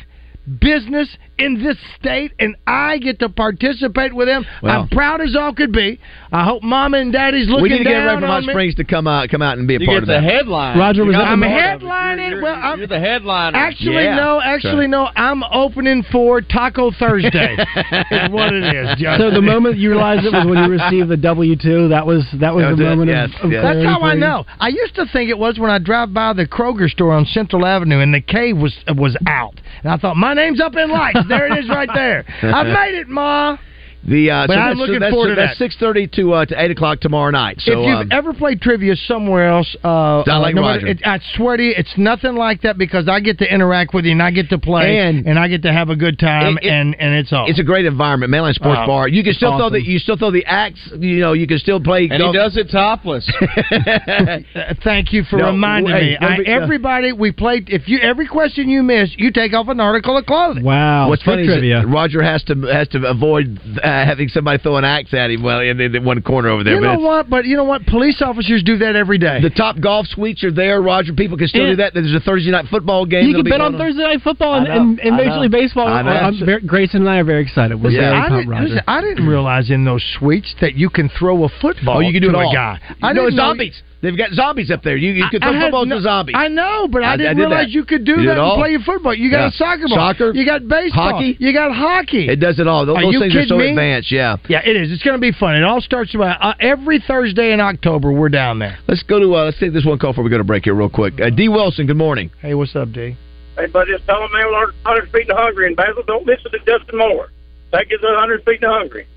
business 0.59 1.17
in 1.37 1.61
this 1.63 1.77
state, 1.99 2.31
and 2.39 2.55
I 2.65 2.97
get 2.97 3.19
to 3.19 3.29
participate 3.29 4.13
with 4.13 4.27
them. 4.27 4.45
Wow. 4.63 4.81
I'm 4.83 4.89
proud 4.89 5.21
as 5.21 5.35
all 5.35 5.53
could 5.53 5.71
be. 5.71 5.99
I 6.31 6.43
hope 6.43 6.63
Mama 6.63 6.97
and 6.97 7.11
Daddy's 7.13 7.47
looking 7.47 7.57
down 7.57 7.61
we 7.63 7.69
need 7.69 7.77
to 7.79 7.83
get 7.83 7.93
down 7.93 8.05
ready 8.07 8.21
for 8.21 8.27
Hot 8.27 8.37
on 8.37 8.45
me. 8.47 8.53
Springs 8.53 8.75
to 8.75 8.83
come 8.83 9.07
out, 9.07 9.29
come 9.29 9.41
out 9.41 9.57
and 9.57 9.67
be 9.67 9.75
a 9.75 9.79
You 9.79 9.85
part 9.85 9.95
get 9.97 10.03
of 10.03 10.07
the 10.07 10.13
that. 10.13 10.23
headline. 10.23 10.77
Roger, 10.77 11.05
was 11.05 11.13
You 11.13 11.19
that 11.19 11.23
the 11.23 11.25
the 11.25 11.31
I'm 11.31 11.39
part 11.41 11.51
of 11.75 11.81
it. 11.81 11.85
headlining. 11.85 12.29
You're, 12.31 12.41
Well, 12.41 12.55
I'm- 12.55 12.77
you're 12.79 12.87
the 12.87 12.99
headliner. 12.99 13.57
Actually, 13.57 14.03
Yeah. 14.03 14.15
no. 14.15 14.41
Actually, 14.41 14.87
no. 14.87 15.09
I'm 15.15 15.43
opening 15.43 16.03
for 16.11 16.41
Taco 16.41 16.91
Thursday. 16.91 17.55
is 18.11 18.29
what 18.31 18.53
it 18.53 18.63
is. 18.75 18.97
Justin. 18.97 19.17
So 19.19 19.31
the 19.31 19.41
moment 19.41 19.77
you 19.77 19.91
realized 19.91 20.25
it 20.25 20.33
was 20.33 20.45
when 20.45 20.63
you 20.63 20.69
received 20.69 21.09
the 21.09 21.17
W 21.17 21.55
two. 21.55 21.87
That 21.89 22.05
was 22.05 22.25
that 22.39 22.53
was 22.53 22.63
That 22.63 22.69
was 22.71 22.77
the 22.79 22.85
it, 22.85 22.89
moment 22.89 23.09
yes, 23.09 23.29
of, 23.41 23.51
of. 23.51 23.51
That's 23.51 23.85
how 23.85 24.01
I 24.01 24.15
know. 24.15 24.45
I 24.59 24.69
used 24.69 24.95
to 24.95 25.05
think 25.05 25.29
it 25.29 25.37
was 25.37 25.57
when 25.59 25.69
I 25.71 25.77
drive 25.77 26.13
by 26.13 26.33
the 26.33 26.45
Kroger 26.45 26.89
store 26.89 27.13
on 27.13 27.25
Central 27.25 27.65
Avenue 27.65 27.99
and 27.99 28.13
the 28.13 28.21
cave 28.21 28.57
was 28.57 28.75
was 28.95 29.15
out, 29.27 29.53
and 29.83 29.91
I 29.91 29.97
thought 29.97 30.17
my 30.17 30.33
name's 30.33 30.59
up 30.59 30.75
in 30.75 30.89
lights. 30.89 31.19
There 31.27 31.47
it 31.47 31.57
is, 31.59 31.69
right 31.69 31.89
there. 31.93 32.25
I've 32.41 32.67
made 32.67 32.95
it, 32.95 33.07
Ma. 33.07 33.57
The 34.05 34.31
uh, 34.31 34.47
But 34.47 34.53
so 34.53 34.59
I'm 34.59 34.77
looking 34.77 34.99
that's, 34.99 35.11
forward 35.13 35.29
to 35.29 35.41
that. 35.41 35.57
six 35.57 35.75
thirty 35.77 36.07
to 36.07 36.33
uh, 36.33 36.45
to 36.45 36.61
eight 36.61 36.71
o'clock 36.71 36.99
tomorrow 37.01 37.31
night. 37.31 37.59
So 37.59 37.71
if 37.81 37.87
you've 37.87 37.97
um, 37.99 38.09
ever 38.11 38.33
played 38.33 38.61
trivia 38.61 38.95
somewhere 38.95 39.49
else, 39.49 39.75
uh, 39.83 40.23
Not 40.25 40.27
uh, 40.29 40.39
like 40.39 40.55
no 40.55 40.61
matter- 40.61 40.85
Roger. 40.85 40.87
it, 40.87 41.01
I 41.05 41.19
swear 41.35 41.57
to 41.57 41.63
you, 41.63 41.73
it's 41.75 41.93
nothing 41.97 42.35
like 42.35 42.61
that 42.61 42.77
because 42.77 43.07
I 43.09 43.19
get 43.19 43.39
to 43.39 43.53
interact 43.53 43.93
with 43.93 44.05
you 44.05 44.11
and 44.11 44.23
I 44.23 44.31
get 44.31 44.49
to 44.51 44.57
play 44.59 44.99
And- 44.99 45.37
I 45.37 45.47
get 45.49 45.63
to 45.63 45.73
have 45.73 45.89
a 45.89 45.95
good 45.95 46.17
time 46.19 46.57
It- 46.57 46.65
it- 46.65 46.69
and 46.71 46.95
and 46.99 47.13
it's 47.15 47.33
all. 47.33 47.49
It's 47.49 47.59
a 47.59 47.63
great 47.63 47.85
environment, 47.85 48.31
Mainline 48.31 48.53
Sports 48.53 48.79
Oh, 48.83 48.87
Bar. 48.87 49.07
You 49.09 49.23
can 49.23 49.33
still 49.33 49.51
throw 49.57 49.65
awesome. 49.67 49.73
the 49.73 49.85
you 49.85 49.99
still 49.99 50.15
throw 50.17 50.31
the 50.31 50.45
axe. 50.45 50.79
You 50.97 51.19
know, 51.19 51.33
you 51.33 51.47
can 51.47 51.57
still 51.59 51.79
play. 51.81 52.07
And 52.09 52.21
he 52.23 52.31
does 52.31 52.55
it 52.55 52.69
topless. 52.71 53.29
Thank 54.83 55.13
you 55.13 55.23
for 55.23 55.37
No, 55.37 55.47
reminding 55.47 55.93
hey, 55.93 56.01
me. 56.11 56.17
I, 56.21 56.37
be- 56.37 56.43
no. 56.45 56.53
everybody, 56.61 57.11
we 57.13 57.31
played. 57.31 57.69
If 57.69 57.87
you 57.87 57.99
every 57.99 58.27
question 58.27 58.69
you 58.69 58.83
miss, 58.83 59.09
you 59.17 59.31
take 59.31 59.53
off 59.53 59.67
an 59.67 59.79
article 59.79 60.17
of 60.17 60.25
clothing. 60.25 60.63
Wow. 60.63 61.09
What's 61.09 61.23
good 61.23 61.31
funny 61.31 61.45
trivia. 61.45 61.81
that 61.81 61.87
Roger 61.87 62.21
has 62.21 62.43
to 62.43 62.55
has 62.71 62.87
to 62.89 63.05
avoid 63.05 63.59
uh, 63.83 63.96
Uh, 63.97 64.05
having 64.05 64.27
somebody 64.29 64.61
throw 64.61 64.77
an 64.77 64.85
axe 64.85 65.13
at 65.13 65.31
him. 65.31 65.43
Well, 65.43 65.59
in, 65.61 65.79
in 65.79 66.03
one 66.03 66.21
corner 66.21 66.49
over 66.49 66.63
there. 66.63 66.75
You 66.75 66.81
but 66.81 66.93
know 66.93 66.99
what? 66.99 67.29
But 67.29 67.45
you 67.45 67.55
know 67.57 67.63
what? 67.63 67.85
Police 67.85 68.21
officers 68.21 68.63
do 68.63 68.77
that 68.77 68.95
every 68.95 69.17
day. 69.17 69.41
The 69.41 69.49
top 69.49 69.79
golf 69.79 70.07
suites 70.07 70.43
are 70.43 70.51
there, 70.51 70.81
Roger. 70.81 71.13
People 71.13 71.37
can 71.37 71.47
still 71.47 71.63
Yeah. 71.63 71.69
do 71.71 71.75
that. 71.77 71.93
There's 71.93 72.13
a 72.13 72.19
Thursday 72.19 72.51
night 72.51 72.65
football 72.69 73.05
game. 73.05 73.27
You 73.27 73.35
can 73.35 73.43
bet 73.43 73.61
on 73.61 73.77
Thursday 73.77 74.03
Night 74.03 74.21
Football 74.21 74.55
and, 74.55 74.67
and, 74.67 74.99
and 74.99 75.15
Major. 75.17 75.37
League 75.39 75.51
Baseball. 75.51 75.87
I. 75.87 76.01
I'm 76.01 76.45
very, 76.45 76.61
Grayson 76.61 77.01
and 77.01 77.09
I 77.09 77.17
are 77.17 77.23
very 77.23 77.41
excited. 77.43 77.81
We're 77.81 77.91
Yeah. 77.91 78.27
very 78.29 78.43
I 78.45 78.47
Roger. 78.47 78.63
listen, 78.63 78.81
I 78.87 79.01
didn't 79.01 79.25
mm. 79.25 79.29
realize 79.29 79.69
in 79.69 79.85
those 79.85 80.03
suites 80.19 80.53
that 80.61 80.75
you 80.75 80.89
can 80.89 81.09
throw 81.09 81.43
a 81.43 81.49
football. 81.61 81.97
Oh, 81.97 81.99
you 81.99 82.11
can 82.13 82.21
do 82.21 82.29
it 82.29 82.35
all. 82.35 82.49
a 82.51 82.53
guy. 82.53 82.79
I 83.01 83.13
know 83.13 83.23
didn't 83.25 83.35
know- 83.37 83.43
zombies. 83.49 83.81
They've 83.99 84.15
got 84.17 84.31
zombies 84.31 84.69
up 84.69 84.83
there. 84.83 84.95
You, 84.95 85.11
you 85.11 85.25
can 85.31 85.41
I- 85.41 85.47
throw 85.49 85.57
I 85.57 85.61
had 85.63 85.71
no- 85.73 85.85
to 85.97 86.01
zombies. 86.01 86.35
I 86.37 86.47
know, 86.49 86.87
but 86.87 87.03
I, 87.03 87.07
I- 87.07 87.13
I 87.13 87.17
didn't 87.17 87.37
did 87.37 87.43
realize 87.43 87.65
that. 87.65 87.71
you 87.71 87.83
could 87.83 88.05
do 88.05 88.21
You 88.21 88.27
that 88.27 88.37
and 88.37 88.59
play 88.59 88.71
your 88.71 88.81
football. 88.81 89.13
You 89.15 89.31
got 89.31 89.39
Yeah. 89.41 89.47
a 89.47 89.51
soccer 89.53 89.87
ball. 89.87 89.97
Soccer. 89.97 90.31
You 90.35 90.45
got 90.45 90.67
baseball. 90.67 91.13
Hockey. 91.13 91.35
You 91.39 91.51
got 91.53 91.73
hockey. 91.75 92.29
It 92.29 92.39
does 92.39 92.59
it 92.59 92.67
all. 92.67 92.85
Those, 92.85 92.97
Are 92.97 93.01
those 93.03 93.13
you 93.13 93.19
things 93.19 93.35
are 93.35 93.45
so 93.45 93.57
me? 93.57 93.69
advanced. 93.69 94.11
Yeah. 94.11 94.37
yeah, 94.47 94.61
it 94.63 94.75
is. 94.75 94.91
It's 94.91 95.01
going 95.03 95.15
to 95.17 95.21
be 95.21 95.31
fun. 95.31 95.55
It 95.55 95.63
all 95.63 95.81
starts 95.81 96.13
about 96.13 96.37
uh, 96.43 96.53
every 96.59 96.99
Thursday 97.07 97.51
in 97.53 97.59
October. 97.59 98.11
We're 98.11 98.29
down 98.29 98.59
there. 98.59 98.77
Let's 98.87 99.01
go 99.03 99.19
to 99.19 99.35
uh, 99.35 99.45
let's 99.45 99.59
take 99.59 99.73
this 99.73 99.85
one 99.85 99.97
call 99.97 100.11
before 100.11 100.23
we 100.23 100.29
go 100.29 100.37
to 100.37 100.43
break 100.43 100.65
here 100.65 100.75
real 100.75 100.89
quick. 100.89 101.19
Uh, 101.19 101.29
D. 101.31 101.49
Wilson, 101.49 101.87
good 101.87 101.97
morning. 101.97 102.29
Hey, 102.41 102.53
what's 102.53 102.75
up, 102.75 102.91
D? 102.93 103.17
Hey, 103.57 103.65
buddy, 103.65 103.91
just 103.93 104.05
tell 104.05 104.19
them 104.19 104.29
they 104.37 104.45
were 104.45 104.51
100 104.85 105.09
feet 105.11 105.27
to 105.29 105.33
hungry 105.35 105.65
And 105.65 105.75
Bazzel. 105.75 106.05
Don't 106.05 106.27
listen 106.27 106.51
to 106.51 106.59
Justin 106.59 106.99
Moore. 106.99 107.29
That 107.71 107.89
gets 107.89 108.03
100 108.03 108.43
feet 108.45 108.61
to 108.61 108.69
hungry. 108.69 109.07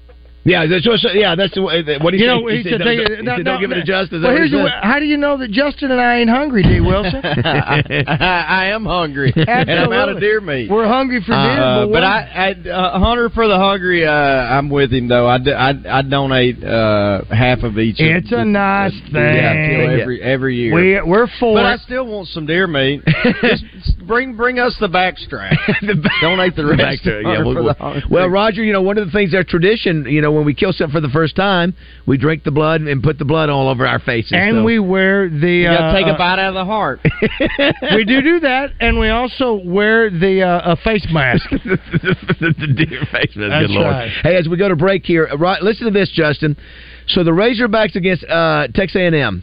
Yeah, 0.42 0.64
that's 0.66 0.86
what, 0.86 1.00
yeah, 1.14 1.34
that's 1.34 1.52
the 1.54 1.60
way- 1.60 1.84
what 2.00 2.14
he 2.14 2.20
You 2.20 2.26
said. 2.26 2.32
know, 2.40 2.46
he, 2.48 2.56
he 2.56 2.62
said, 2.62 2.70
said, 2.72 2.78
don't, 2.78 2.86
they- 2.86 2.96
don't- 2.96 3.16
he 3.18 3.22
no, 3.22 3.36
said, 3.36 3.44
no, 3.44 3.52
don't 3.52 3.60
give 3.60 3.72
it 3.72 3.74
to. 3.74 3.84
Justin. 3.84 4.22
Well, 4.22 4.32
here's 4.32 4.50
what 4.52 4.62
the, 4.64 4.70
how 4.82 4.98
do 4.98 5.04
you 5.04 5.18
know 5.18 5.36
that 5.36 5.50
Justin 5.50 5.90
and 5.90 6.00
I 6.00 6.16
ain't 6.20 6.30
hungry, 6.30 6.62
D. 6.62 6.80
Wilson? 6.80 7.20
I, 7.22 7.82
I 8.48 8.66
am 8.68 8.86
hungry, 8.86 9.34
and 9.36 9.70
I'm 9.70 9.92
out 9.92 10.08
of 10.08 10.18
deer 10.18 10.40
meat. 10.40 10.70
We're 10.70 10.88
hungry 10.88 11.20
for 11.20 11.32
deer, 11.32 11.36
Uh, 11.36 11.84
but, 11.84 11.86
but 11.86 11.90
we're- 11.92 12.04
I, 12.06 12.54
I 12.64 12.68
uh, 12.70 12.98
Hunter 12.98 13.28
for 13.28 13.48
the 13.48 13.58
hungry. 13.58 14.06
Uh, 14.06 14.10
I'm 14.12 14.70
with 14.70 14.90
him 14.94 15.08
though. 15.08 15.28
I, 15.28 15.36
d- 15.38 15.52
I, 15.52 15.98
I 15.98 16.02
donate 16.02 16.64
uh, 16.64 17.22
half 17.30 17.58
of 17.62 17.78
each. 17.78 18.00
of 18.00 18.06
It's 18.06 18.32
a 18.32 18.36
the- 18.36 18.44
nice 18.46 18.94
Yeah, 19.12 19.52
thing. 19.52 19.76
kill 19.90 20.00
every 20.00 20.22
every 20.22 20.56
year. 20.56 20.74
we, 20.74 21.02
we're 21.10 21.26
for 21.38 21.54
but 21.54 21.66
I 21.66 21.76
still 21.76 22.06
want 22.06 22.28
some 22.28 22.46
deer 22.46 22.66
meat. 22.66 23.02
Just 23.42 23.98
bring 24.06 24.36
bring 24.36 24.58
us 24.58 24.74
the 24.80 24.88
backstrap. 24.88 25.54
The 25.82 25.96
back- 25.96 26.12
Donate 26.22 26.56
the 26.56 26.64
rest. 26.64 26.78
Back 26.80 27.02
to- 27.02 27.20
yeah, 27.24 27.42
we'll- 27.44 27.54
for 27.54 27.62
the 27.62 28.02
well, 28.10 28.28
Roger, 28.28 28.64
you 28.64 28.72
know, 28.72 28.80
one 28.82 28.96
of 28.96 29.04
the 29.04 29.12
things, 29.12 29.34
our 29.34 29.44
tradition, 29.44 30.06
you 30.08 30.22
know, 30.22 30.29
when 30.32 30.44
we 30.44 30.54
kill 30.54 30.72
something 30.72 30.92
for 30.92 31.00
the 31.00 31.12
first 31.12 31.36
time, 31.36 31.74
we 32.06 32.18
drink 32.18 32.44
the 32.44 32.50
blood 32.50 32.80
and 32.80 33.02
put 33.02 33.18
the 33.18 33.24
blood 33.24 33.48
all 33.48 33.68
over 33.68 33.86
our 33.86 33.98
faces. 33.98 34.32
and 34.34 34.58
so. 34.58 34.64
we 34.64 34.78
wear 34.78 35.28
the. 35.28 35.50
you 35.50 35.68
uh, 35.68 35.92
take 35.92 36.06
a 36.06 36.10
uh, 36.10 36.18
bite 36.18 36.38
out 36.38 36.48
of 36.48 36.54
the 36.54 36.64
heart. 36.64 37.00
we 37.94 38.04
do 38.04 38.20
do 38.22 38.40
that, 38.40 38.70
and 38.80 38.98
we 38.98 39.08
also 39.08 39.60
wear 39.64 40.10
the 40.10 40.42
uh, 40.42 40.72
a 40.72 40.76
face 40.76 41.06
mask. 41.10 41.48
the, 41.50 42.54
the 42.58 42.72
deer 42.74 43.06
face. 43.12 43.32
That's, 43.34 43.50
That's 43.50 43.66
good 43.66 43.70
lord. 43.70 43.86
right. 43.86 44.10
Hey, 44.22 44.36
as 44.36 44.48
we 44.48 44.56
go 44.56 44.68
to 44.68 44.76
break 44.76 45.04
here, 45.04 45.28
right, 45.38 45.62
listen 45.62 45.86
to 45.86 45.92
this, 45.92 46.10
Justin. 46.12 46.56
So 47.08 47.24
the 47.24 47.32
Razorbacks 47.32 47.96
against 47.96 48.24
uh, 48.24 48.68
Texas 48.74 48.96
A&M. 48.96 49.42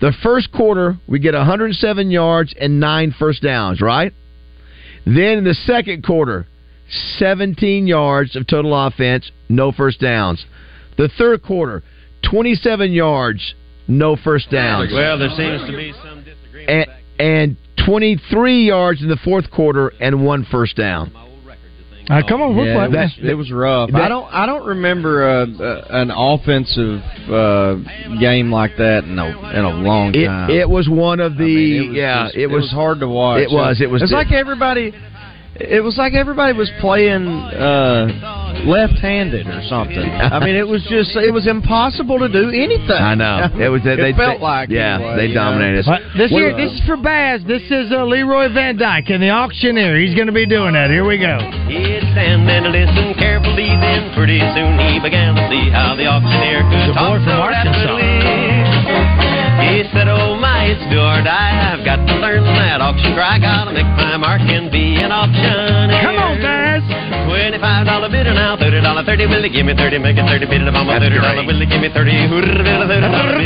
The 0.00 0.12
first 0.22 0.52
quarter, 0.52 0.96
we 1.08 1.18
get 1.18 1.34
107 1.34 2.10
yards 2.10 2.54
and 2.58 2.78
nine 2.78 3.12
first 3.18 3.42
downs, 3.42 3.80
right? 3.80 4.12
Then 5.04 5.38
in 5.38 5.44
the 5.44 5.54
second 5.54 6.04
quarter, 6.04 6.46
17 7.18 7.86
yards 7.86 8.36
of 8.36 8.46
total 8.46 8.74
offense, 8.86 9.30
no 9.48 9.72
first 9.72 10.00
downs. 10.00 10.44
The 10.96 11.08
third 11.18 11.42
quarter, 11.42 11.82
27 12.30 12.92
yards, 12.92 13.54
no 13.86 14.16
first 14.16 14.50
downs. 14.50 14.90
Well, 14.92 15.18
there 15.18 15.28
seems 15.30 15.68
to 15.70 15.76
be 15.76 15.92
some 16.02 16.24
disagreement. 16.24 16.90
and, 17.18 17.56
and 17.56 17.56
23 17.86 18.66
yards 18.66 19.02
in 19.02 19.08
the 19.08 19.16
fourth 19.24 19.50
quarter 19.50 19.92
and 20.00 20.24
one 20.24 20.44
first 20.50 20.76
down. 20.76 21.12
Uh, 22.10 22.22
come 22.26 22.40
on, 22.40 22.56
we're 22.56 22.64
Yeah, 22.64 22.84
it, 22.86 22.90
playing. 22.90 22.92
was, 23.04 23.18
it 23.22 23.34
was 23.34 23.52
rough. 23.52 23.90
That- 23.92 24.00
I 24.00 24.08
don't. 24.08 24.32
I 24.32 24.46
don't 24.46 24.64
remember 24.66 25.28
uh, 25.28 25.46
uh, 25.62 25.84
an 25.90 26.10
offensive 26.10 27.02
uh, 27.28 27.74
game 28.18 28.50
like 28.50 28.78
that 28.78 29.04
in 29.04 29.18
a 29.18 29.26
in 29.50 29.64
a 29.66 29.68
long 29.68 30.14
time. 30.14 30.48
it 30.48 30.66
was 30.66 30.88
one 30.88 31.20
of 31.20 31.36
the 31.36 31.42
I 31.44 31.46
mean, 31.46 31.82
it 31.84 31.88
was 31.88 31.96
yeah. 31.98 32.24
just- 32.24 32.36
it 32.36 32.46
was 32.46 32.70
hard 32.70 33.00
to 33.00 33.08
watch. 33.08 33.42
It 33.42 33.50
was. 33.50 33.82
It 33.82 33.90
was. 33.90 34.00
It's 34.00 34.10
like 34.10 34.32
everybody. 34.32 34.94
It 35.60 35.82
was 35.82 35.98
like 35.98 36.14
everybody 36.14 36.56
was 36.56 36.70
playing 36.80 37.26
uh, 37.26 38.06
left-handed 38.64 39.46
or 39.46 39.62
something. 39.66 39.98
I 40.06 40.38
mean, 40.38 40.54
it 40.54 40.66
was 40.66 40.86
just. 40.86 41.16
It 41.18 41.34
was 41.34 41.46
impossible 41.46 42.18
to 42.22 42.28
do 42.30 42.48
anything. 42.54 42.94
I 42.94 43.14
know 43.18 43.50
it 43.58 43.68
was. 43.68 43.82
They, 43.82 43.94
It 43.94 43.96
they 43.98 44.12
felt 44.14 44.38
they- 44.38 44.44
like 44.44 44.70
yeah. 44.70 44.96
anyway, 45.02 45.16
they 45.16 45.26
you 45.30 45.34
know. 45.34 45.50
dominated 45.50 45.78
us. 45.82 45.86
But 45.90 46.02
this 46.16 46.30
Well, 46.30 46.46
here, 46.46 46.56
this 46.56 46.70
is 46.72 46.82
for 46.86 46.96
Baz. 46.96 47.42
This 47.42 47.66
is 47.74 47.90
uh, 47.90 48.06
Leroy 48.06 48.48
Van 48.54 48.78
Dyke 48.78 49.10
and 49.10 49.22
the 49.22 49.30
auctioneer. 49.34 49.98
He's 49.98 50.14
going 50.14 50.30
to 50.30 50.36
be 50.36 50.46
doing 50.46 50.74
that. 50.78 50.90
Here 50.94 51.02
we 51.06 51.18
go. 51.18 51.38
He'd 51.66 52.06
stand 52.14 52.46
and 52.46 52.70
listen 52.70 53.14
carefully, 53.18 53.66
then 53.82 54.14
pretty 54.14 54.38
soon 54.54 54.78
he 54.78 55.02
began 55.02 55.34
to 55.34 55.42
see 55.50 55.70
how 55.74 55.94
the 55.98 56.06
auctioneer 56.06 56.62
could 56.70 56.90
The 56.90 56.98
boy 56.98 57.18
talk 57.18 57.26
from 57.26 57.34
so 57.34 57.42
Arkansas. 57.42 57.98
rapidly. 57.98 58.78
He 59.58 59.82
said, 59.92 60.06
Oh 60.08 60.16
my, 60.16 60.17
it's 60.68 60.84
do 60.92 61.00
or 61.00 61.24
die. 61.24 61.72
I've 61.72 61.80
got 61.84 62.04
to 62.04 62.14
learn 62.20 62.44
that 62.44 62.84
auction 62.84 63.16
cry. 63.16 63.40
Gotta 63.40 63.72
make 63.72 63.88
my 63.96 64.20
mark 64.20 64.44
and 64.44 64.68
be 64.68 65.00
an 65.00 65.08
auctioneer. 65.08 66.04
Come 66.04 66.20
on, 66.20 66.36
Baz. 66.44 66.84
Twenty-five 67.24 67.88
dollar 67.88 68.08
bidder 68.12 68.34
now, 68.36 68.56
thirty 68.56 68.80
dollar 68.80 69.04
thirty. 69.04 69.24
Will 69.24 69.42
he 69.42 69.48
give 69.48 69.64
me 69.64 69.72
thirty? 69.72 69.96
Make 69.98 70.16
it 70.20 70.28
thirty. 70.28 70.44
Bid 70.44 70.62
I'm 70.68 70.76
a 70.76 71.00
thirty 71.00 71.16
dollar. 71.16 71.44
Will 71.44 71.60
he 71.60 71.66
give 71.66 71.80
me 71.80 71.88
thirty? 71.88 72.28
Hooter, 72.28 72.52
thirty 72.52 73.00
dollar. 73.00 73.40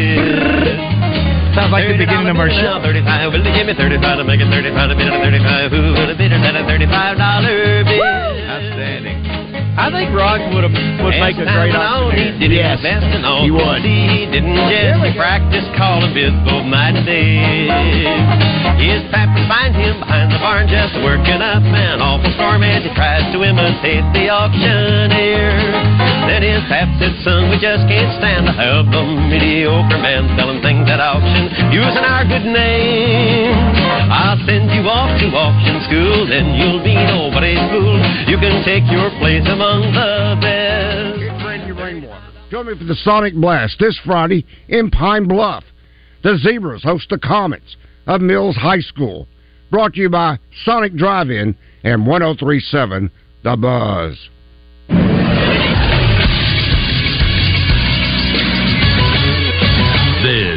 Sounds 1.54 1.70
like 1.70 1.84
the 1.84 2.00
beginning 2.00 2.32
of 2.32 2.38
our 2.40 2.48
show. 2.48 2.80
Thirty-five. 2.82 3.30
Will 3.30 3.44
they 3.44 3.52
give 3.52 3.66
me 3.66 3.74
thirty-five 3.74 4.18
to 4.18 4.24
make 4.24 4.40
it 4.40 4.48
thirty-five? 4.50 4.90
Bid 4.96 5.06
it, 5.06 5.14
thirty-five. 5.22 5.70
Who 5.70 5.94
will 5.94 6.08
have 6.08 6.18
bid 6.18 6.32
it 6.32 6.40
at 6.42 6.56
a 6.56 6.64
thirty-five 6.66 7.18
dollar 7.18 7.84
bid? 7.84 8.00
Outstanding. 8.00 9.41
I 9.72 9.88
think 9.90 10.12
Rod 10.12 10.40
would 10.52 10.64
have 10.68 10.76
would 11.00 11.16
make 11.16 11.36
a 11.40 11.48
great 11.48 11.72
auctioneer. 11.72 12.12
He 12.12 12.48
did 12.48 12.52
Yes, 12.52 12.76
his 12.76 12.84
best 12.84 13.06
and 13.08 13.24
all. 13.24 13.42
he 13.44 13.50
would. 13.50 13.80
He 13.80 14.28
didn't 14.28 14.54
just 14.68 15.00
he 15.00 15.16
practiced 15.16 15.72
calling 15.80 16.12
bids 16.12 16.36
both 16.44 16.66
night 16.68 16.92
and 16.94 17.06
day. 17.08 17.72
His 18.76 19.00
pap 19.10 19.32
would 19.32 19.48
find 19.48 19.72
him 19.74 20.00
behind 20.00 20.28
the 20.30 20.38
barn 20.44 20.68
just 20.68 20.92
working 21.00 21.40
up 21.40 21.62
an 21.64 22.00
awful 22.04 22.30
storm 22.36 22.62
and 22.62 22.84
he 22.84 22.92
tries 22.94 23.24
to 23.32 23.38
imitate 23.42 24.04
the 24.12 24.28
auctioneer. 24.28 26.11
Then 26.32 26.48
his 26.48 26.64
pap 26.64 26.88
said, 26.96 27.12
son, 27.28 27.52
we 27.52 27.60
just 27.60 27.84
can't 27.92 28.08
stand 28.16 28.48
to 28.48 28.56
have 28.56 28.88
a 28.88 29.04
mediocre 29.28 30.00
man 30.00 30.32
selling 30.32 30.64
things 30.64 30.88
at 30.88 30.96
auction 30.96 31.52
using 31.68 32.00
our 32.08 32.24
good 32.24 32.48
name. 32.48 33.52
I'll 34.08 34.40
send 34.48 34.72
you 34.72 34.80
off 34.88 35.12
to 35.20 35.28
auction 35.28 35.84
school, 35.84 36.24
then 36.24 36.56
you'll 36.56 36.80
be 36.80 36.96
nobody's 36.96 37.60
fool. 37.68 38.00
You 38.32 38.40
can 38.40 38.64
take 38.64 38.88
your 38.88 39.12
place 39.20 39.44
among 39.44 39.92
the 39.92 40.40
best. 40.40 41.20
Randy 41.44 41.72
Rainwater. 41.76 42.32
Join 42.50 42.64
me 42.64 42.78
for 42.78 42.84
the 42.84 42.96
Sonic 43.04 43.34
Blast 43.34 43.76
this 43.78 44.00
Friday 44.02 44.46
in 44.68 44.88
Pine 44.88 45.28
Bluff. 45.28 45.64
The 46.24 46.38
Zebras 46.40 46.82
host 46.82 47.10
the 47.10 47.18
Comets 47.18 47.76
of 48.06 48.22
Mills 48.22 48.56
High 48.56 48.80
School. 48.80 49.28
Brought 49.70 49.92
to 49.94 50.00
you 50.00 50.08
by 50.08 50.38
Sonic 50.64 50.96
Drive-In 50.96 51.54
and 51.84 52.06
1037 52.06 53.10
The 53.44 53.54
Buzz. 53.54 54.31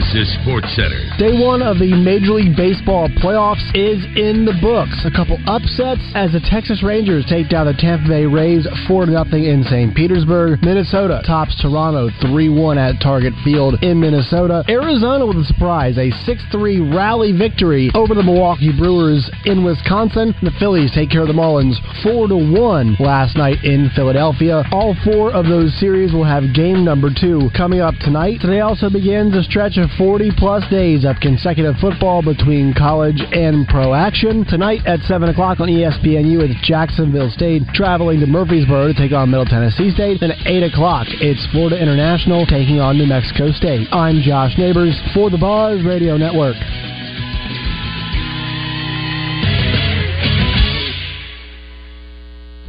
This 0.05 0.29
is 0.29 0.37
Sports 0.41 0.69
Center. 0.75 1.01
Day 1.17 1.33
one 1.33 1.65
of 1.65 1.79
the 1.81 1.89
Major 1.89 2.37
League 2.37 2.55
Baseball 2.55 3.09
playoffs 3.09 3.65
is 3.73 4.05
in 4.13 4.45
the 4.45 4.53
books. 4.61 4.93
A 5.01 5.09
couple 5.09 5.41
upsets 5.49 6.03
as 6.13 6.29
the 6.29 6.45
Texas 6.45 6.83
Rangers 6.85 7.25
take 7.25 7.49
down 7.49 7.65
the 7.65 7.73
Tampa 7.73 8.07
Bay 8.07 8.25
Rays 8.29 8.69
4 8.87 9.09
0 9.09 9.25
in 9.33 9.65
St. 9.65 9.95
Petersburg. 9.97 10.61
Minnesota 10.61 11.25
tops 11.25 11.57
Toronto 11.59 12.13
3 12.21 12.49
1 12.53 12.77
at 12.77 13.01
Target 13.01 13.33
Field 13.43 13.81
in 13.81 13.99
Minnesota. 13.99 14.61
Arizona 14.69 15.25
with 15.25 15.41
a 15.41 15.47
surprise, 15.49 15.97
a 15.97 16.13
6 16.13 16.41
3 16.51 16.93
rally 16.93 17.33
victory 17.33 17.89
over 17.95 18.13
the 18.13 18.23
Milwaukee 18.23 18.77
Brewers 18.77 19.25
in 19.45 19.65
Wisconsin. 19.65 20.37
The 20.45 20.53
Phillies 20.61 20.93
take 20.93 21.09
care 21.09 21.25
of 21.25 21.31
the 21.33 21.33
Marlins 21.33 21.81
4 22.05 22.29
1 22.29 23.01
last 23.01 23.37
night 23.37 23.63
in 23.65 23.89
Philadelphia. 23.95 24.69
All 24.71 24.93
four 25.03 25.33
of 25.33 25.49
those 25.49 25.73
series 25.79 26.13
will 26.13 26.29
have 26.29 26.53
game 26.53 26.85
number 26.85 27.09
two 27.09 27.49
coming 27.57 27.81
up 27.81 27.95
tonight. 28.05 28.37
Today 28.39 28.61
also 28.61 28.89
begins 28.89 29.33
a 29.33 29.41
stretch 29.41 29.77
of 29.81 29.89
four 29.97 30.04
40 30.05 30.33
plus 30.37 30.63
days 30.69 31.03
of 31.03 31.15
consecutive 31.19 31.73
football 31.81 32.21
between 32.21 32.75
college 32.77 33.17
and 33.33 33.67
pro 33.67 33.95
action. 33.95 34.45
Tonight 34.45 34.85
at 34.85 34.99
7 34.99 35.29
o'clock 35.29 35.59
on 35.59 35.67
ESPNU, 35.67 36.45
it's 36.45 36.53
Jacksonville 36.61 37.31
State 37.31 37.63
traveling 37.73 38.19
to 38.19 38.27
Murfreesboro 38.27 38.89
to 38.89 38.93
take 38.93 39.13
on 39.13 39.31
Middle 39.31 39.47
Tennessee 39.47 39.89
State. 39.89 40.19
Then 40.19 40.29
at 40.29 40.45
8 40.45 40.61
o'clock, 40.71 41.07
it's 41.09 41.43
Florida 41.51 41.81
International 41.81 42.45
taking 42.45 42.79
on 42.79 42.99
New 42.99 43.07
Mexico 43.07 43.49
State. 43.49 43.87
I'm 43.91 44.21
Josh 44.21 44.53
Neighbors 44.59 44.93
for 45.15 45.31
the 45.31 45.39
Buzz 45.39 45.83
Radio 45.83 46.17
Network. 46.17 46.55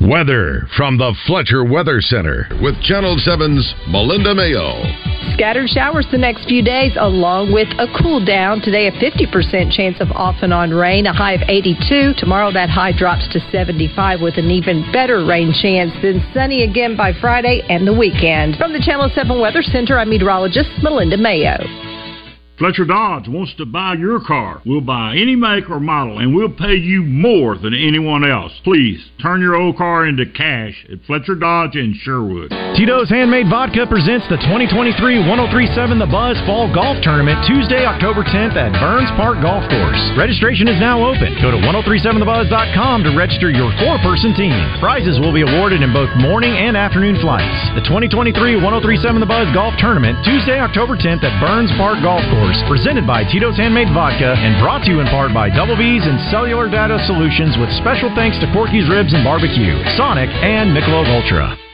Weather 0.06 0.68
from 0.76 0.98
the 0.98 1.12
Fletcher 1.26 1.64
Weather 1.64 2.00
Center 2.00 2.46
with 2.62 2.80
Channel 2.80 3.18
7's 3.18 3.74
Melinda 3.88 4.36
Mayo. 4.36 4.78
Scattered 5.34 5.68
showers 5.68 6.06
the 6.12 6.18
next 6.18 6.46
few 6.46 6.62
days, 6.62 6.92
along 6.94 7.52
with 7.52 7.66
a 7.80 7.90
cool 8.00 8.24
down. 8.24 8.60
Today, 8.60 8.86
a 8.86 8.92
50% 8.92 9.74
chance 9.74 9.96
of 9.98 10.12
off 10.12 10.36
and 10.42 10.54
on 10.54 10.70
rain, 10.70 11.06
a 11.06 11.12
high 11.12 11.32
of 11.32 11.42
82. 11.48 12.14
Tomorrow, 12.18 12.52
that 12.52 12.70
high 12.70 12.92
drops 12.96 13.26
to 13.32 13.40
75 13.50 14.20
with 14.20 14.38
an 14.38 14.48
even 14.48 14.86
better 14.92 15.26
rain 15.26 15.52
chance. 15.52 15.90
Then 16.00 16.22
sunny 16.32 16.62
again 16.62 16.96
by 16.96 17.12
Friday 17.12 17.62
and 17.68 17.84
the 17.84 17.92
weekend. 17.92 18.56
From 18.56 18.72
the 18.72 18.78
Channel 18.80 19.10
7 19.12 19.40
Weather 19.40 19.62
Center, 19.62 19.98
I'm 19.98 20.08
meteorologist 20.08 20.70
Melinda 20.82 21.16
Mayo. 21.16 21.85
Fletcher 22.58 22.88
Dodge 22.88 23.28
wants 23.28 23.52
to 23.60 23.68
buy 23.68 24.00
your 24.00 24.16
car. 24.16 24.64
We'll 24.64 24.80
buy 24.80 25.12
any 25.12 25.36
make 25.36 25.68
or 25.68 25.76
model, 25.76 26.24
and 26.24 26.32
we'll 26.32 26.48
pay 26.48 26.80
you 26.80 27.04
more 27.04 27.52
than 27.60 27.76
anyone 27.76 28.24
else. 28.24 28.48
Please 28.64 28.96
turn 29.20 29.44
your 29.44 29.60
old 29.60 29.76
car 29.76 30.08
into 30.08 30.24
cash 30.24 30.72
at 30.88 31.04
Fletcher 31.04 31.36
Dodge 31.36 31.76
in 31.76 31.92
Sherwood. 32.00 32.56
Tito's 32.72 33.12
Handmade 33.12 33.52
Vodka 33.52 33.84
presents 33.84 34.24
the 34.32 34.40
2023 34.48 35.28
1037 35.28 36.00
The 36.00 36.08
Buzz 36.08 36.40
Fall 36.48 36.72
Golf 36.72 36.96
Tournament 37.04 37.44
Tuesday, 37.44 37.84
October 37.84 38.24
10th 38.24 38.56
at 38.56 38.72
Burns 38.80 39.12
Park 39.20 39.44
Golf 39.44 39.68
Course. 39.68 40.00
Registration 40.16 40.64
is 40.64 40.80
now 40.80 41.04
open. 41.04 41.36
Go 41.44 41.52
to 41.52 41.60
1037thebuzz.com 41.60 43.04
to 43.04 43.12
register 43.12 43.52
your 43.52 43.68
four 43.84 44.00
person 44.00 44.32
team. 44.32 44.56
Prizes 44.80 45.20
will 45.20 45.36
be 45.36 45.44
awarded 45.44 45.84
in 45.84 45.92
both 45.92 46.08
morning 46.16 46.56
and 46.56 46.72
afternoon 46.72 47.20
flights. 47.20 47.52
The 47.76 47.84
2023 47.84 48.64
1037 48.64 49.20
The 49.20 49.28
Buzz 49.28 49.52
Golf 49.52 49.76
Tournament 49.76 50.16
Tuesday, 50.24 50.56
October 50.56 50.96
10th 50.96 51.20
at 51.20 51.36
Burns 51.36 51.68
Park 51.76 52.00
Golf 52.00 52.24
Course. 52.32 52.45
Presented 52.68 53.06
by 53.06 53.24
Tito's 53.24 53.56
Handmade 53.56 53.90
Vodka 53.92 54.34
and 54.38 54.60
brought 54.62 54.84
to 54.84 54.90
you 54.90 55.00
in 55.00 55.06
part 55.06 55.34
by 55.34 55.50
Double 55.50 55.76
B's 55.76 56.06
and 56.06 56.30
Cellular 56.30 56.70
Data 56.70 56.98
Solutions 57.06 57.58
with 57.58 57.70
special 57.82 58.14
thanks 58.14 58.38
to 58.38 58.46
Corky's 58.52 58.88
Ribs 58.88 59.14
and 59.14 59.24
Barbecue, 59.24 59.74
Sonic, 59.96 60.30
and 60.30 60.70
Michelob 60.70 61.10
Ultra. 61.10 61.65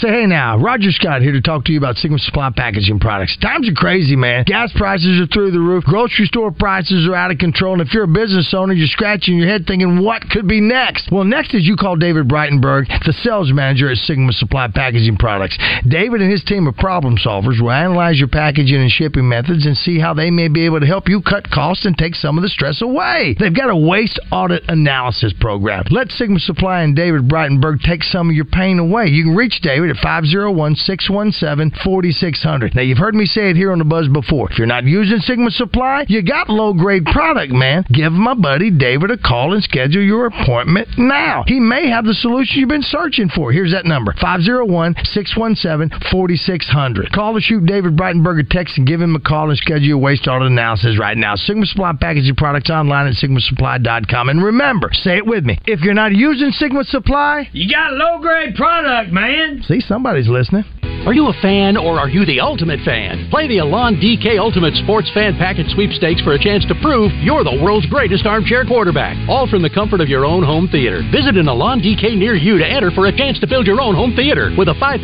Say 0.00 0.08
hey 0.08 0.26
now, 0.26 0.58
Roger 0.58 0.90
Scott 0.90 1.22
here 1.22 1.32
to 1.32 1.40
talk 1.40 1.64
to 1.64 1.72
you 1.72 1.78
about 1.78 1.96
Sigma 1.96 2.18
Supply 2.18 2.50
Packaging 2.54 3.00
Products. 3.00 3.34
Times 3.40 3.66
are 3.66 3.72
crazy, 3.72 4.14
man. 4.14 4.44
Gas 4.46 4.70
prices 4.76 5.18
are 5.18 5.26
through 5.32 5.52
the 5.52 5.58
roof. 5.58 5.84
Grocery 5.84 6.26
store 6.26 6.50
prices 6.52 7.08
are 7.08 7.14
out 7.14 7.30
of 7.30 7.38
control. 7.38 7.72
And 7.72 7.80
if 7.80 7.94
you're 7.94 8.04
a 8.04 8.08
business 8.08 8.52
owner, 8.52 8.74
you're 8.74 8.88
scratching 8.88 9.38
your 9.38 9.48
head 9.48 9.64
thinking, 9.66 10.04
what 10.04 10.20
could 10.28 10.46
be 10.46 10.60
next? 10.60 11.08
Well, 11.10 11.24
next 11.24 11.54
is 11.54 11.66
you 11.66 11.76
call 11.76 11.96
David 11.96 12.28
Breitenberg, 12.28 12.88
the 13.06 13.14
sales 13.24 13.50
manager 13.54 13.90
at 13.90 13.96
Sigma 13.96 14.32
Supply 14.32 14.68
Packaging 14.68 15.16
Products. 15.16 15.56
David 15.88 16.20
and 16.20 16.30
his 16.30 16.44
team 16.44 16.66
of 16.66 16.76
problem 16.76 17.16
solvers 17.16 17.62
will 17.62 17.70
analyze 17.70 18.18
your 18.18 18.28
packaging 18.28 18.82
and 18.82 18.90
shipping 18.90 19.26
methods 19.26 19.64
and 19.64 19.78
see 19.78 19.98
how 19.98 20.12
they 20.12 20.30
may 20.30 20.48
be 20.48 20.66
able 20.66 20.80
to 20.80 20.86
help 20.86 21.08
you 21.08 21.22
cut 21.22 21.48
costs 21.50 21.86
and 21.86 21.96
take 21.96 22.14
some 22.14 22.36
of 22.36 22.42
the 22.42 22.50
stress 22.50 22.82
away. 22.82 23.34
They've 23.38 23.56
got 23.56 23.70
a 23.70 23.76
waste 23.76 24.20
audit 24.30 24.64
analysis 24.68 25.32
program. 25.40 25.84
Let 25.90 26.10
Sigma 26.10 26.40
Supply 26.40 26.82
and 26.82 26.94
David 26.94 27.22
Breitenberg 27.28 27.80
take 27.80 28.02
some 28.02 28.28
of 28.28 28.36
your 28.36 28.44
pain 28.44 28.78
away. 28.78 29.06
You 29.06 29.24
can 29.24 29.34
reach 29.34 29.60
David 29.62 29.85
at 29.90 29.96
501-617-4600. 29.96 32.74
Now, 32.74 32.82
you've 32.82 32.98
heard 32.98 33.14
me 33.14 33.26
say 33.26 33.50
it 33.50 33.56
here 33.56 33.70
on 33.72 33.78
the 33.78 33.84
Buzz 33.84 34.08
before. 34.08 34.50
If 34.50 34.58
you're 34.58 34.66
not 34.66 34.84
using 34.84 35.18
Sigma 35.18 35.50
Supply, 35.50 36.04
you 36.08 36.22
got 36.22 36.48
low-grade 36.48 37.04
product, 37.06 37.52
man. 37.52 37.84
Give 37.92 38.12
my 38.12 38.34
buddy 38.34 38.70
David 38.70 39.10
a 39.10 39.18
call 39.18 39.54
and 39.54 39.62
schedule 39.62 40.02
your 40.02 40.26
appointment 40.26 40.88
now. 40.98 41.44
He 41.46 41.60
may 41.60 41.88
have 41.88 42.04
the 42.04 42.14
solution 42.14 42.58
you've 42.60 42.68
been 42.68 42.82
searching 42.82 43.28
for. 43.28 43.52
Here's 43.52 43.70
that 43.72 43.86
number, 43.86 44.12
501-617-4600. 44.14 47.12
Call 47.12 47.36
or 47.36 47.40
shoot 47.40 47.66
David 47.66 47.96
Breitenberg 47.96 48.40
a 48.40 48.44
text 48.44 48.78
and 48.78 48.86
give 48.86 49.00
him 49.00 49.16
a 49.16 49.20
call 49.20 49.50
and 49.50 49.58
schedule 49.58 49.86
your 49.86 49.98
waste 49.98 50.26
audit 50.28 50.50
analysis 50.50 50.98
right 50.98 51.16
now. 51.16 51.36
Sigma 51.36 51.66
Supply 51.66 51.92
Packaging 52.00 52.34
Products 52.36 52.70
online 52.70 53.06
at 53.06 53.14
sigmasupply.com. 53.14 54.28
And 54.28 54.42
remember, 54.42 54.90
say 54.92 55.16
it 55.16 55.26
with 55.26 55.44
me. 55.44 55.58
If 55.66 55.80
you're 55.80 55.94
not 55.94 56.12
using 56.12 56.50
Sigma 56.50 56.84
Supply, 56.84 57.48
You 57.52 57.70
got 57.70 57.92
low-grade 57.94 58.54
product, 58.54 58.75
man. 59.12 59.62
See, 59.66 59.80
somebody's 59.80 60.28
listening. 60.28 60.64
Are 61.06 61.14
you 61.14 61.30
a 61.30 61.38
fan 61.38 61.78
or 61.78 62.02
are 62.02 62.10
you 62.10 62.26
the 62.26 62.42
ultimate 62.42 62.82
fan? 62.82 63.30
Play 63.30 63.46
the 63.46 63.62
Alon 63.62 63.94
DK 64.02 64.42
Ultimate 64.42 64.74
Sports 64.82 65.06
Fan 65.14 65.38
Package 65.38 65.70
Sweepstakes 65.70 66.18
for 66.26 66.34
a 66.34 66.42
chance 66.42 66.66
to 66.66 66.74
prove 66.82 67.14
you're 67.22 67.46
the 67.46 67.62
world's 67.62 67.86
greatest 67.86 68.26
armchair 68.26 68.66
quarterback. 68.66 69.14
All 69.30 69.46
from 69.46 69.62
the 69.62 69.70
comfort 69.70 70.02
of 70.02 70.10
your 70.10 70.26
own 70.26 70.42
home 70.42 70.66
theater. 70.66 71.06
Visit 71.14 71.38
an 71.38 71.46
Alon 71.46 71.78
DK 71.78 72.18
near 72.18 72.34
you 72.34 72.58
to 72.58 72.66
enter 72.66 72.90
for 72.90 73.06
a 73.06 73.14
chance 73.14 73.38
to 73.38 73.46
build 73.46 73.70
your 73.70 73.78
own 73.78 73.94
home 73.94 74.18
theater 74.18 74.50
with 74.58 74.66
a 74.66 74.74
$5,000 74.82 74.98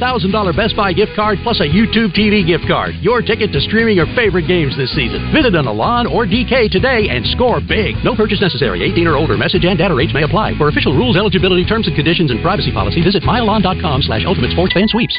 Best 0.58 0.74
Buy 0.74 0.90
gift 0.90 1.14
card 1.14 1.38
plus 1.46 1.62
a 1.62 1.70
YouTube 1.70 2.10
TV 2.18 2.42
gift 2.42 2.66
card. 2.66 2.98
Your 2.98 3.22
ticket 3.22 3.54
to 3.54 3.62
streaming 3.62 3.94
your 3.94 4.10
favorite 4.18 4.50
games 4.50 4.74
this 4.74 4.90
season. 4.98 5.30
Visit 5.30 5.54
an 5.54 5.70
Alon 5.70 6.10
or 6.10 6.26
DK 6.26 6.66
today 6.66 7.14
and 7.14 7.22
score 7.30 7.62
big. 7.62 7.94
No 8.02 8.18
purchase 8.18 8.42
necessary. 8.42 8.82
18 8.82 9.06
or 9.06 9.14
older. 9.14 9.38
Message 9.38 9.62
and 9.62 9.78
data 9.78 9.94
rates 9.94 10.10
may 10.10 10.26
apply. 10.26 10.58
For 10.58 10.66
official 10.66 10.98
rules, 10.98 11.14
eligibility, 11.14 11.62
terms 11.62 11.86
and 11.86 11.94
conditions, 11.94 12.32
and 12.32 12.42
privacy 12.42 12.74
policy, 12.74 13.06
visit 13.06 13.22
myalon.com 13.22 13.91
slash 14.00 14.24
ultimate 14.24 14.52
sports 14.52 14.72
fan 14.72 14.88
sweeps. 14.88 15.18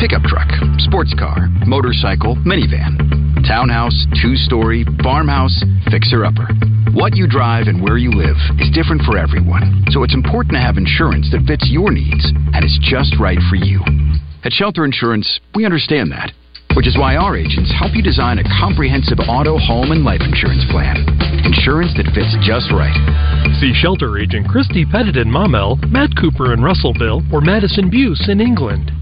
Pickup 0.00 0.22
truck, 0.24 0.48
sports 0.78 1.14
car, 1.14 1.46
motorcycle, 1.66 2.34
minivan, 2.42 2.98
townhouse, 3.46 3.94
two 4.20 4.34
story, 4.34 4.84
farmhouse, 5.02 5.62
fixer 5.90 6.24
upper. 6.24 6.48
What 6.92 7.14
you 7.14 7.28
drive 7.28 7.68
and 7.68 7.82
where 7.82 7.96
you 7.96 8.10
live 8.10 8.36
is 8.58 8.74
different 8.74 9.02
for 9.02 9.16
everyone, 9.18 9.84
so 9.90 10.02
it's 10.02 10.14
important 10.14 10.54
to 10.54 10.60
have 10.60 10.76
insurance 10.76 11.30
that 11.30 11.46
fits 11.46 11.68
your 11.70 11.92
needs 11.92 12.32
and 12.54 12.64
is 12.64 12.78
just 12.82 13.14
right 13.20 13.38
for 13.48 13.54
you. 13.54 13.80
At 14.42 14.52
Shelter 14.52 14.84
Insurance, 14.84 15.40
we 15.54 15.64
understand 15.64 16.10
that, 16.10 16.32
which 16.76 16.86
is 16.86 16.98
why 17.00 17.16
our 17.16 17.36
agents 17.36 17.72
help 17.80 17.96
you 17.96 18.02
design 18.02 18.38
a 18.38 18.44
comprehensive 18.60 19.18
auto, 19.26 19.56
home, 19.56 19.90
and 19.90 20.04
life 20.04 20.20
insurance 20.20 20.62
plan. 20.70 21.00
Insurance 21.42 21.96
that 21.96 22.12
fits 22.12 22.36
just 22.44 22.68
right. 22.70 22.92
See 23.58 23.72
Shelter 23.72 24.18
Agent 24.18 24.46
Christy 24.46 24.84
Pettit 24.84 25.16
in 25.16 25.32
Maumelle, 25.32 25.80
Matt 25.88 26.12
Cooper 26.20 26.52
in 26.52 26.60
Russellville, 26.62 27.24
or 27.32 27.40
Madison 27.40 27.88
Buse 27.88 28.28
in 28.28 28.40
England. 28.40 28.92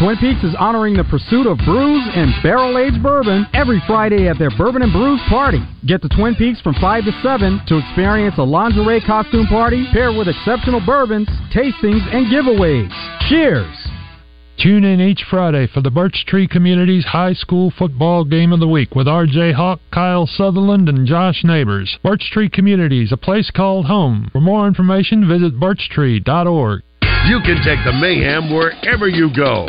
Twin 0.00 0.16
Peaks 0.16 0.44
is 0.44 0.56
honoring 0.58 0.96
the 0.96 1.04
pursuit 1.04 1.46
of 1.46 1.58
brews 1.64 2.04
and 2.14 2.32
barrel 2.42 2.78
aged 2.78 3.02
bourbon 3.02 3.46
every 3.52 3.82
Friday 3.86 4.28
at 4.28 4.38
their 4.38 4.50
Bourbon 4.56 4.80
and 4.80 4.92
Brews 4.92 5.20
party. 5.28 5.60
Get 5.86 6.00
to 6.00 6.08
Twin 6.08 6.34
Peaks 6.34 6.60
from 6.62 6.74
5 6.80 7.04
to 7.04 7.12
7 7.22 7.60
to 7.68 7.76
experience 7.76 8.36
a 8.38 8.42
lingerie 8.42 9.02
costume 9.02 9.46
party 9.46 9.86
paired 9.92 10.16
with 10.16 10.28
exceptional 10.28 10.80
bourbons, 10.84 11.28
tastings, 11.52 12.00
and 12.14 12.32
giveaways. 12.32 12.88
Cheers! 13.28 13.99
Tune 14.60 14.84
in 14.84 15.00
each 15.00 15.24
Friday 15.30 15.66
for 15.72 15.80
the 15.80 15.90
Birch 15.90 16.26
Tree 16.26 16.46
Community's 16.46 17.06
High 17.06 17.32
School 17.32 17.72
Football 17.78 18.24
Game 18.24 18.52
of 18.52 18.60
the 18.60 18.68
Week 18.68 18.94
with 18.94 19.08
R.J. 19.08 19.52
Hawk, 19.52 19.80
Kyle 19.90 20.26
Sutherland, 20.26 20.86
and 20.86 21.06
Josh 21.06 21.42
Neighbors. 21.44 21.98
Birch 22.02 22.28
Tree 22.30 22.50
Communities, 22.50 23.10
a 23.10 23.16
place 23.16 23.50
called 23.50 23.86
home. 23.86 24.28
For 24.32 24.40
more 24.42 24.68
information, 24.68 25.26
visit 25.26 25.58
birchtree.org. 25.58 26.82
You 27.24 27.40
can 27.40 27.64
take 27.64 27.80
the 27.86 27.96
mayhem 27.98 28.52
wherever 28.52 29.08
you 29.08 29.34
go. 29.34 29.64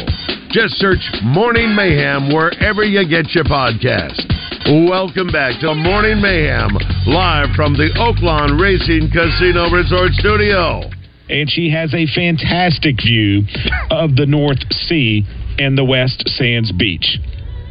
Just 0.49 0.75
search 0.75 0.99
Morning 1.23 1.73
Mayhem 1.73 2.27
wherever 2.33 2.83
you 2.83 3.07
get 3.07 3.33
your 3.33 3.45
podcast. 3.45 4.19
Welcome 4.89 5.31
back 5.31 5.61
to 5.61 5.73
Morning 5.73 6.21
Mayhem, 6.21 6.75
live 7.07 7.55
from 7.55 7.75
the 7.75 7.87
Oaklawn 7.95 8.59
Racing 8.59 9.09
Casino 9.09 9.71
Resort 9.71 10.11
Studio. 10.19 11.00
And 11.29 11.49
she 11.49 11.69
has 11.71 11.93
a 11.93 12.05
fantastic 12.13 12.97
view 13.03 13.43
of 13.89 14.15
the 14.15 14.25
North 14.25 14.59
Sea 14.87 15.23
and 15.59 15.77
the 15.77 15.85
West 15.85 16.23
Sands 16.27 16.71
Beach. 16.71 17.17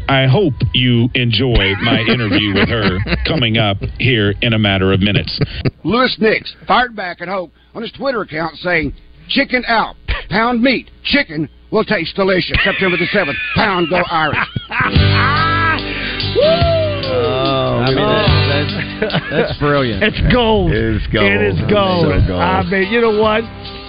I 0.09 0.27
hope 0.27 0.55
you 0.75 1.09
enjoy 1.15 1.75
my 1.83 2.01
interview 2.09 2.55
with 2.55 2.69
her 2.69 2.99
coming 3.27 3.59
up 3.59 3.77
here 3.99 4.35
in 4.43 4.53
a 4.55 4.59
matter 4.59 4.93
of 4.93 5.01
minutes. 5.01 5.39
Lewis 5.85 6.17
Nix 6.19 6.55
fired 6.67 6.97
back 6.97 7.21
at 7.21 7.29
Hope 7.29 7.53
on 7.75 7.83
his 7.83 7.93
Twitter 7.93 8.23
account 8.23 8.57
saying, 8.57 8.95
Chicken 9.29 9.63
out, 9.69 9.95
pound 10.29 10.61
meat, 10.63 10.91
chicken 11.05 11.49
will 11.71 11.85
taste 11.85 12.17
delicious. 12.17 12.59
September 12.65 12.97
the 12.97 13.07
7th, 13.15 13.35
pound 13.55 13.89
go 13.89 14.03
Irish. 14.11 14.39
Oh, 17.13 17.79
I 17.83 17.87
mean, 17.89 17.97
that- 17.97 18.40
that's, 18.69 19.31
that's 19.31 19.59
brilliant. 19.59 20.03
It's 20.03 20.21
gold. 20.33 20.73
It 20.73 20.97
is 20.97 21.07
gold. 21.13 21.31
It 21.31 21.43
is 21.55 21.61
gold. 21.71 22.07
So 22.07 22.27
gold. 22.29 22.41
I 22.41 22.63
mean, 22.65 22.93
you 22.93 23.01
know 23.01 23.21
what? 23.21 23.45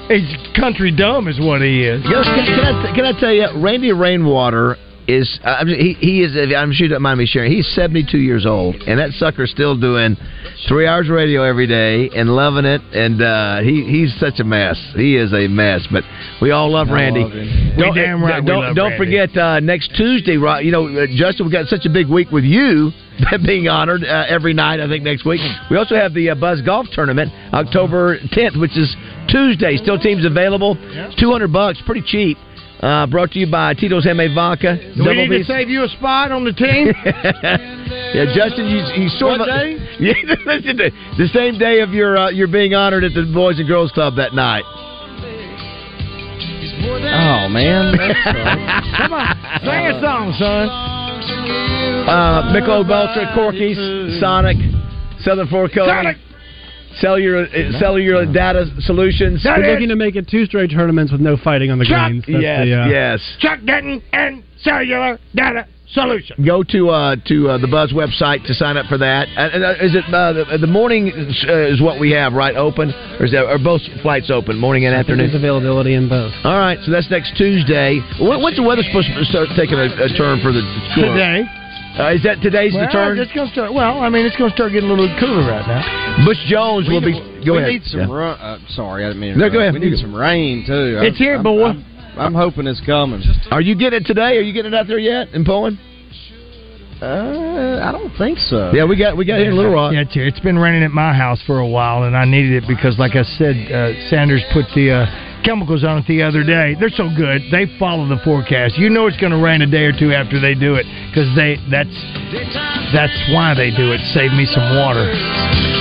He's 0.08 0.28
country 0.60 0.92
dumb 0.96 1.28
is 1.28 1.40
what 1.40 1.62
he 1.62 1.84
is. 1.84 2.04
Yes, 2.04 2.26
can, 2.26 2.46
can, 2.46 2.60
I, 2.60 2.96
can 2.96 3.06
I 3.06 3.20
tell 3.20 3.32
you, 3.32 3.48
Randy 3.64 3.94
Rainwater 3.94 4.76
is 5.08 5.40
I 5.44 5.64
mean, 5.64 5.80
he 5.80 5.94
he 5.94 6.22
is 6.24 6.36
I'm 6.56 6.72
sure 6.74 6.86
you 6.86 6.90
don't 6.90 7.02
mind 7.02 7.18
me 7.20 7.26
sharing. 7.26 7.52
He's 7.52 7.68
72 7.74 8.18
years 8.18 8.46
old, 8.46 8.76
and 8.76 9.00
that 9.00 9.12
sucker's 9.12 9.50
still 9.52 9.76
doing 9.78 10.16
three 10.68 10.86
hours 10.86 11.08
of 11.08 11.16
radio 11.16 11.44
every 11.44 11.66
day 11.66 12.10
and 12.16 12.30
loving 12.30 12.66
it. 12.66 12.82
And 12.94 13.22
uh, 13.22 13.62
he 13.62 13.84
he's 13.86 14.14
such 14.20 14.40
a 14.40 14.44
mess. 14.44 14.78
He 14.96 15.16
is 15.16 15.34
a 15.34 15.48
mess, 15.48 15.88
but 15.92 16.04
we 16.42 16.52
all 16.52 16.72
love 16.72 16.90
I 16.90 16.94
Randy. 16.94 17.24
love 17.24 17.78
Don't, 17.78 17.96
damn 17.96 18.24
right 18.24 18.46
don't, 18.46 18.62
love 18.64 18.76
don't 18.76 18.92
Randy. 18.92 19.06
forget 19.06 19.38
uh, 19.38 19.60
next 19.60 19.96
Tuesday, 19.96 20.38
right? 20.38 20.64
You 20.64 20.72
know, 20.72 20.88
uh, 20.88 21.08
Justin, 21.16 21.46
we 21.48 21.52
got 21.52 21.68
such 21.68 21.86
a 21.86 21.90
big 21.90 22.08
week 22.08 22.30
with 22.32 22.44
you. 22.44 22.92
Being 23.46 23.68
honored 23.68 24.04
uh, 24.04 24.26
every 24.28 24.54
night, 24.54 24.80
I 24.80 24.88
think 24.88 25.04
next 25.04 25.26
week. 25.26 25.42
We 25.70 25.78
also 25.78 25.96
have 25.96 26.14
the 26.14 26.30
uh, 26.32 26.36
Buzz 26.36 26.62
Golf 26.62 26.88
Tournament, 26.92 27.32
October 27.54 28.18
10th, 28.20 28.60
which 28.60 28.78
is 28.78 28.96
Tuesday. 29.30 29.78
Still 29.78 30.00
teams 30.00 30.26
available. 30.26 30.76
200 31.20 31.52
bucks, 31.52 31.82
pretty 31.86 32.02
cheap. 32.06 32.38
Uh, 32.82 33.06
brought 33.06 33.30
to 33.30 33.38
you 33.38 33.46
by 33.50 33.76
Tito's 33.76 34.06
Handmade 34.06 34.34
Vodka. 34.34 34.76
Do 34.96 35.04
we 35.06 35.28
need 35.28 35.38
to 35.38 35.44
save 35.44 35.70
you 35.70 35.84
a 35.84 35.90
spot 35.90 36.32
on 36.32 36.44
the 36.44 36.52
team? 36.52 36.88
yeah, 37.06 38.26
Justin, 38.34 38.66
you, 38.66 39.04
you 39.04 39.10
sort 39.10 39.40
What 39.40 39.50
of 39.50 39.56
day? 39.56 39.78
Yeah, 40.02 40.14
listen 40.48 40.78
to 40.78 40.90
the 41.16 41.28
same 41.32 41.60
day 41.60 41.82
of 41.82 41.92
your 41.94 42.18
uh, 42.18 42.30
you're 42.32 42.48
being 42.48 42.74
honored 42.74 43.04
at 43.04 43.14
the 43.14 43.30
Boys 43.32 43.60
and 43.60 43.68
Girls 43.68 43.92
Club 43.92 44.16
that 44.16 44.34
night. 44.34 44.64
Oh 47.14 47.48
man, 47.50 47.94
Come 48.98 49.14
on, 49.14 49.36
sing 49.62 49.86
a 49.86 50.02
song, 50.02 50.34
son. 50.40 51.01
Uh, 51.22 52.54
Michelob 52.54 52.90
Ultra, 52.90 53.32
Corky's, 53.36 53.78
Sonic, 54.20 54.58
Southern 55.20 55.48
Florida 55.48 55.74
Coating, 55.74 55.94
Sonic! 55.94 56.18
Cellular, 57.00 57.46
uh, 57.46 57.80
Cellular 57.80 58.26
Data 58.32 58.66
Solutions. 58.80 59.42
We're 59.46 59.72
looking 59.74 59.90
to 59.90 59.96
make 59.96 60.16
it 60.16 60.28
two 60.28 60.46
straight 60.46 60.72
tournaments 60.72 61.12
with 61.12 61.22
no 61.22 61.38
fighting 61.38 61.72
on 61.72 61.80
the 61.80 61.86
Chuck! 61.86 62.10
greens. 62.10 62.26
That's 62.28 62.42
Yes, 62.42 62.66
the, 62.66 62.82
uh, 62.82 62.88
yes. 62.88 63.38
Chuck 63.40 63.60
Denton 63.66 64.02
and 64.12 64.44
Cellular 64.60 65.20
Data 65.36 65.68
Solution. 65.94 66.44
Go 66.46 66.64
to 66.64 66.90
uh, 66.90 67.16
to 67.28 67.50
uh, 67.50 67.58
the 67.58 67.68
Buzz 67.68 67.92
website 67.92 68.46
to 68.48 68.54
sign 68.54 68.78
up 68.78 68.86
for 68.88 68.98
that. 68.98 69.28
And, 69.28 69.54
and, 69.54 69.64
uh, 69.64 69.84
is 69.84 69.96
it 69.96 70.06
uh, 70.08 70.34
the, 70.34 70.58
the 70.60 70.68
morning 70.68 71.12
uh, 71.12 71.68
is 71.68 71.82
what 71.82 72.00
we 72.00 72.12
have 72.12 72.34
right 72.34 72.56
open, 72.56 72.92
or 73.20 73.26
is 73.26 73.32
that 73.32 73.46
are 73.46 73.60
both 73.60 73.82
flights 74.02 74.32
open, 74.32 74.58
morning 74.58 74.86
and 74.86 74.96
I 74.96 75.00
afternoon? 75.00 75.28
There's 75.28 75.36
availability 75.36 75.94
in 75.96 76.08
both. 76.08 76.32
All 76.44 76.58
right, 76.58 76.80
so 76.84 76.92
that's 76.92 77.10
next 77.12 77.36
Tuesday. 77.36 78.00
When, 78.20 78.42
when's 78.42 78.56
the 78.56 78.64
weather 78.64 78.84
supposed 78.84 79.12
to 79.12 79.26
start 79.26 79.50
taking 79.56 79.76
a, 79.76 79.92
a 79.92 80.10
turn 80.16 80.40
for 80.40 80.52
the 80.56 80.64
tour? 80.96 81.12
Today. 81.12 81.44
Uh, 82.00 82.16
is 82.16 82.24
that 82.24 82.40
today's 82.40 82.72
well, 82.74 82.88
the 82.88 82.92
turn? 82.92 83.20
It's 83.20 83.34
gonna 83.34 83.52
start. 83.52 83.74
Well, 83.74 84.00
I 84.00 84.08
mean, 84.08 84.26
it's 84.26 84.38
going 84.38 84.50
to 84.50 84.56
start 84.56 84.72
getting 84.72 84.90
a 84.90 84.94
little 84.94 85.12
cooler 85.20 85.44
right 85.44 85.68
now. 85.68 86.24
Bush 86.24 86.40
Jones 86.48 86.88
will 86.88 87.02
be. 87.04 87.20
Go 87.46 87.54
we 87.54 87.58
ahead. 87.60 87.68
need 87.68 87.84
some 87.84 88.08
Yeah. 88.08 88.16
run. 88.16 88.40
Uh, 88.40 88.60
sorry, 88.70 89.04
I 89.04 89.10
didn't 89.10 89.20
mean. 89.20 89.34
to 89.34 89.40
No, 89.40 89.50
go 89.50 89.60
ahead. 89.60 89.74
We 89.74 89.80
need 89.80 90.00
some 90.00 90.16
rain 90.16 90.64
too. 90.66 91.00
It's 91.04 91.18
here, 91.18 91.36
I'm, 91.36 91.44
boy. 91.44 91.66
I'm, 91.66 91.78
I'm 91.78 91.91
hoping 92.34 92.68
it's 92.68 92.82
coming. 92.86 93.22
Are 93.52 93.62
you 93.62 93.76
getting 93.76 94.02
it 94.02 94.06
today? 94.06 94.38
Are 94.38 94.42
you 94.42 94.54
getting 94.54 94.74
it 94.74 94.78
out 94.78 94.88
there 94.88 95.00
yet 95.00 95.30
in 95.34 95.46
Poland? 95.46 95.80
Uh, 97.02 97.82
I 97.82 97.92
don't 97.92 98.14
think 98.16 98.38
so. 98.38 98.72
Yeah, 98.74 98.86
we 98.86 98.96
got 98.96 99.18
we 99.18 99.26
got 99.26 99.40
here 99.40 99.50
in 99.50 99.58
Little 99.58 99.74
Rock. 99.74 99.92
Yeah. 99.94 100.06
It's 100.06 100.40
been 100.40 100.58
raining 100.60 100.84
at 100.84 100.92
my 100.92 101.14
house 101.14 101.42
for 101.48 101.58
a 101.58 101.68
while, 101.68 102.04
and 102.04 102.16
I 102.16 102.26
needed 102.26 102.62
it 102.64 102.68
because, 102.68 103.00
like 103.00 103.16
I 103.16 103.24
said, 103.42 103.58
uh, 103.74 103.98
Sanders 104.14 104.46
put 104.54 104.66
the 104.76 105.02
uh, 105.02 105.42
chemicals 105.42 105.84
on 105.84 105.98
it 105.98 106.06
the 106.06 106.22
other 106.22 106.44
day. 106.44 106.78
They're 106.78 106.94
so 106.94 107.10
good; 107.18 107.42
they 107.50 107.66
follow 107.80 108.06
the 108.06 108.22
forecast. 108.22 108.78
You 108.78 108.94
know 108.94 109.08
it's 109.08 109.18
going 109.18 109.34
to 109.34 109.42
rain 109.42 109.64
a 109.64 109.68
day 109.68 109.90
or 109.90 109.98
two 109.98 110.14
after 110.14 110.38
they 110.38 110.54
do 110.54 110.78
it 110.78 110.86
because 111.10 111.26
they 111.34 111.58
that's 111.74 111.98
that's 112.94 113.18
why 113.34 113.58
they 113.58 113.74
do 113.74 113.98
it. 113.98 114.02
Save 114.14 114.38
me 114.38 114.46
some 114.46 114.78
water. 114.78 115.10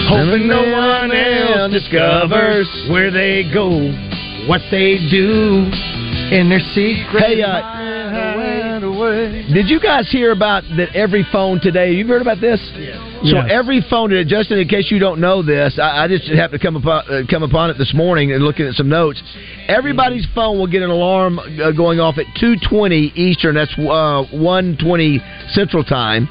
Hoping 0.09 0.49
no 0.49 0.65
one 0.73 1.13
else 1.13 1.69
discovers 1.69 2.65
where 2.89 3.13
they 3.13 3.45
go, 3.53 3.93
what 4.49 4.65
they 4.73 4.97
do 5.13 5.69
in 6.31 6.49
their 6.49 6.61
secret. 6.75 7.23
Hey, 7.25 7.43
uh, 7.43 8.81
Did 9.53 9.69
you 9.69 9.81
guys 9.81 10.11
hear 10.11 10.31
about 10.33 10.63
that 10.77 10.95
every 10.95 11.27
phone 11.33 11.61
today? 11.61 11.93
You've 11.93 12.09
heard 12.09 12.23
about 12.23 12.41
this? 12.41 12.61
So 13.23 13.37
Yes. 13.37 13.49
every 13.51 13.83
phone 13.91 14.11
today, 14.11 14.29
Justin, 14.29 14.59
in 14.59 14.69
case 14.69 14.91
you 14.91 14.99
don't 14.99 15.21
know 15.21 15.43
this, 15.43 15.79
I, 15.79 16.05
I 16.05 16.09
just 16.09 16.27
happened 16.29 16.61
to 16.61 16.67
come 16.67 16.77
upon, 16.77 17.05
uh, 17.11 17.23
come 17.29 17.43
upon 17.43 17.71
it 17.71 17.77
this 17.79 17.93
morning 17.93 18.33
and 18.33 18.43
looking 18.45 18.67
at 18.67 18.75
some 18.75 18.89
notes. 18.89 19.23
Everybody's 19.69 20.27
phone 20.35 20.59
will 20.59 20.67
get 20.67 20.83
an 20.83 20.91
alarm 20.91 21.39
uh, 21.39 21.73
going 21.73 22.01
off 22.01 22.17
at 22.19 22.27
2.20 22.41 23.15
Eastern. 23.17 23.57
That's 23.57 23.73
uh, 23.79 24.25
1.20 24.33 25.53
Central 25.53 25.85
Time. 25.85 26.29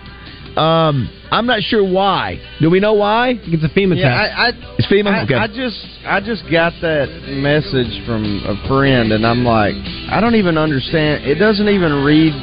Um, 0.58 1.10
I'm 1.32 1.46
not 1.46 1.62
sure 1.62 1.84
why. 1.84 2.40
Do 2.60 2.70
we 2.70 2.80
know 2.80 2.94
why? 2.94 3.34
It's 3.44 3.64
a 3.64 3.70
FEMA 3.70 3.96
Yeah, 3.98 4.10
test. 4.10 4.38
I, 4.38 4.48
I, 4.48 4.76
It's 4.78 4.88
FEMA? 4.88 5.08
I, 5.14 5.24
Okay. 5.24 5.36
I 5.36 5.48
just 5.48 5.86
I 6.06 6.20
just 6.22 6.44
got 6.52 6.74
that 6.82 7.08
message 7.30 8.04
from 8.06 8.42
a 8.46 8.68
friend, 8.68 9.12
and 9.12 9.26
I'm 9.26 9.44
like, 9.44 9.76
I 10.10 10.20
don't 10.22 10.36
even 10.36 10.58
understand. 10.58 11.26
It 11.26 11.36
doesn't 11.36 11.68
even 11.70 12.04
read 12.04 12.34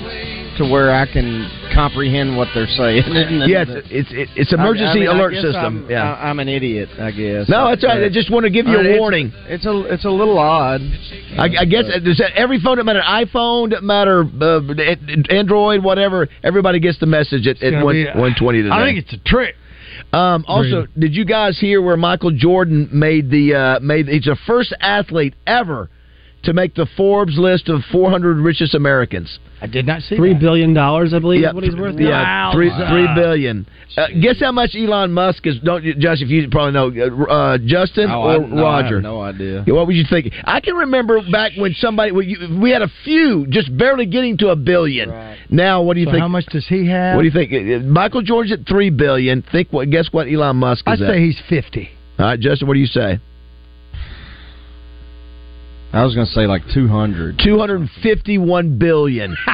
to 0.58 0.64
where 0.64 0.92
I 0.94 1.06
can 1.10 1.48
comprehend 1.74 2.36
what 2.36 2.48
they're 2.54 2.66
saying. 2.66 3.04
Yes, 3.46 3.68
it's 3.68 4.08
it's, 4.10 4.30
it's 4.34 4.52
emergency 4.52 5.06
I- 5.06 5.10
I 5.10 5.14
mean, 5.14 5.20
alert 5.20 5.34
system. 5.34 5.84
I'm, 5.84 5.90
yeah. 5.90 6.14
I, 6.14 6.30
am 6.30 6.38
an 6.40 6.48
idiot, 6.48 6.88
I 6.98 7.10
guess. 7.10 7.48
No, 7.48 7.68
that's 7.68 7.84
right. 7.84 8.02
I 8.04 8.08
just 8.08 8.30
want 8.30 8.44
to 8.44 8.50
give 8.50 8.66
you 8.66 8.78
Uh, 8.78 8.82
a 8.82 8.98
warning. 8.98 9.32
It's 9.48 9.66
a 9.66 9.80
it's 9.92 10.04
a 10.04 10.10
little 10.10 10.38
odd. 10.38 10.80
I, 11.38 11.48
I 11.60 11.64
guess 11.64 11.84
uh, 11.92 11.98
does 12.00 12.18
that, 12.18 12.32
every 12.34 12.60
phone, 12.60 12.76
doesn't 12.76 12.86
matter 12.86 13.02
iPhone, 13.02 13.70
doesn't 13.70 13.86
matter 13.86 14.24
uh, 14.24 15.34
Android, 15.34 15.82
whatever. 15.82 16.28
Everybody 16.42 16.80
gets 16.80 16.98
the 16.98 17.06
message 17.06 17.46
at, 17.46 17.62
at 17.62 17.84
one 17.84 18.06
one 18.14 18.34
twenty 18.38 18.62
today. 18.62 18.74
I 18.74 18.84
think 18.84 18.98
it's 18.98 19.12
a 19.12 19.18
trick. 19.28 19.54
Um, 20.12 20.44
also, 20.46 20.86
did 20.98 21.14
you 21.14 21.24
guys 21.24 21.58
hear 21.58 21.82
where 21.82 21.96
Michael 21.96 22.30
Jordan 22.30 22.88
made 22.92 23.30
the 23.30 23.54
uh, 23.54 23.80
made? 23.80 24.08
He's 24.08 24.24
the 24.24 24.36
first 24.46 24.74
athlete 24.80 25.34
ever 25.46 25.90
to 26.46 26.52
make 26.52 26.74
the 26.74 26.86
Forbes 26.96 27.38
list 27.38 27.68
of 27.68 27.82
400 27.92 28.38
richest 28.38 28.74
Americans. 28.74 29.38
I 29.60 29.66
did 29.66 29.86
not 29.86 30.02
see 30.02 30.16
Three 30.16 30.32
that. 30.34 30.40
billion 30.40 30.74
dollars, 30.74 31.14
I 31.14 31.18
believe, 31.18 31.40
Yeah, 31.42 31.48
is 31.50 31.54
what 31.54 31.64
he's 31.64 31.74
worth. 31.76 31.98
Yeah, 31.98 32.10
now. 32.10 32.52
three 32.52 32.68
Wowza. 32.70 32.90
three 32.90 33.14
billion. 33.14 33.66
Uh, 33.96 34.06
guess 34.20 34.38
how 34.40 34.52
much 34.52 34.74
Elon 34.76 35.12
Musk 35.12 35.46
is? 35.46 35.58
Don't 35.64 35.82
you, 35.82 35.94
Josh? 35.94 36.20
If 36.20 36.28
you 36.28 36.48
probably 36.50 36.72
know, 36.72 37.24
uh, 37.26 37.32
uh, 37.32 37.58
Justin 37.64 38.10
Oh, 38.10 38.20
or 38.22 38.30
I, 38.32 38.38
no, 38.38 38.66
I 38.66 38.76
have 38.76 38.84
Roger? 38.84 39.00
no 39.00 39.22
idea. 39.22 39.64
Yeah, 39.66 39.72
what 39.74 39.86
would 39.86 39.96
you 39.96 40.04
think? 40.08 40.32
I 40.44 40.60
can 40.60 40.74
remember 40.74 41.20
back 41.32 41.52
when 41.56 41.72
somebody 41.74 42.12
we, 42.12 42.36
we 42.60 42.70
had 42.70 42.82
a 42.82 42.90
few 43.04 43.46
just 43.48 43.74
barely 43.76 44.04
getting 44.04 44.36
to 44.38 44.48
a 44.48 44.56
billion. 44.56 45.08
Now, 45.48 45.80
what 45.82 45.94
do 45.94 46.00
you 46.00 46.06
So 46.06 46.12
think? 46.12 46.20
how 46.20 46.28
much 46.28 46.44
does 46.46 46.66
he 46.68 46.86
have? 46.88 47.16
What 47.16 47.22
do 47.22 47.28
you 47.28 47.32
think? 47.32 47.52
Uh, 47.52 47.86
Michael 47.86 48.20
George 48.22 48.50
at 48.52 48.66
three 48.68 48.90
billion. 48.90 49.42
Think 49.50 49.72
what? 49.72 49.88
Guess 49.90 50.08
what? 50.12 50.26
Elon 50.28 50.56
Musk 50.56 50.84
I 50.86 50.94
is 50.94 51.02
at. 51.02 51.08
say 51.08 51.20
he's 51.20 51.40
fifty. 51.48 51.88
All 52.18 52.26
right, 52.26 52.38
Justin. 52.38 52.68
What 52.68 52.74
do 52.74 52.80
you 52.80 52.86
say? 52.86 53.20
I 55.96 56.04
was 56.04 56.14
going 56.14 56.26
to 56.26 56.32
say 56.32 56.46
like 56.46 56.62
200. 56.74 57.40
Two 57.42 57.58
hundred 57.58 57.88
fifty-one 58.02 58.78
billion. 58.78 59.36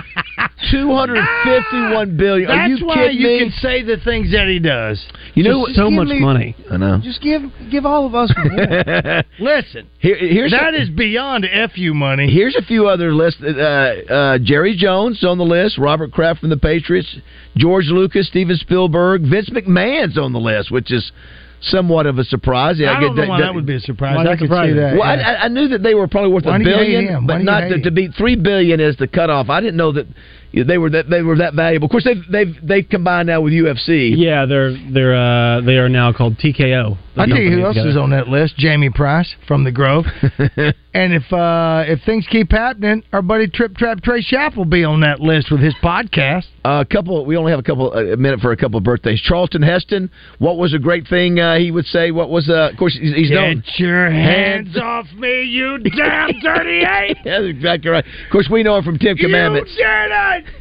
Two 0.71 0.95
hundred 0.95 1.25
fifty-one 1.45 2.17
billion. 2.17 2.51
Are 2.51 2.69
That's 2.69 2.81
you 2.81 2.87
why 2.87 2.95
kidding 2.95 3.19
you 3.21 3.27
me? 3.27 3.39
can 3.41 3.51
say 3.61 3.83
the 3.83 3.97
things 4.05 4.31
that 4.33 4.47
he 4.49 4.59
does. 4.59 5.05
You 5.35 5.45
know, 5.45 5.67
so 5.75 5.91
much 5.91 6.09
me- 6.09 6.21
money. 6.21 6.57
I 6.71 6.77
know. 6.77 7.01
Just 7.03 7.21
give 7.21 7.43
give 7.71 7.85
all 7.85 8.07
of 8.07 8.15
us 8.15 8.33
more. 8.37 9.23
Listen, 9.41 9.89
Here, 9.99 10.17
here's 10.17 10.53
that 10.53 10.75
is 10.75 10.89
beyond 10.89 11.47
fu 11.75 11.95
money. 11.95 12.31
Here's 12.33 12.55
a 12.57 12.63
few 12.63 12.87
other 12.89 13.13
lists. 13.13 13.41
Uh, 13.43 13.49
uh, 13.49 14.39
Jerry 14.43 14.77
Jones 14.77 15.23
on 15.25 15.39
the 15.39 15.45
list. 15.45 15.79
Robert 15.79 16.13
Kraft 16.13 16.41
from 16.41 16.51
the 16.51 16.57
Patriots. 16.57 17.15
George 17.57 17.87
Lucas, 17.89 18.29
Steven 18.29 18.57
Spielberg, 18.57 19.23
Vince 19.23 19.51
McMahon's 19.51 20.17
on 20.17 20.33
the 20.33 20.41
list, 20.41 20.71
which 20.71 20.91
is 20.91 21.13
somewhat 21.63 22.07
of 22.07 22.19
a 22.19 22.25
surprise. 22.25 22.81
I 22.81 23.01
don't 23.01 23.15
get 23.15 23.23
know 23.23 23.29
why 23.29 23.41
that 23.41 23.55
would 23.55 23.67
be 23.67 23.77
a 23.77 23.81
surprise. 23.81 24.17
Why 24.17 24.23
I 24.23 24.25
that 24.25 24.39
could 24.39 24.49
surprise 24.49 24.71
see 24.71 24.75
that. 24.75 24.97
Well, 24.97 25.17
yeah. 25.17 25.39
I, 25.41 25.45
I 25.45 25.49
knew 25.49 25.69
that 25.69 25.83
they 25.83 25.95
were 25.95 26.09
probably 26.09 26.33
worth 26.33 26.45
Why 26.45 26.57
a 26.57 26.59
do 26.59 26.69
you 26.69 26.77
hate 26.77 27.07
billion, 27.07 27.27
but 27.27 27.39
not 27.43 27.61
to, 27.61 27.75
him? 27.75 27.83
to 27.83 27.91
beat 27.91 28.13
three 28.17 28.37
billion 28.37 28.81
is 28.81 28.97
the 28.97 29.07
cutoff. 29.07 29.49
I 29.49 29.61
didn't 29.61 29.77
know 29.77 29.93
that 29.93 30.07
they 30.53 30.77
were 30.77 30.91
that 30.91 31.09
they 31.09 31.23
were 31.23 31.37
that 31.39 31.55
valuable. 31.55 31.87
Of 31.87 31.91
course, 31.91 32.05
they've 32.05 32.23
they've 32.31 32.55
they've 32.63 32.89
combined 32.89 33.29
now 33.29 33.41
with 33.41 33.53
UFC. 33.53 34.13
Yeah, 34.17 34.45
they're 34.45 34.77
they're 34.93 35.15
uh, 35.15 35.61
they 35.63 35.77
are 35.77 35.89
now 35.89 36.13
called 36.13 36.37
TKO. 36.39 36.99
I 37.17 37.27
tell 37.27 37.39
you 37.39 37.51
who 37.51 37.65
else 37.65 37.77
Company 37.77 37.91
is 37.91 37.97
on 37.97 38.11
that 38.11 38.29
list: 38.29 38.57
Jamie 38.57 38.91
Price 38.91 39.35
from 39.47 39.65
the 39.65 39.73
Grove. 39.73 40.05
and 40.95 41.13
if 41.15 41.33
uh, 41.33 41.85
if 41.87 42.01
things 42.05 42.27
keep 42.31 42.53
happening, 42.53 43.03
our 43.13 43.23
buddy 43.23 43.49
Trip 43.49 43.75
Trap 43.77 44.03
Trey 44.03 44.21
Shapp 44.21 44.57
will 44.57 44.67
be 44.67 44.85
on 44.85 45.01
that 45.01 45.21
list 45.21 45.51
with 45.51 45.61
his 45.61 45.75
podcast. 45.83 46.47
A 46.65 46.87
couple. 46.91 47.25
We 47.27 47.37
only 47.37 47.51
have 47.51 47.59
a 47.59 47.63
couple 47.65 47.93
a 47.93 48.17
minute 48.17 48.39
for 48.41 48.53
a 48.53 48.57
couple 48.57 48.79
of 48.79 48.85
birthdays. 48.85 49.21
Charlton 49.21 49.63
Heston. 49.63 50.11
What 50.39 50.59
was 50.59 50.73
a 50.75 50.79
great 50.79 51.09
thing 51.09 51.41
uh, 51.41 51.59
he 51.59 51.71
would 51.73 51.87
say? 51.87 52.11
What 52.13 52.31
was 52.31 52.49
uh, 52.49 52.71
of 52.73 52.77
course 52.79 52.97
he's, 53.01 53.15
he's 53.15 53.31
known. 53.31 53.57
Get 53.67 53.79
your 53.81 54.11
hands 54.11 54.77
off 54.81 55.07
me, 55.17 55.43
you 55.43 55.79
damn 55.97 56.31
dirty 56.41 56.83
ape! 56.85 57.17
That's 57.25 57.45
exactly 57.47 57.91
right. 57.91 58.05
Of 58.05 58.31
course, 58.31 58.49
we 58.51 58.63
know 58.63 58.77
him 58.77 58.85
from 58.85 58.99
Ten 58.99 59.17
Commandments. 59.17 59.73
You 59.77 59.85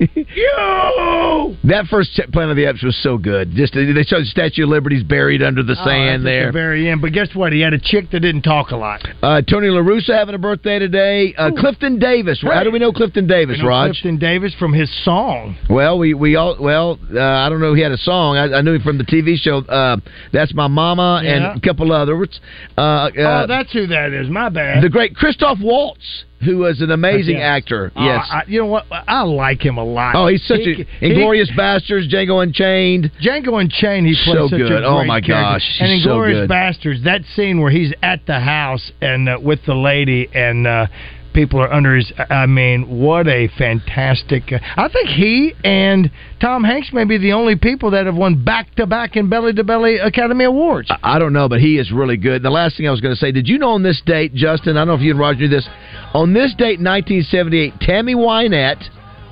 did 0.09 0.11
it! 0.15 0.27
You! 0.35 1.57
That 1.69 1.85
first 1.89 2.19
Planet 2.31 2.51
of 2.51 2.57
the 2.57 2.65
Apes 2.65 2.83
was 2.83 2.97
so 3.03 3.17
good. 3.17 3.51
Just 3.53 3.73
they 3.73 3.85
showed 4.03 4.21
the 4.21 4.25
Statue 4.25 4.63
of 4.63 4.69
Liberty's 4.69 5.03
buried 5.03 5.43
under 5.43 5.61
the 5.63 5.73
Oh, 5.79 5.85
sand 5.85 6.23
that's 6.25 6.31
there. 6.31 6.45
the 6.47 6.51
very 6.51 6.89
end. 6.89 7.01
But 7.01 7.13
guess 7.13 7.29
what? 7.33 7.53
He 7.53 7.61
had 7.61 7.73
a 7.73 7.79
chick 7.79 8.09
that 8.11 8.19
didn't 8.21 8.41
talk 8.41 8.71
a 8.71 8.75
lot. 8.75 9.01
Uh, 9.21 9.41
Tony 9.41 9.67
LaRussa 9.67 10.13
having 10.17 10.35
a 10.35 10.39
birthday 10.39 10.79
today. 10.79 11.33
Uh, 11.37 11.51
Clifton 11.51 11.99
Davis. 11.99 12.41
How 12.41 12.63
do 12.63 12.71
we 12.71 12.79
know 12.79 12.91
Clifton 12.91 13.27
Davis, 13.27 13.61
Raj? 13.63 13.91
Clifton 13.91 14.17
Davis 14.17 14.53
from 14.59 14.73
his 14.73 14.89
song. 15.05 15.57
Well, 15.69 15.90
we 15.97 16.13
we 16.13 16.35
all 16.35 16.55
well. 16.59 16.99
Uh, 17.13 17.19
I 17.21 17.49
don't 17.49 17.61
know. 17.61 17.73
He 17.73 17.81
had 17.81 17.91
a 17.91 17.97
song. 17.97 18.37
I, 18.37 18.57
I 18.57 18.61
knew 18.61 18.73
him 18.75 18.81
from 18.81 18.97
the 18.97 19.03
TV 19.05 19.35
show. 19.37 19.59
Uh, 19.59 19.97
That's 20.33 20.53
my 20.53 20.67
mama 20.67 21.21
Yeah. 21.23 21.51
and 21.51 21.57
a 21.57 21.59
couple 21.67 21.91
others. 21.91 22.39
Uh, 22.77 22.81
uh, 22.81 23.09
oh, 23.17 23.45
that's 23.47 23.71
who 23.73 23.87
that 23.87 24.11
is. 24.13 24.29
My 24.29 24.49
bad. 24.49 24.83
the 24.83 24.89
great 24.89 25.15
Christoph 25.15 25.59
Waltz 25.61 26.25
who 26.43 26.57
was 26.57 26.81
an 26.81 26.89
amazing 26.89 27.35
Yes. 27.35 27.43
actor. 27.43 27.91
Oh, 27.95 28.03
yes. 28.03 28.27
I, 28.31 28.41
you 28.47 28.59
know 28.59 28.65
what? 28.65 28.85
I 28.91 29.21
like 29.21 29.63
him 29.63 29.77
a 29.77 29.83
lot. 29.83 30.15
Oh, 30.15 30.25
he's 30.25 30.43
such 30.47 30.61
He- 30.61 30.87
a 31.01 31.05
Inglourious 31.05 31.51
Basterds, 31.55 32.09
Django 32.11 32.41
Unchained. 32.41 33.11
Django 33.23 33.61
Unchained, 33.61 34.07
he 34.07 34.15
plays 34.25 34.35
So 34.37 34.47
such 34.47 34.57
good. 34.57 34.71
a 34.71 34.87
Oh, 34.87 35.03
my 35.05 35.21
character. 35.21 35.33
gosh, 35.33 35.77
And 35.79 36.01
so 36.01 36.09
Inglourious 36.09 36.47
good. 36.47 36.49
Basterds, 36.49 37.03
that 37.03 37.21
scene 37.35 37.61
where 37.61 37.69
he's 37.69 37.93
at 38.01 38.25
the 38.25 38.39
house 38.39 38.91
and 39.03 39.29
uh, 39.29 39.37
with 39.39 39.63
the 39.67 39.75
lady 39.75 40.29
and 40.33 40.65
uh, 40.65 40.87
people 41.33 41.59
are 41.59 41.71
under 41.71 41.95
his. 41.95 42.11
I 42.29 42.45
mean, 42.45 42.99
what 42.99 43.27
a 43.27 43.47
fantastic! 43.57 44.51
Uh, 44.51 44.59
I 44.77 44.87
think 44.89 45.09
he 45.09 45.53
and 45.63 46.11
Tom 46.39 46.63
Hanks 46.63 46.91
may 46.93 47.05
be 47.05 47.17
the 47.17 47.33
only 47.33 47.55
people 47.55 47.91
that 47.91 48.05
have 48.05 48.15
won 48.15 48.43
back 48.43 48.73
to 48.75 48.85
back 48.85 49.15
in 49.15 49.29
belly 49.29 49.53
to 49.53 49.63
belly 49.63 49.97
Academy 49.97 50.45
Awards. 50.45 50.91
I 51.03 51.19
don't 51.19 51.33
know, 51.33 51.49
but 51.49 51.59
he 51.59 51.77
is 51.77 51.91
really 51.91 52.17
good. 52.17 52.43
The 52.43 52.49
last 52.49 52.77
thing 52.77 52.87
I 52.87 52.91
was 52.91 53.01
going 53.01 53.13
to 53.13 53.19
say, 53.19 53.31
did 53.31 53.47
you 53.47 53.57
know 53.57 53.71
on 53.71 53.83
this 53.83 54.01
date, 54.05 54.33
Justin? 54.33 54.77
I 54.77 54.81
don't 54.81 54.87
know 54.87 54.95
if 54.95 55.01
you 55.01 55.11
and 55.11 55.19
Roger 55.19 55.41
knew 55.41 55.47
this. 55.47 55.67
On 56.13 56.33
this 56.33 56.53
date, 56.57 56.79
in 56.79 56.85
1978, 56.85 57.79
Tammy 57.79 58.15
Wynette 58.15 58.83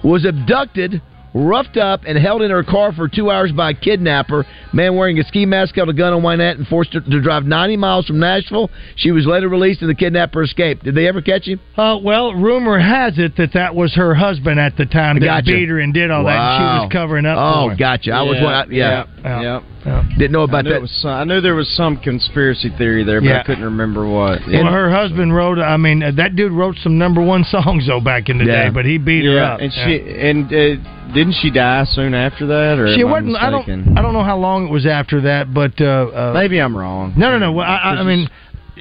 was 0.04 0.26
abducted, 0.26 1.02
roughed 1.34 1.78
up, 1.78 2.02
and 2.08 2.18
held 2.18 2.42
in 2.42 2.52
her 2.52 2.64
car 2.64 2.92
for 2.92 3.08
two 3.08 3.30
hours 3.30 3.52
by 3.52 3.72
a 3.72 3.74
kidnapper. 3.74 4.46
Man 4.74 4.96
wearing 4.96 5.20
a 5.20 5.24
ski 5.24 5.46
mask 5.46 5.76
held 5.76 5.90
a 5.90 5.94
gun 5.94 6.14
on 6.14 6.22
Wynette 6.22 6.58
and 6.58 6.68
forced 6.68 6.94
her 6.94 7.02
to 7.02 7.22
drive 7.22 7.46
90 7.46 7.78
miles 7.78 8.06
from 8.06 8.20
Nashville. 8.20 8.70
She 8.96 9.12
was 9.12 9.26
later 9.26 9.48
released, 9.50 9.82
and 9.82 9.90
the 9.90 9.96
kidnapper 9.96 10.44
escaped. 10.44 10.84
Did 10.84 10.96
they 10.96 11.08
ever 11.08 11.22
catch 11.22 11.46
him? 11.48 11.60
Uh, 11.78 11.98
well, 12.02 12.34
rumor 12.34 12.80
has 12.80 13.18
it 13.18 13.36
that 13.38 13.54
that 13.54 13.76
was 13.76 13.94
her 13.96 14.14
husband 14.16 14.60
at 14.60 14.76
the 14.78 14.86
time 14.86 15.20
that 15.20 15.26
Gotcha. 15.26 15.46
beat 15.52 15.70
her 15.70 15.80
and 15.80 15.94
did 15.94 16.12
all 16.12 16.24
that. 16.26 16.36
And 16.38 16.60
she 16.82 16.84
was 16.86 16.92
covering 16.92 17.26
up. 17.26 17.38
Oh, 17.40 17.66
for 17.68 17.72
him. 17.72 17.78
gotcha. 17.78 18.12
I 18.12 18.22
was 18.24 18.38
Yeah, 18.38 18.44
one. 18.44 18.54
I- 18.54 18.66
yeah. 18.72 19.04
yeah, 19.24 19.42
yeah. 19.42 19.60
Didn't 19.84 20.32
know 20.32 20.44
about 20.44 20.68
I 20.68 20.72
that. 20.72 20.82
Was 20.82 20.92
some, 20.92 21.12
I 21.12 21.24
knew 21.24 21.40
there 21.42 21.56
was 21.56 21.70
some 21.70 21.98
conspiracy 21.98 22.70
theory 22.78 23.04
there, 23.04 23.22
but 23.22 23.28
Yeah. 23.28 23.40
I 23.40 23.44
couldn't 23.44 23.64
remember 23.64 24.06
what. 24.08 24.42
Well, 24.48 24.66
her 24.66 24.90
husband 24.92 25.34
wrote. 25.34 25.58
I 25.60 25.78
mean, 25.78 26.04
uh, 26.04 26.12
that 26.18 26.36
dude 26.36 26.52
wrote 26.52 26.76
some 26.84 26.98
number 26.98 27.22
one 27.22 27.44
songs 27.50 27.88
though 27.88 28.02
back 28.02 28.30
in 28.30 28.38
the 28.38 28.46
Yeah. 28.46 28.64
day, 28.66 28.70
but 28.70 28.86
he 28.86 28.98
beat 28.98 29.26
her 29.26 29.32
yeah, 29.36 29.54
up. 29.54 29.62
and 29.62 29.72
Yeah. 29.74 29.86
she 29.86 30.20
and 30.20 30.46
uh, 30.48 31.14
didn't 31.14 31.34
she 31.42 31.50
die 31.50 31.86
soon 31.86 32.14
after 32.14 32.46
that, 32.48 32.78
or 32.78 32.94
She 32.94 33.04
wasn't. 33.04 33.36
I 33.38 33.50
mistaken? 33.50 33.86
don't. 33.86 33.98
I 33.98 34.02
don't 34.02 34.14
know 34.14 34.24
how 34.24 34.38
long 34.38 34.68
it 34.68 34.72
was 34.72 34.86
after 34.86 35.22
that, 35.22 35.54
but 35.54 35.80
uh, 35.80 35.86
uh, 35.86 36.32
Maybe 36.36 36.60
I'm 36.60 36.76
wrong. 36.78 37.14
No, 37.18 37.32
no, 37.32 37.40
no. 37.40 37.52
Well, 37.54 37.66
I, 37.66 37.78
I, 37.78 37.90
I 37.96 38.04
mean, 38.04 38.30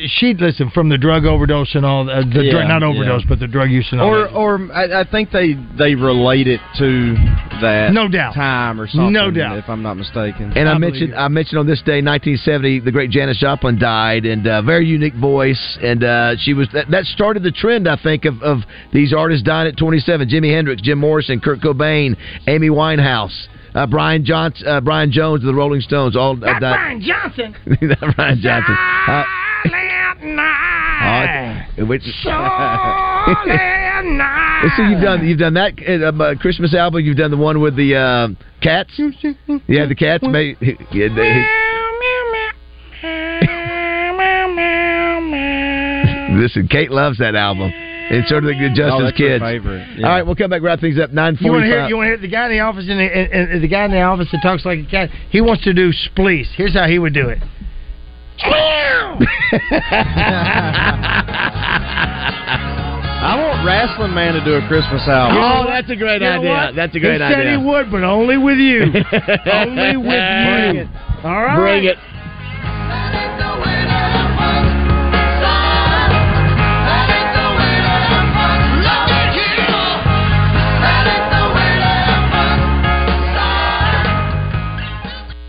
she 0.07 0.35
listen 0.35 0.71
from 0.71 0.89
the 0.89 0.97
drug 0.99 1.25
overdose 1.25 1.75
and 1.75 1.85
all 1.85 2.09
uh, 2.09 2.21
the 2.23 2.43
Yeah, 2.45 2.53
drug, 2.53 2.69
not 2.69 2.83
yeah. 2.83 2.89
overdose, 2.89 3.25
but 3.29 3.41
the 3.41 3.47
drug 3.49 3.71
use 3.71 3.87
and 3.91 4.01
all 4.01 4.09
Or, 4.15 4.23
that. 4.23 4.33
or 4.35 4.73
I, 4.73 5.01
I 5.01 5.05
think 5.11 5.31
they 5.31 5.55
they 5.77 5.95
relate 5.95 6.47
it 6.47 6.61
to 6.79 7.15
that 7.61 7.91
No 7.93 8.09
doubt. 8.09 8.35
time 8.35 8.81
or 8.81 8.87
something. 8.87 9.13
No 9.13 9.31
doubt. 9.31 9.59
if 9.59 9.69
I'm 9.69 9.83
not 9.83 9.97
mistaken. 9.97 10.53
And 10.57 10.69
I, 10.69 10.79
mentioned 10.79 11.15
I 11.15 11.29
mentioned 11.29 11.59
on 11.59 11.67
this 11.67 11.81
day, 11.83 12.01
1970, 12.03 12.81
the 12.81 12.93
great 12.93 13.11
Janis 13.11 13.39
Joplin 13.39 13.79
died, 13.79 14.25
and 14.25 14.47
uh, 14.47 14.63
very 14.63 14.87
unique 14.87 15.15
voice, 15.17 15.79
and 15.83 16.05
uh, 16.05 16.37
she 16.39 16.55
was 16.55 16.69
that, 16.73 16.91
that 16.91 17.05
started 17.07 17.43
the 17.43 17.51
trend, 17.53 17.89
I 17.89 17.97
think, 18.01 18.25
of, 18.25 18.41
of 18.43 18.59
these 18.93 19.13
artists 19.13 19.43
dying 19.45 19.69
at 19.69 19.77
27: 19.77 20.29
Jimi 20.29 20.53
Hendrix, 20.55 20.81
Jim 20.83 20.99
Morrison, 20.99 21.41
Kurt 21.41 21.61
Cobain, 21.61 22.17
Amy 22.47 22.69
Winehouse, 22.69 23.47
uh, 23.75 23.87
Brian 23.87 24.25
Johnson, 24.25 24.67
uh, 24.67 24.81
Brian 24.81 25.11
Jones 25.11 25.43
of 25.43 25.47
the 25.47 25.55
Rolling 25.55 25.81
Stones, 25.81 26.17
all 26.17 26.33
uh, 26.33 26.39
died. 26.61 26.61
Brian 26.61 27.01
Johnson. 27.01 27.55
That 27.89 28.13
Brian 28.17 28.41
Johnson. 28.41 28.77
Uh, 30.21 31.63
oh, 31.79 31.85
which, 31.87 32.03
Let's 32.05 32.23
see, 34.77 34.83
you've 34.91 35.01
done 35.03 35.25
you've 35.27 35.39
done 35.39 35.55
that 35.55 35.75
uh, 35.87 36.09
um, 36.09 36.21
uh, 36.21 36.35
Christmas 36.41 36.75
album. 36.75 37.05
You've 37.05 37.17
done 37.17 37.31
the 37.31 37.37
one 37.37 37.61
with 37.61 37.77
the 37.77 37.95
uh, 37.95 38.29
cats. 38.61 38.91
Yeah, 39.69 39.87
the 39.87 39.95
cats. 39.97 40.25
May, 40.27 40.57
yeah, 40.93 41.09
they- 41.15 41.47
Listen, 46.39 46.69
Kate 46.69 46.91
loves 46.91 47.19
that 47.19 47.35
album, 47.35 47.71
and 47.73 48.25
so 48.29 48.41
do 48.41 48.47
the 48.47 48.55
Oh, 48.55 48.75
Justin's 48.75 49.03
that's 49.11 49.17
kids. 49.17 49.43
favorite, 49.43 50.05
All 50.05 50.11
right, 50.11 50.23
we'll 50.25 50.37
come 50.37 50.51
back 50.51 50.63
wrap 50.63 50.79
things 50.81 50.99
up. 51.01 51.11
Nine 51.11 51.37
You 51.41 51.51
want 51.51 51.63
to 51.65 51.67
hear? 51.67 51.87
You 51.89 51.97
want 51.97 52.07
to 52.07 52.11
hear 52.11 52.19
the 52.19 52.29
guy 52.29 52.47
in 52.47 52.53
the 52.53 52.61
office 52.61 52.87
and 52.89 52.99
the, 53.01 53.05
and, 53.05 53.51
and 53.51 53.63
the 53.63 53.69
guy 53.69 53.85
in 53.85 53.91
the 53.91 54.01
office 54.03 54.29
that 54.33 54.41
talks 54.43 54.65
like 54.65 54.79
a 54.81 54.85
cat? 54.91 55.11
He 55.31 55.41
wants 55.41 55.65
to 55.65 55.73
do 55.75 55.93
spleece. 55.93 56.49
Here's 56.57 56.75
how 56.75 56.87
he 56.87 56.99
would 56.99 57.15
do 57.15 57.29
it. 57.29 57.39
I 63.21 63.35
want 63.37 63.67
Wrestling 63.67 64.15
Man 64.15 64.35
to 64.35 64.45
do 64.45 64.55
a 64.55 64.67
Christmas 64.69 65.03
album. 65.09 65.39
Oh, 65.43 65.65
that's 65.67 65.91
a 65.91 65.97
great 65.97 66.23
You 66.23 66.29
idea. 66.29 66.73
That's 66.75 66.95
a 66.95 67.01
great 67.01 67.21
idea. 67.21 67.37
he 67.37 67.43
said 67.45 67.59
he 67.61 67.65
would, 67.67 67.91
but 67.91 68.05
only 68.05 68.39
with 68.39 68.59
you. 68.59 68.83
only 69.53 69.97
with 69.97 70.07
Bring 70.07 70.77
you. 70.77 70.83
it. 70.83 70.89
All 71.25 71.43
right. 71.43 71.57
Bring 71.59 71.85
it. 71.85 71.99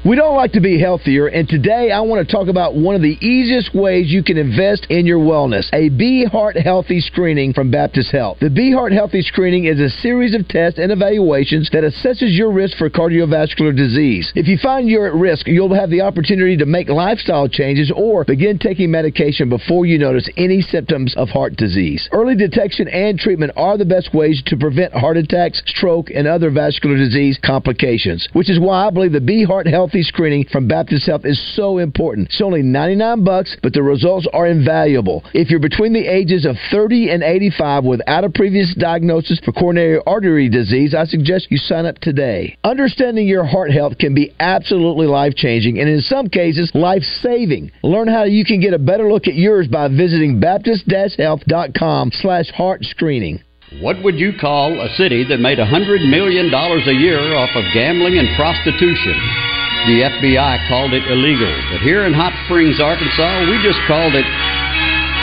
We 0.10 0.16
don't 0.16 0.36
like 0.36 0.53
to 0.53 0.60
be 0.60 0.80
healthier, 0.80 1.28
and 1.28 1.47
today 1.47 1.91
I 1.91 2.01
want 2.01 2.28
to 2.28 2.34
talk 2.34 2.47
about 2.47 2.74
one 2.74 2.95
of 2.95 3.03
the 3.03 3.16
easiest 3.24 3.76
ways 3.76 4.10
you 4.10 4.24
can 4.24 4.39
invest 4.39 4.88
in 4.89 5.05
your 5.05 5.20
wellness 5.20 5.70
a 5.72 5.89
Be 5.89 6.26
Heart 6.26 6.57
Healthy 6.57 7.01
screening 7.01 7.53
from 7.53 7.70
Baptist 7.70 8.12
Health. 8.12 8.39
The 8.41 8.49
Be 8.49 8.72
Heart 8.72 8.91
Healthy 8.91 9.22
screening 9.22 9.66
is 9.66 9.80
a 9.80 9.88
series 10.01 10.34
of 10.34 10.47
tests 10.47 10.80
and 10.80 10.91
evaluations 10.91 11.70
that 11.74 11.84
assesses 11.84 12.36
your 12.36 12.51
risk 12.51 12.76
for 12.80 12.89
cardiovascular 12.89 13.78
disease. 13.78 14.34
If 14.34 14.47
you 14.47 14.57
find 14.57 14.89
you're 14.89 15.05
at 15.05 15.14
risk, 15.14 15.45
you'll 15.45 15.76
have 15.76 15.91
the 15.91 16.01
opportunity 16.01 16.57
to 16.57 16.66
make 16.66 16.89
lifestyle 16.89 17.47
changes 17.47 17.91
or 17.95 18.26
begin 18.26 18.57
taking 18.57 18.89
medication 18.89 19.47
before 19.47 19.86
you 19.86 19.99
notice 19.99 20.28
any 20.38 20.62
symptoms 20.62 21.14
of 21.18 21.30
heart 21.30 21.55
disease. 21.55 22.10
Early 22.12 22.36
detection 22.36 22.88
and 22.88 23.20
treatment 23.20 23.51
are 23.55 23.78
the 23.78 23.86
best 23.86 24.12
ways 24.12 24.41
to 24.47 24.57
prevent 24.57 24.91
heart 24.91 25.18
attacks, 25.18 25.62
stroke, 25.68 26.10
and 26.10 26.28
other 26.28 26.49
vascular 26.49 26.97
disease 26.97 27.38
complications, 27.45 28.28
which 28.34 28.49
is 28.49 28.60
why 28.60 28.88
I 28.88 28.89
believe 28.89 29.12
the 29.12 29.22
Be 29.22 29.43
Heart 29.43 29.68
Healthy 29.68 29.99
screening 30.04 30.45
from 30.52 30.68
Baptist 30.68 31.06
Health 31.06 31.26
is 31.26 31.39
so 31.56 31.78
important. 31.78 32.30
It's 32.30 32.41
only 32.41 32.62
99 32.62 33.24
bucks, 33.24 33.58
but 33.62 33.74
the 33.74 33.84
results 33.84 34.28
are 34.34 34.47
invaluable. 34.47 35.24
If 35.34 35.50
you're 35.50 35.60
between 35.60 35.93
the 35.93 36.08
ages 36.08 36.45
of 36.45 36.56
30 36.72 37.10
and 37.10 37.24
85 37.24 37.84
without 37.84 38.24
a 38.24 38.30
previous 38.30 38.74
diagnosis 38.76 39.39
for 39.43 39.52
coronary 39.52 40.02
artery 40.06 40.50
disease, 40.50 40.93
I 40.93 41.06
suggest 41.06 41.52
you 41.52 41.58
sign 41.58 41.86
up 41.86 42.00
today. 42.00 42.58
Understanding 42.64 43.28
your 43.28 43.45
heart 43.45 43.72
health 43.72 43.97
can 43.97 44.14
be 44.14 44.34
absolutely 44.39 45.08
life-changing 45.08 45.80
and 45.80 45.89
in 45.89 46.02
some 46.02 46.28
cases 46.28 46.72
life-saving. 46.74 47.72
Learn 47.84 48.08
how 48.08 48.24
you 48.24 48.45
can 48.45 48.60
get 48.60 48.74
a 48.74 48.80
better 48.80 49.12
look 49.12 49.28
at 49.28 49.36
yours 49.36 49.68
by 49.68 49.88
visiting 49.88 50.39
baptist-health.com 50.39 52.12
slash 52.14 52.50
heart 52.52 52.84
screening. 52.84 53.41
What 53.82 54.04
would 54.04 54.16
you 54.16 54.34
call 54.39 54.82
a 54.82 54.89
city 54.95 55.24
that 55.30 55.39
made 55.39 55.60
$100 55.60 56.10
million 56.10 56.52
a 56.52 56.91
year 56.91 57.36
off 57.36 57.56
of 57.56 57.64
gambling 57.72 58.18
and 58.18 58.36
prostitution? 58.36 59.49
The 59.88 60.04
FBI 60.04 60.68
called 60.68 60.94
it 60.94 61.08
illegal, 61.08 61.50
but 61.72 61.80
here 61.80 62.06
in 62.06 62.14
Hot 62.14 62.36
Springs, 62.46 62.80
Arkansas, 62.84 63.48
we 63.48 63.56
just 63.64 63.80
called 63.88 64.14
it 64.14 64.28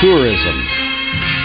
tourism. 0.00 0.56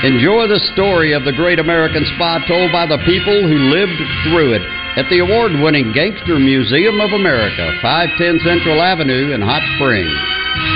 Enjoy 0.08 0.48
the 0.48 0.64
story 0.74 1.12
of 1.12 1.26
the 1.26 1.36
great 1.36 1.60
American 1.60 2.08
spa 2.16 2.40
told 2.48 2.72
by 2.72 2.88
the 2.88 2.98
people 3.06 3.46
who 3.46 3.70
lived 3.70 4.00
through 4.24 4.54
it 4.56 4.64
at 4.98 5.06
the 5.12 5.20
award 5.20 5.52
winning 5.60 5.92
Gangster 5.94 6.40
Museum 6.40 7.00
of 7.00 7.12
America, 7.12 7.76
510 7.84 8.42
Central 8.48 8.82
Avenue 8.82 9.36
in 9.36 9.42
Hot 9.42 9.62
Springs. 9.76 10.12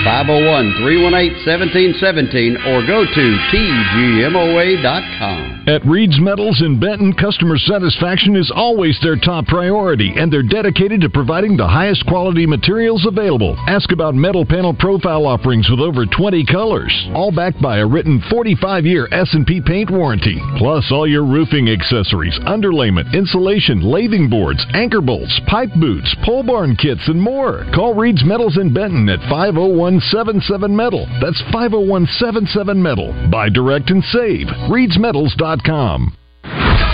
501 0.06 0.74
318 0.82 1.46
1717 1.46 2.58
or 2.70 2.86
go 2.86 3.06
to 3.06 3.26
tgmoa.com. 3.50 5.56
At 5.68 5.86
Reed's 5.86 6.20
Metals 6.20 6.62
in 6.62 6.80
Benton, 6.80 7.14
customer 7.14 7.58
satisfaction 7.58 8.36
is 8.36 8.52
always 8.54 9.00
their 9.02 9.16
top 9.16 9.48
priority, 9.48 10.14
and 10.16 10.32
they're 10.32 10.44
dedicated 10.44 11.02
to 11.02 11.10
providing 11.10 11.58
the 11.58 11.68
highest 11.68 12.06
quality 12.06 12.46
materials 12.46 13.04
available. 13.08 13.58
Ask 13.68 13.92
about 13.92 14.14
metal 14.14 14.46
panel 14.46 14.76
profile 14.76 15.26
offerings 15.26 15.68
with 15.70 15.80
over 15.80 16.06
20 16.06 16.46
colors, 16.46 16.94
all 17.16 17.32
backed 17.32 17.60
by 17.62 17.80
a 17.80 17.88
written 17.88 18.22
45-year 18.30 19.08
S&P 19.12 19.62
paint 19.66 19.90
warranty. 19.90 20.40
Plus, 20.58 20.92
all 20.92 21.08
your 21.08 21.26
roofing 21.26 21.70
accessories, 21.70 22.38
underlayment, 22.46 23.12
insulation, 23.14 23.82
lathing 23.82 24.30
boards, 24.30 24.64
anchor 24.74 25.02
bolts, 25.02 25.40
pipe 25.48 25.72
boots, 25.80 26.16
pole 26.24 26.44
barn 26.44 26.76
kits, 26.76 27.08
and 27.08 27.20
more. 27.20 27.66
Call 27.74 27.96
Reed's 27.96 28.24
Metals 28.24 28.58
in 28.58 28.72
Benton 28.72 29.10
at 29.10 29.20
oh 29.32 29.68
50177 29.76 30.72
Metal. 30.72 31.04
That's 31.20 31.44
50177 31.52 32.80
Metal. 32.80 33.12
Buy 33.28 33.52
direct 33.52 33.92
and 33.92 34.00
save. 34.08 34.48
Reed'sMetals.com. 34.72 36.16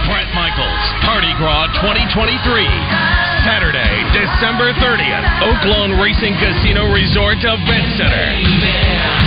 Bret 0.10 0.30
Michaels 0.34 0.86
Parti-Gras 1.06 1.78
2023. 1.78 2.66
Saturday, 3.46 3.94
December 4.18 4.74
30th, 4.82 5.26
Oaklawn 5.46 6.02
Racing 6.02 6.34
Casino 6.42 6.90
Resort 6.90 7.38
Event 7.46 7.86
Center. 7.98 8.28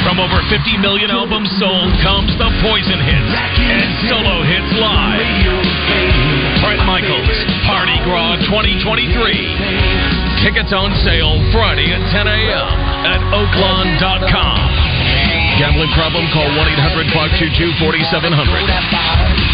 From 0.02 0.18
over 0.18 0.42
50 0.50 0.74
million 0.82 1.10
albums 1.14 1.50
sold 1.58 1.94
comes 2.02 2.34
the 2.34 2.50
Poison 2.58 2.98
Hits 3.06 3.32
and 3.58 3.90
solo 4.10 4.42
hits 4.42 4.70
live. 4.82 6.43
Bret 6.64 6.80
Michaels 6.88 7.28
Party 7.68 7.92
Gras 8.08 8.40
2023. 8.48 9.12
Tickets 10.40 10.72
on 10.72 10.96
sale 11.04 11.36
Friday 11.52 11.92
at 11.92 12.00
10 12.08 12.24
a.m. 12.24 12.72
at 13.04 13.20
oaklawn.com. 13.36 14.56
Gambling 15.60 15.92
problem? 15.92 16.24
Call 16.32 16.48
1 16.56 16.56
800 16.56 17.12
522 17.12 17.68
4700. 17.84 19.53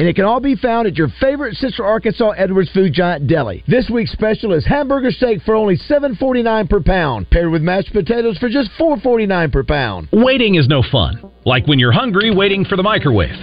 And 0.00 0.08
it 0.08 0.16
can 0.16 0.24
all 0.24 0.40
be 0.40 0.56
found 0.56 0.88
at 0.88 0.96
your 0.96 1.08
favorite 1.20 1.56
Central 1.56 1.86
Arkansas 1.86 2.30
Edwards 2.30 2.70
Food 2.70 2.94
Giant 2.94 3.26
deli. 3.26 3.62
This 3.68 3.90
week's 3.92 4.12
special 4.12 4.54
is 4.54 4.64
hamburger 4.66 5.10
steak 5.10 5.42
for 5.42 5.54
only 5.54 5.76
$7.49 5.76 6.70
per 6.70 6.80
pound, 6.80 7.28
paired 7.28 7.50
with 7.50 7.60
mashed 7.60 7.92
potatoes 7.92 8.38
for 8.38 8.48
just 8.48 8.70
$4.49 8.80 9.52
per 9.52 9.62
pound. 9.62 10.08
Waiting 10.10 10.54
is 10.54 10.68
no 10.68 10.82
fun. 10.90 11.30
Like 11.44 11.66
when 11.66 11.78
you're 11.78 11.92
hungry, 11.92 12.34
waiting 12.34 12.64
for 12.64 12.76
the 12.76 12.82
microwave. 12.82 13.36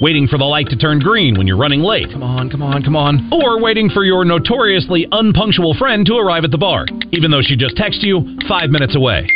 Waiting 0.00 0.28
for 0.28 0.38
the 0.38 0.44
light 0.44 0.68
to 0.68 0.76
turn 0.76 1.00
green 1.00 1.36
when 1.36 1.48
you're 1.48 1.58
running 1.58 1.80
late. 1.80 2.06
Come 2.12 2.22
on, 2.22 2.48
come 2.48 2.62
on, 2.62 2.84
come 2.84 2.94
on. 2.94 3.28
Or 3.32 3.60
waiting 3.60 3.90
for 3.90 4.04
your 4.04 4.24
notoriously 4.24 5.08
unpunctual 5.10 5.74
friend 5.74 6.06
to 6.06 6.18
arrive 6.18 6.44
at 6.44 6.52
the 6.52 6.58
bar, 6.58 6.86
even 7.10 7.32
though 7.32 7.42
she 7.42 7.56
just 7.56 7.74
texted 7.74 8.04
you 8.04 8.38
five 8.48 8.70
minutes 8.70 8.94
away. 8.94 9.26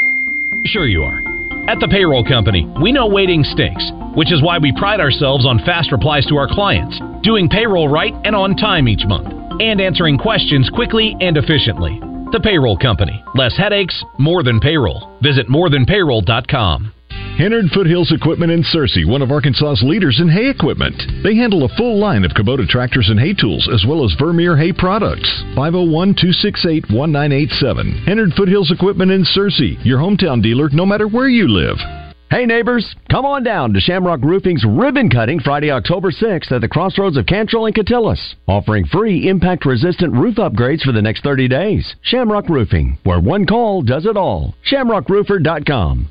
Sure 0.67 0.87
you 0.87 1.03
are. 1.03 1.34
At 1.67 1.81
the 1.81 1.89
payroll 1.89 2.25
company, 2.25 2.71
we 2.81 2.93
know 2.93 3.07
waiting 3.07 3.43
stinks, 3.43 3.85
which 4.15 4.33
is 4.33 4.43
why 4.43 4.59
we 4.59 4.73
pride 4.77 5.01
ourselves 5.01 5.47
on 5.47 5.59
fast 5.65 5.91
replies 5.93 6.27
to 6.27 6.37
our 6.37 6.47
clients, 6.47 7.01
doing 7.23 7.49
payroll 7.49 7.89
right 7.89 8.13
and 8.25 8.37
on 8.37 8.55
time 8.55 8.87
each 8.87 9.05
month, 9.07 9.33
and 9.61 9.81
answering 9.81 10.19
questions 10.19 10.71
quickly 10.75 11.17
and 11.21 11.37
efficiently. 11.37 11.99
The 12.33 12.41
payroll 12.43 12.77
company. 12.77 13.23
Less 13.35 13.57
headaches, 13.57 14.05
more 14.19 14.43
than 14.43 14.61
payroll. 14.61 15.19
Visit 15.23 15.49
morethanpayroll.com. 15.49 16.94
Hennard 17.37 17.67
Foothills 17.75 18.13
Equipment 18.13 18.53
in 18.53 18.63
Searcy, 18.63 19.05
one 19.05 19.21
of 19.21 19.33
Arkansas's 19.33 19.83
leaders 19.83 20.21
in 20.21 20.29
hay 20.29 20.49
equipment. 20.49 20.95
They 21.25 21.35
handle 21.35 21.65
a 21.65 21.77
full 21.77 21.99
line 21.99 22.25
of 22.25 22.31
Kubota 22.31 22.65
tractors 22.65 23.09
and 23.11 23.19
hay 23.19 23.35
tools, 23.35 23.69
as 23.75 23.85
well 23.85 24.05
as 24.05 24.15
Vermeer 24.21 24.57
hay 24.57 24.73
products. 24.73 25.43
501 25.57 26.15
268 26.15 26.85
1987. 26.95 28.05
Hennard 28.07 28.35
Foothills 28.37 28.71
Equipment 28.71 29.11
in 29.11 29.25
Searcy, 29.25 29.85
your 29.85 29.99
hometown 29.99 30.41
dealer 30.41 30.69
no 30.71 30.87
matter 30.87 31.09
where 31.09 31.29
you 31.29 31.49
live. 31.49 31.77
Hey 32.31 32.47
neighbors, 32.47 32.95
come 33.11 33.25
on 33.25 33.43
down 33.43 33.73
to 33.73 33.81
Shamrock 33.81 34.23
Roofing's 34.23 34.65
ribbon 34.65 35.11
cutting 35.11 35.41
Friday, 35.41 35.73
October 35.73 36.13
6th 36.13 36.53
at 36.53 36.61
the 36.61 36.69
crossroads 36.69 37.17
of 37.17 37.27
Cantrell 37.27 37.67
and 37.67 37.75
Catillus, 37.75 38.35
offering 38.47 38.85
free 38.87 39.29
impact 39.29 39.67
resistant 39.67 40.13
roof 40.13 40.37
upgrades 40.37 40.83
for 40.83 40.93
the 40.93 41.03
next 41.03 41.25
30 41.25 41.49
days. 41.49 41.97
Shamrock 42.03 42.49
Roofing, 42.49 42.99
where 43.03 43.21
one 43.21 43.45
call 43.45 43.83
does 43.83 44.07
it 44.07 44.17
all. 44.17 44.55
ShamrockRoofer.com. 44.71 46.11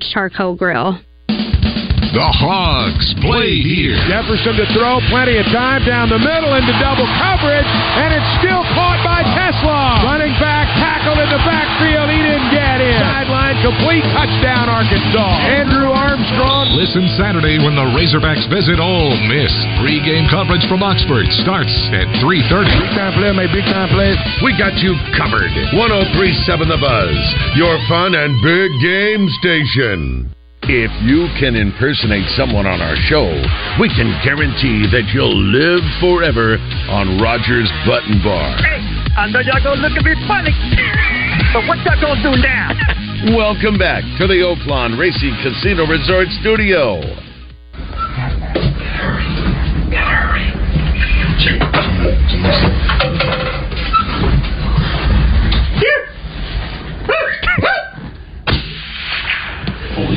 charcoal 0.00 0.56
grill. 0.56 0.98
The 2.14 2.30
Hogs 2.30 3.10
play 3.26 3.58
here. 3.58 3.98
Jefferson 4.06 4.54
to 4.54 4.66
throw, 4.70 5.02
plenty 5.10 5.34
of 5.34 5.46
time 5.50 5.82
down 5.82 6.06
the 6.06 6.22
middle 6.22 6.54
into 6.54 6.70
double 6.78 7.10
coverage, 7.18 7.66
and 7.66 8.14
it's 8.14 8.30
still 8.38 8.62
caught 8.70 9.02
by 9.02 9.26
TeSlaa. 9.34 10.06
Running 10.06 10.30
back, 10.38 10.63
tackled 11.04 11.20
in 11.20 11.28
the 11.28 11.42
backfield, 11.44 12.08
he 12.08 12.20
didn't 12.24 12.48
get 12.48 12.80
in. 12.80 12.96
Sideline 12.96 13.60
complete, 13.60 14.04
touchdown 14.16 14.72
Arkansas. 14.72 15.36
Andrew 15.52 15.92
Armstrong. 15.92 16.72
Listen 16.72 17.04
Saturday 17.20 17.60
when 17.60 17.76
the 17.76 17.84
Razorbacks 17.92 18.48
visit 18.48 18.80
Ole 18.80 19.12
Miss. 19.28 19.52
Pre-game 19.84 20.24
coverage 20.32 20.64
from 20.64 20.80
Oxford 20.82 21.28
starts 21.44 21.72
at 21.92 22.08
3.30. 22.24 22.88
Big 22.88 22.92
time 22.96 23.12
play, 23.20 23.32
made 23.36 23.52
big 23.52 23.68
time 23.68 23.92
plays. 23.92 24.16
We 24.40 24.56
got 24.56 24.80
you 24.80 24.96
covered. 25.12 25.52
1037 25.76 26.72
The 26.72 26.80
Buzz, 26.80 27.20
your 27.52 27.76
fun 27.84 28.16
and 28.16 28.40
big 28.40 28.72
game 28.80 29.28
station. 29.44 30.33
If 30.66 30.90
you 31.04 31.28
can 31.36 31.60
impersonate 31.60 32.24
someone 32.40 32.64
on 32.64 32.80
our 32.80 32.96
show, 32.96 33.28
we 33.76 33.84
can 33.92 34.08
guarantee 34.24 34.88
that 34.88 35.12
you'll 35.12 35.36
live 35.36 35.84
forever 36.00 36.56
on 36.88 37.20
Rogers 37.20 37.68
Button 37.84 38.16
Bar. 38.24 38.64
Hey, 38.64 38.80
I 39.12 39.28
know 39.28 39.44
y'all 39.44 39.60
gonna 39.60 39.84
look 39.84 39.92
at 39.92 40.00
me 40.00 40.16
funny, 40.24 40.56
but 41.52 41.68
what 41.68 41.76
y'all 41.84 42.00
gonna 42.00 42.24
do 42.24 42.32
now? 42.40 42.72
Welcome 43.36 43.76
back 43.76 44.08
to 44.16 44.24
the 44.24 44.40
Oaklawn 44.40 44.96
Racing 44.96 45.36
Casino 45.44 45.84
Resort 45.84 46.32
Studio. 46.40 46.96
Oh, 46.96 47.12
we 52.08 52.40
missed 52.40 53.13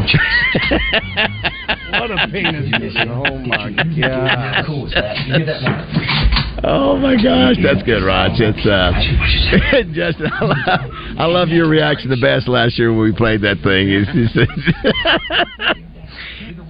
What 2.00 2.10
a 2.10 2.28
penis. 2.30 2.96
Oh 3.08 3.38
my 3.38 3.72
god. 3.72 4.64
cool 4.66 4.86
is 4.86 4.92
that? 4.94 5.16
You 5.26 5.34
hear 5.34 5.46
that 5.46 5.62
now? 5.62 5.86
Oh 6.62 6.96
my 6.98 7.14
gosh, 7.14 7.56
that's 7.62 7.82
good, 7.84 8.02
Raj. 8.04 8.32
It's 8.38 8.66
uh, 8.66 8.92
Justin. 9.94 10.26
I 10.32 10.44
love, 10.44 10.90
I 11.18 11.24
love 11.26 11.48
your 11.48 11.68
reaction 11.68 12.10
the 12.10 12.20
best 12.20 12.48
last 12.48 12.78
year 12.78 12.92
when 12.92 13.02
we 13.02 13.12
played 13.12 13.40
that 13.42 13.58
thing. 13.62 13.88
It's, 13.88 14.10
it's, 14.12 14.36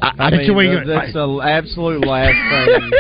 I, 0.02 0.12
I 0.18 0.30
mean, 0.30 0.74
that- 0.74 0.86
that's 0.86 1.12
the 1.12 1.40
absolute 1.42 2.06
last 2.06 2.32
thing 2.32 2.90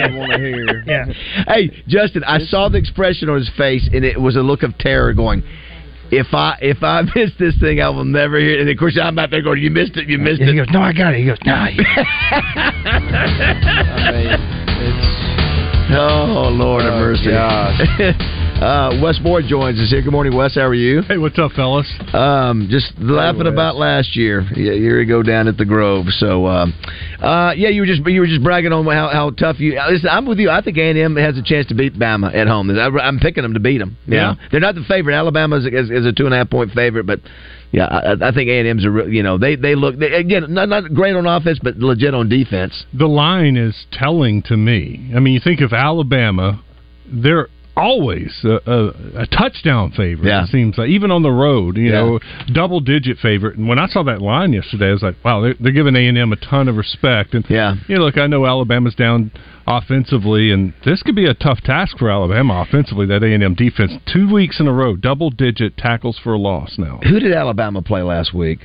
I 0.00 0.16
want 0.16 0.32
to 0.32 0.38
hear. 0.38 0.84
Yeah. 0.86 1.04
hey, 1.48 1.82
Justin, 1.88 2.24
I 2.24 2.38
saw 2.38 2.68
the 2.68 2.78
expression 2.78 3.28
on 3.28 3.38
his 3.38 3.50
face, 3.58 3.88
and 3.92 4.04
it 4.04 4.18
was 4.20 4.36
a 4.36 4.40
look 4.40 4.62
of 4.62 4.78
terror. 4.78 5.12
Going, 5.12 5.42
if 6.10 6.26
I 6.32 6.56
if 6.60 6.82
I 6.82 7.02
miss 7.14 7.30
this 7.38 7.54
thing, 7.60 7.80
I 7.80 7.88
will 7.88 8.04
never 8.04 8.38
hear 8.38 8.54
it. 8.54 8.60
And 8.60 8.70
of 8.70 8.76
course, 8.76 8.98
I'm 9.00 9.18
out 9.18 9.30
there 9.30 9.42
going, 9.42 9.62
"You 9.62 9.70
missed 9.70 9.96
it, 9.96 10.08
you 10.08 10.18
missed 10.18 10.40
And 10.40 10.50
it." 10.50 10.52
he 10.52 10.58
goes, 10.58 10.68
"No, 10.72 10.80
I 10.80 10.92
got 10.92 11.14
it." 11.14 11.20
He 11.20 11.26
goes, 11.26 11.38
"No." 11.44 11.54
oh 15.92 16.50
Lord 16.52 16.84
have 16.84 16.94
Oh, 16.94 17.00
mercy. 17.00 18.39
Uh, 18.60 19.00
Wes 19.02 19.18
Boyd 19.18 19.46
joins 19.48 19.80
us 19.80 19.88
here. 19.88 20.02
Good 20.02 20.12
morning, 20.12 20.36
Wes. 20.36 20.54
How 20.54 20.66
are 20.66 20.74
you? 20.74 21.00
Hey, 21.02 21.16
what's 21.16 21.38
up, 21.38 21.52
fellas? 21.52 21.90
Um, 22.12 22.68
just 22.70 22.92
laughing 22.98 23.46
about 23.46 23.76
last 23.76 24.14
year. 24.14 24.42
Yeah, 24.54 24.74
here 24.74 24.98
we 24.98 25.06
go 25.06 25.22
down 25.22 25.48
at 25.48 25.56
the 25.56 25.64
Grove. 25.64 26.06
So, 26.10 26.46
um, 26.46 26.74
uh, 27.22 27.52
yeah, 27.56 27.70
you 27.70 27.80
were 27.80 27.86
just 27.86 28.06
you 28.06 28.20
were 28.20 28.26
just 28.26 28.42
bragging 28.42 28.72
on 28.72 28.84
how, 28.84 29.08
how 29.08 29.30
tough 29.30 29.60
you. 29.60 29.80
Listen, 29.90 30.10
I'm 30.10 30.26
with 30.26 30.38
you. 30.38 30.50
I 30.50 30.60
think 30.60 30.76
A&M 30.76 31.16
has 31.16 31.38
a 31.38 31.42
chance 31.42 31.66
to 31.68 31.74
beat 31.74 31.94
Bama 31.94 32.34
at 32.34 32.48
home. 32.48 32.70
I, 32.70 32.88
I'm 33.00 33.18
picking 33.18 33.42
them 33.42 33.54
to 33.54 33.60
beat 33.60 33.78
them. 33.78 33.96
Yeah. 34.06 34.32
know? 34.32 34.34
they're 34.50 34.60
not 34.60 34.74
the 34.74 34.84
favorite. 34.86 35.14
Alabama 35.14 35.56
is, 35.56 35.64
is, 35.64 35.90
is 35.90 36.04
a 36.06 36.12
two 36.12 36.26
and 36.26 36.34
a 36.34 36.38
half 36.38 36.50
point 36.50 36.72
favorite, 36.72 37.06
but. 37.06 37.20
Yeah, 37.72 37.84
I, 37.84 38.30
I 38.30 38.32
think 38.32 38.48
A 38.48 38.58
and 38.58 38.66
M's 38.66 38.84
a 38.84 38.90
real- 38.90 39.08
you 39.08 39.22
know 39.22 39.38
they 39.38 39.54
they 39.54 39.76
look 39.76 39.96
they, 39.96 40.06
again 40.06 40.52
not 40.52 40.68
not 40.68 40.92
great 40.92 41.14
on 41.14 41.24
offense 41.24 41.60
but 41.62 41.76
legit 41.76 42.14
on 42.14 42.28
defense. 42.28 42.72
The 42.92 43.06
line 43.06 43.56
is 43.56 43.86
telling 43.92 44.42
to 44.46 44.56
me. 44.56 45.12
I 45.14 45.20
mean, 45.20 45.34
you 45.34 45.40
think 45.40 45.60
of 45.60 45.72
Alabama, 45.72 46.64
they're 47.06 47.46
always 47.80 48.38
a, 48.44 48.60
a, 48.66 49.22
a 49.22 49.26
touchdown 49.26 49.92
favorite. 49.92 50.28
Yeah. 50.28 50.44
It 50.44 50.48
seems 50.48 50.78
like 50.78 50.88
even 50.88 51.10
on 51.10 51.22
the 51.22 51.30
road, 51.30 51.76
you 51.76 51.90
know, 51.90 52.20
double 52.52 52.80
digit 52.80 53.18
favorite. 53.18 53.56
And 53.56 53.68
when 53.68 53.78
I 53.78 53.86
saw 53.86 54.02
that 54.04 54.20
line 54.20 54.52
yesterday, 54.52 54.88
I 54.88 54.92
was 54.92 55.02
like, 55.02 55.16
wow, 55.24 55.40
they're, 55.40 55.54
they're 55.60 55.72
giving 55.72 55.96
A 55.96 56.06
and 56.06 56.18
M 56.18 56.32
a 56.32 56.36
ton 56.36 56.68
of 56.68 56.76
respect. 56.76 57.34
And 57.34 57.44
yeah, 57.48 57.74
you 57.88 57.96
know, 57.96 58.04
look, 58.04 58.18
I 58.18 58.26
know 58.26 58.46
Alabama's 58.46 58.94
down 58.94 59.32
offensively, 59.66 60.50
and 60.50 60.74
this 60.84 61.02
could 61.02 61.14
be 61.14 61.26
a 61.26 61.34
tough 61.34 61.60
task 61.60 61.98
for 61.98 62.10
Alabama 62.10 62.64
offensively. 62.66 63.06
That 63.06 63.22
A 63.22 63.32
and 63.32 63.42
M 63.42 63.54
defense, 63.54 63.92
two 64.12 64.32
weeks 64.32 64.60
in 64.60 64.66
a 64.66 64.72
row, 64.72 64.96
double 64.96 65.30
digit 65.30 65.76
tackles 65.76 66.18
for 66.22 66.32
a 66.32 66.38
loss 66.38 66.76
now. 66.78 67.00
Who 67.08 67.20
did 67.20 67.32
Alabama 67.32 67.82
play 67.82 68.02
last 68.02 68.34
week? 68.34 68.60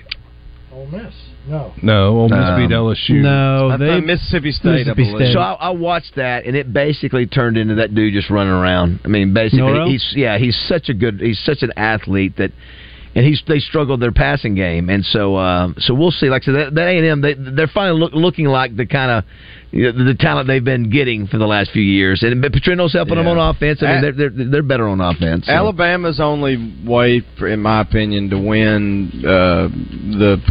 Ole 0.76 0.88
Miss. 0.88 1.14
No. 1.48 1.74
No, 1.82 2.18
Ole 2.20 2.30
Miss 2.30 2.38
Um, 2.38 2.60
beat 2.60 2.74
LSU. 2.76 3.22
No, 3.22 3.70
I 3.72 3.78
they 3.78 4.02
Mississippi 4.02 4.52
State, 4.52 4.68
I 4.68 4.72
Mississippi 4.94 5.12
believe. 5.12 5.34
So 5.34 5.40
I, 5.40 5.54
I 5.54 5.70
watched 5.70 6.16
that, 6.16 6.46
and 6.46 6.56
it 6.56 6.74
basically 6.74 7.26
turned 7.28 7.56
into 7.58 7.76
that 7.76 7.96
dude 7.96 8.14
just 8.14 8.30
running 8.30 8.52
around. 8.54 9.00
I 9.06 9.08
mean, 9.08 9.34
basically, 9.34 9.62
Norrell? 9.62 9.90
he's 9.90 10.14
yeah, 10.16 10.38
he's 10.38 10.58
such 10.68 10.90
a 10.90 10.94
good, 10.94 11.22
he's 11.22 11.40
such 11.40 11.64
an 11.64 11.72
athlete 11.78 12.36
that 12.38 12.52
and 13.16 13.26
he's 13.26 13.42
they 13.48 13.60
struggled 13.60 14.02
their 14.02 14.12
passing 14.12 14.56
game, 14.56 14.90
and 14.90 15.06
so 15.06 15.38
uh, 15.38 15.70
so 15.78 15.94
we'll 15.94 16.12
see. 16.12 16.30
Like 16.30 16.42
I 16.44 16.46
said, 16.46 16.56
that, 16.56 16.76
that 16.76 16.88
A 16.88 16.98
and 16.98 17.06
M 17.06 17.22
they 17.22 17.34
they're 17.34 17.72
finally 17.74 17.98
look, 17.98 18.12
looking 18.14 18.46
like 18.46 18.76
the 18.76 18.86
kind 18.86 19.10
of 19.10 19.24
you 19.72 19.92
know, 19.94 20.06
the 20.06 20.16
talent 20.16 20.48
they've 20.48 20.64
been 20.64 20.90
getting 20.90 21.26
for 21.28 21.38
the 21.38 21.46
last 21.46 21.72
few 21.72 21.82
years, 21.82 22.24
and 22.24 22.44
Petrino's 22.44 22.92
helping 22.92 23.16
them 23.16 23.28
on 23.28 23.38
offense. 23.38 23.82
I 23.82 23.86
mean, 23.86 23.98
A- 23.98 24.12
they're, 24.12 24.30
they're 24.30 24.50
they're 24.52 24.64
better 24.64 24.90
on 24.90 25.00
offense. 25.00 25.46
so. 25.46 25.54
Alabama's 25.54 26.20
only 26.20 26.58
way, 26.86 27.22
for, 27.40 27.48
in 27.48 27.62
my 27.62 27.80
opinion, 27.82 28.30
to 28.32 28.38
win 28.38 29.10
uh, 29.20 29.70
the 30.20 30.42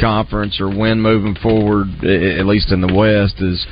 conference 0.00 0.60
or 0.60 0.68
win 0.68 1.00
moving 1.00 1.34
forward, 1.36 1.88
at 2.04 2.46
least 2.46 2.72
in 2.72 2.80
the 2.80 2.92
West, 2.92 3.40
is 3.40 3.66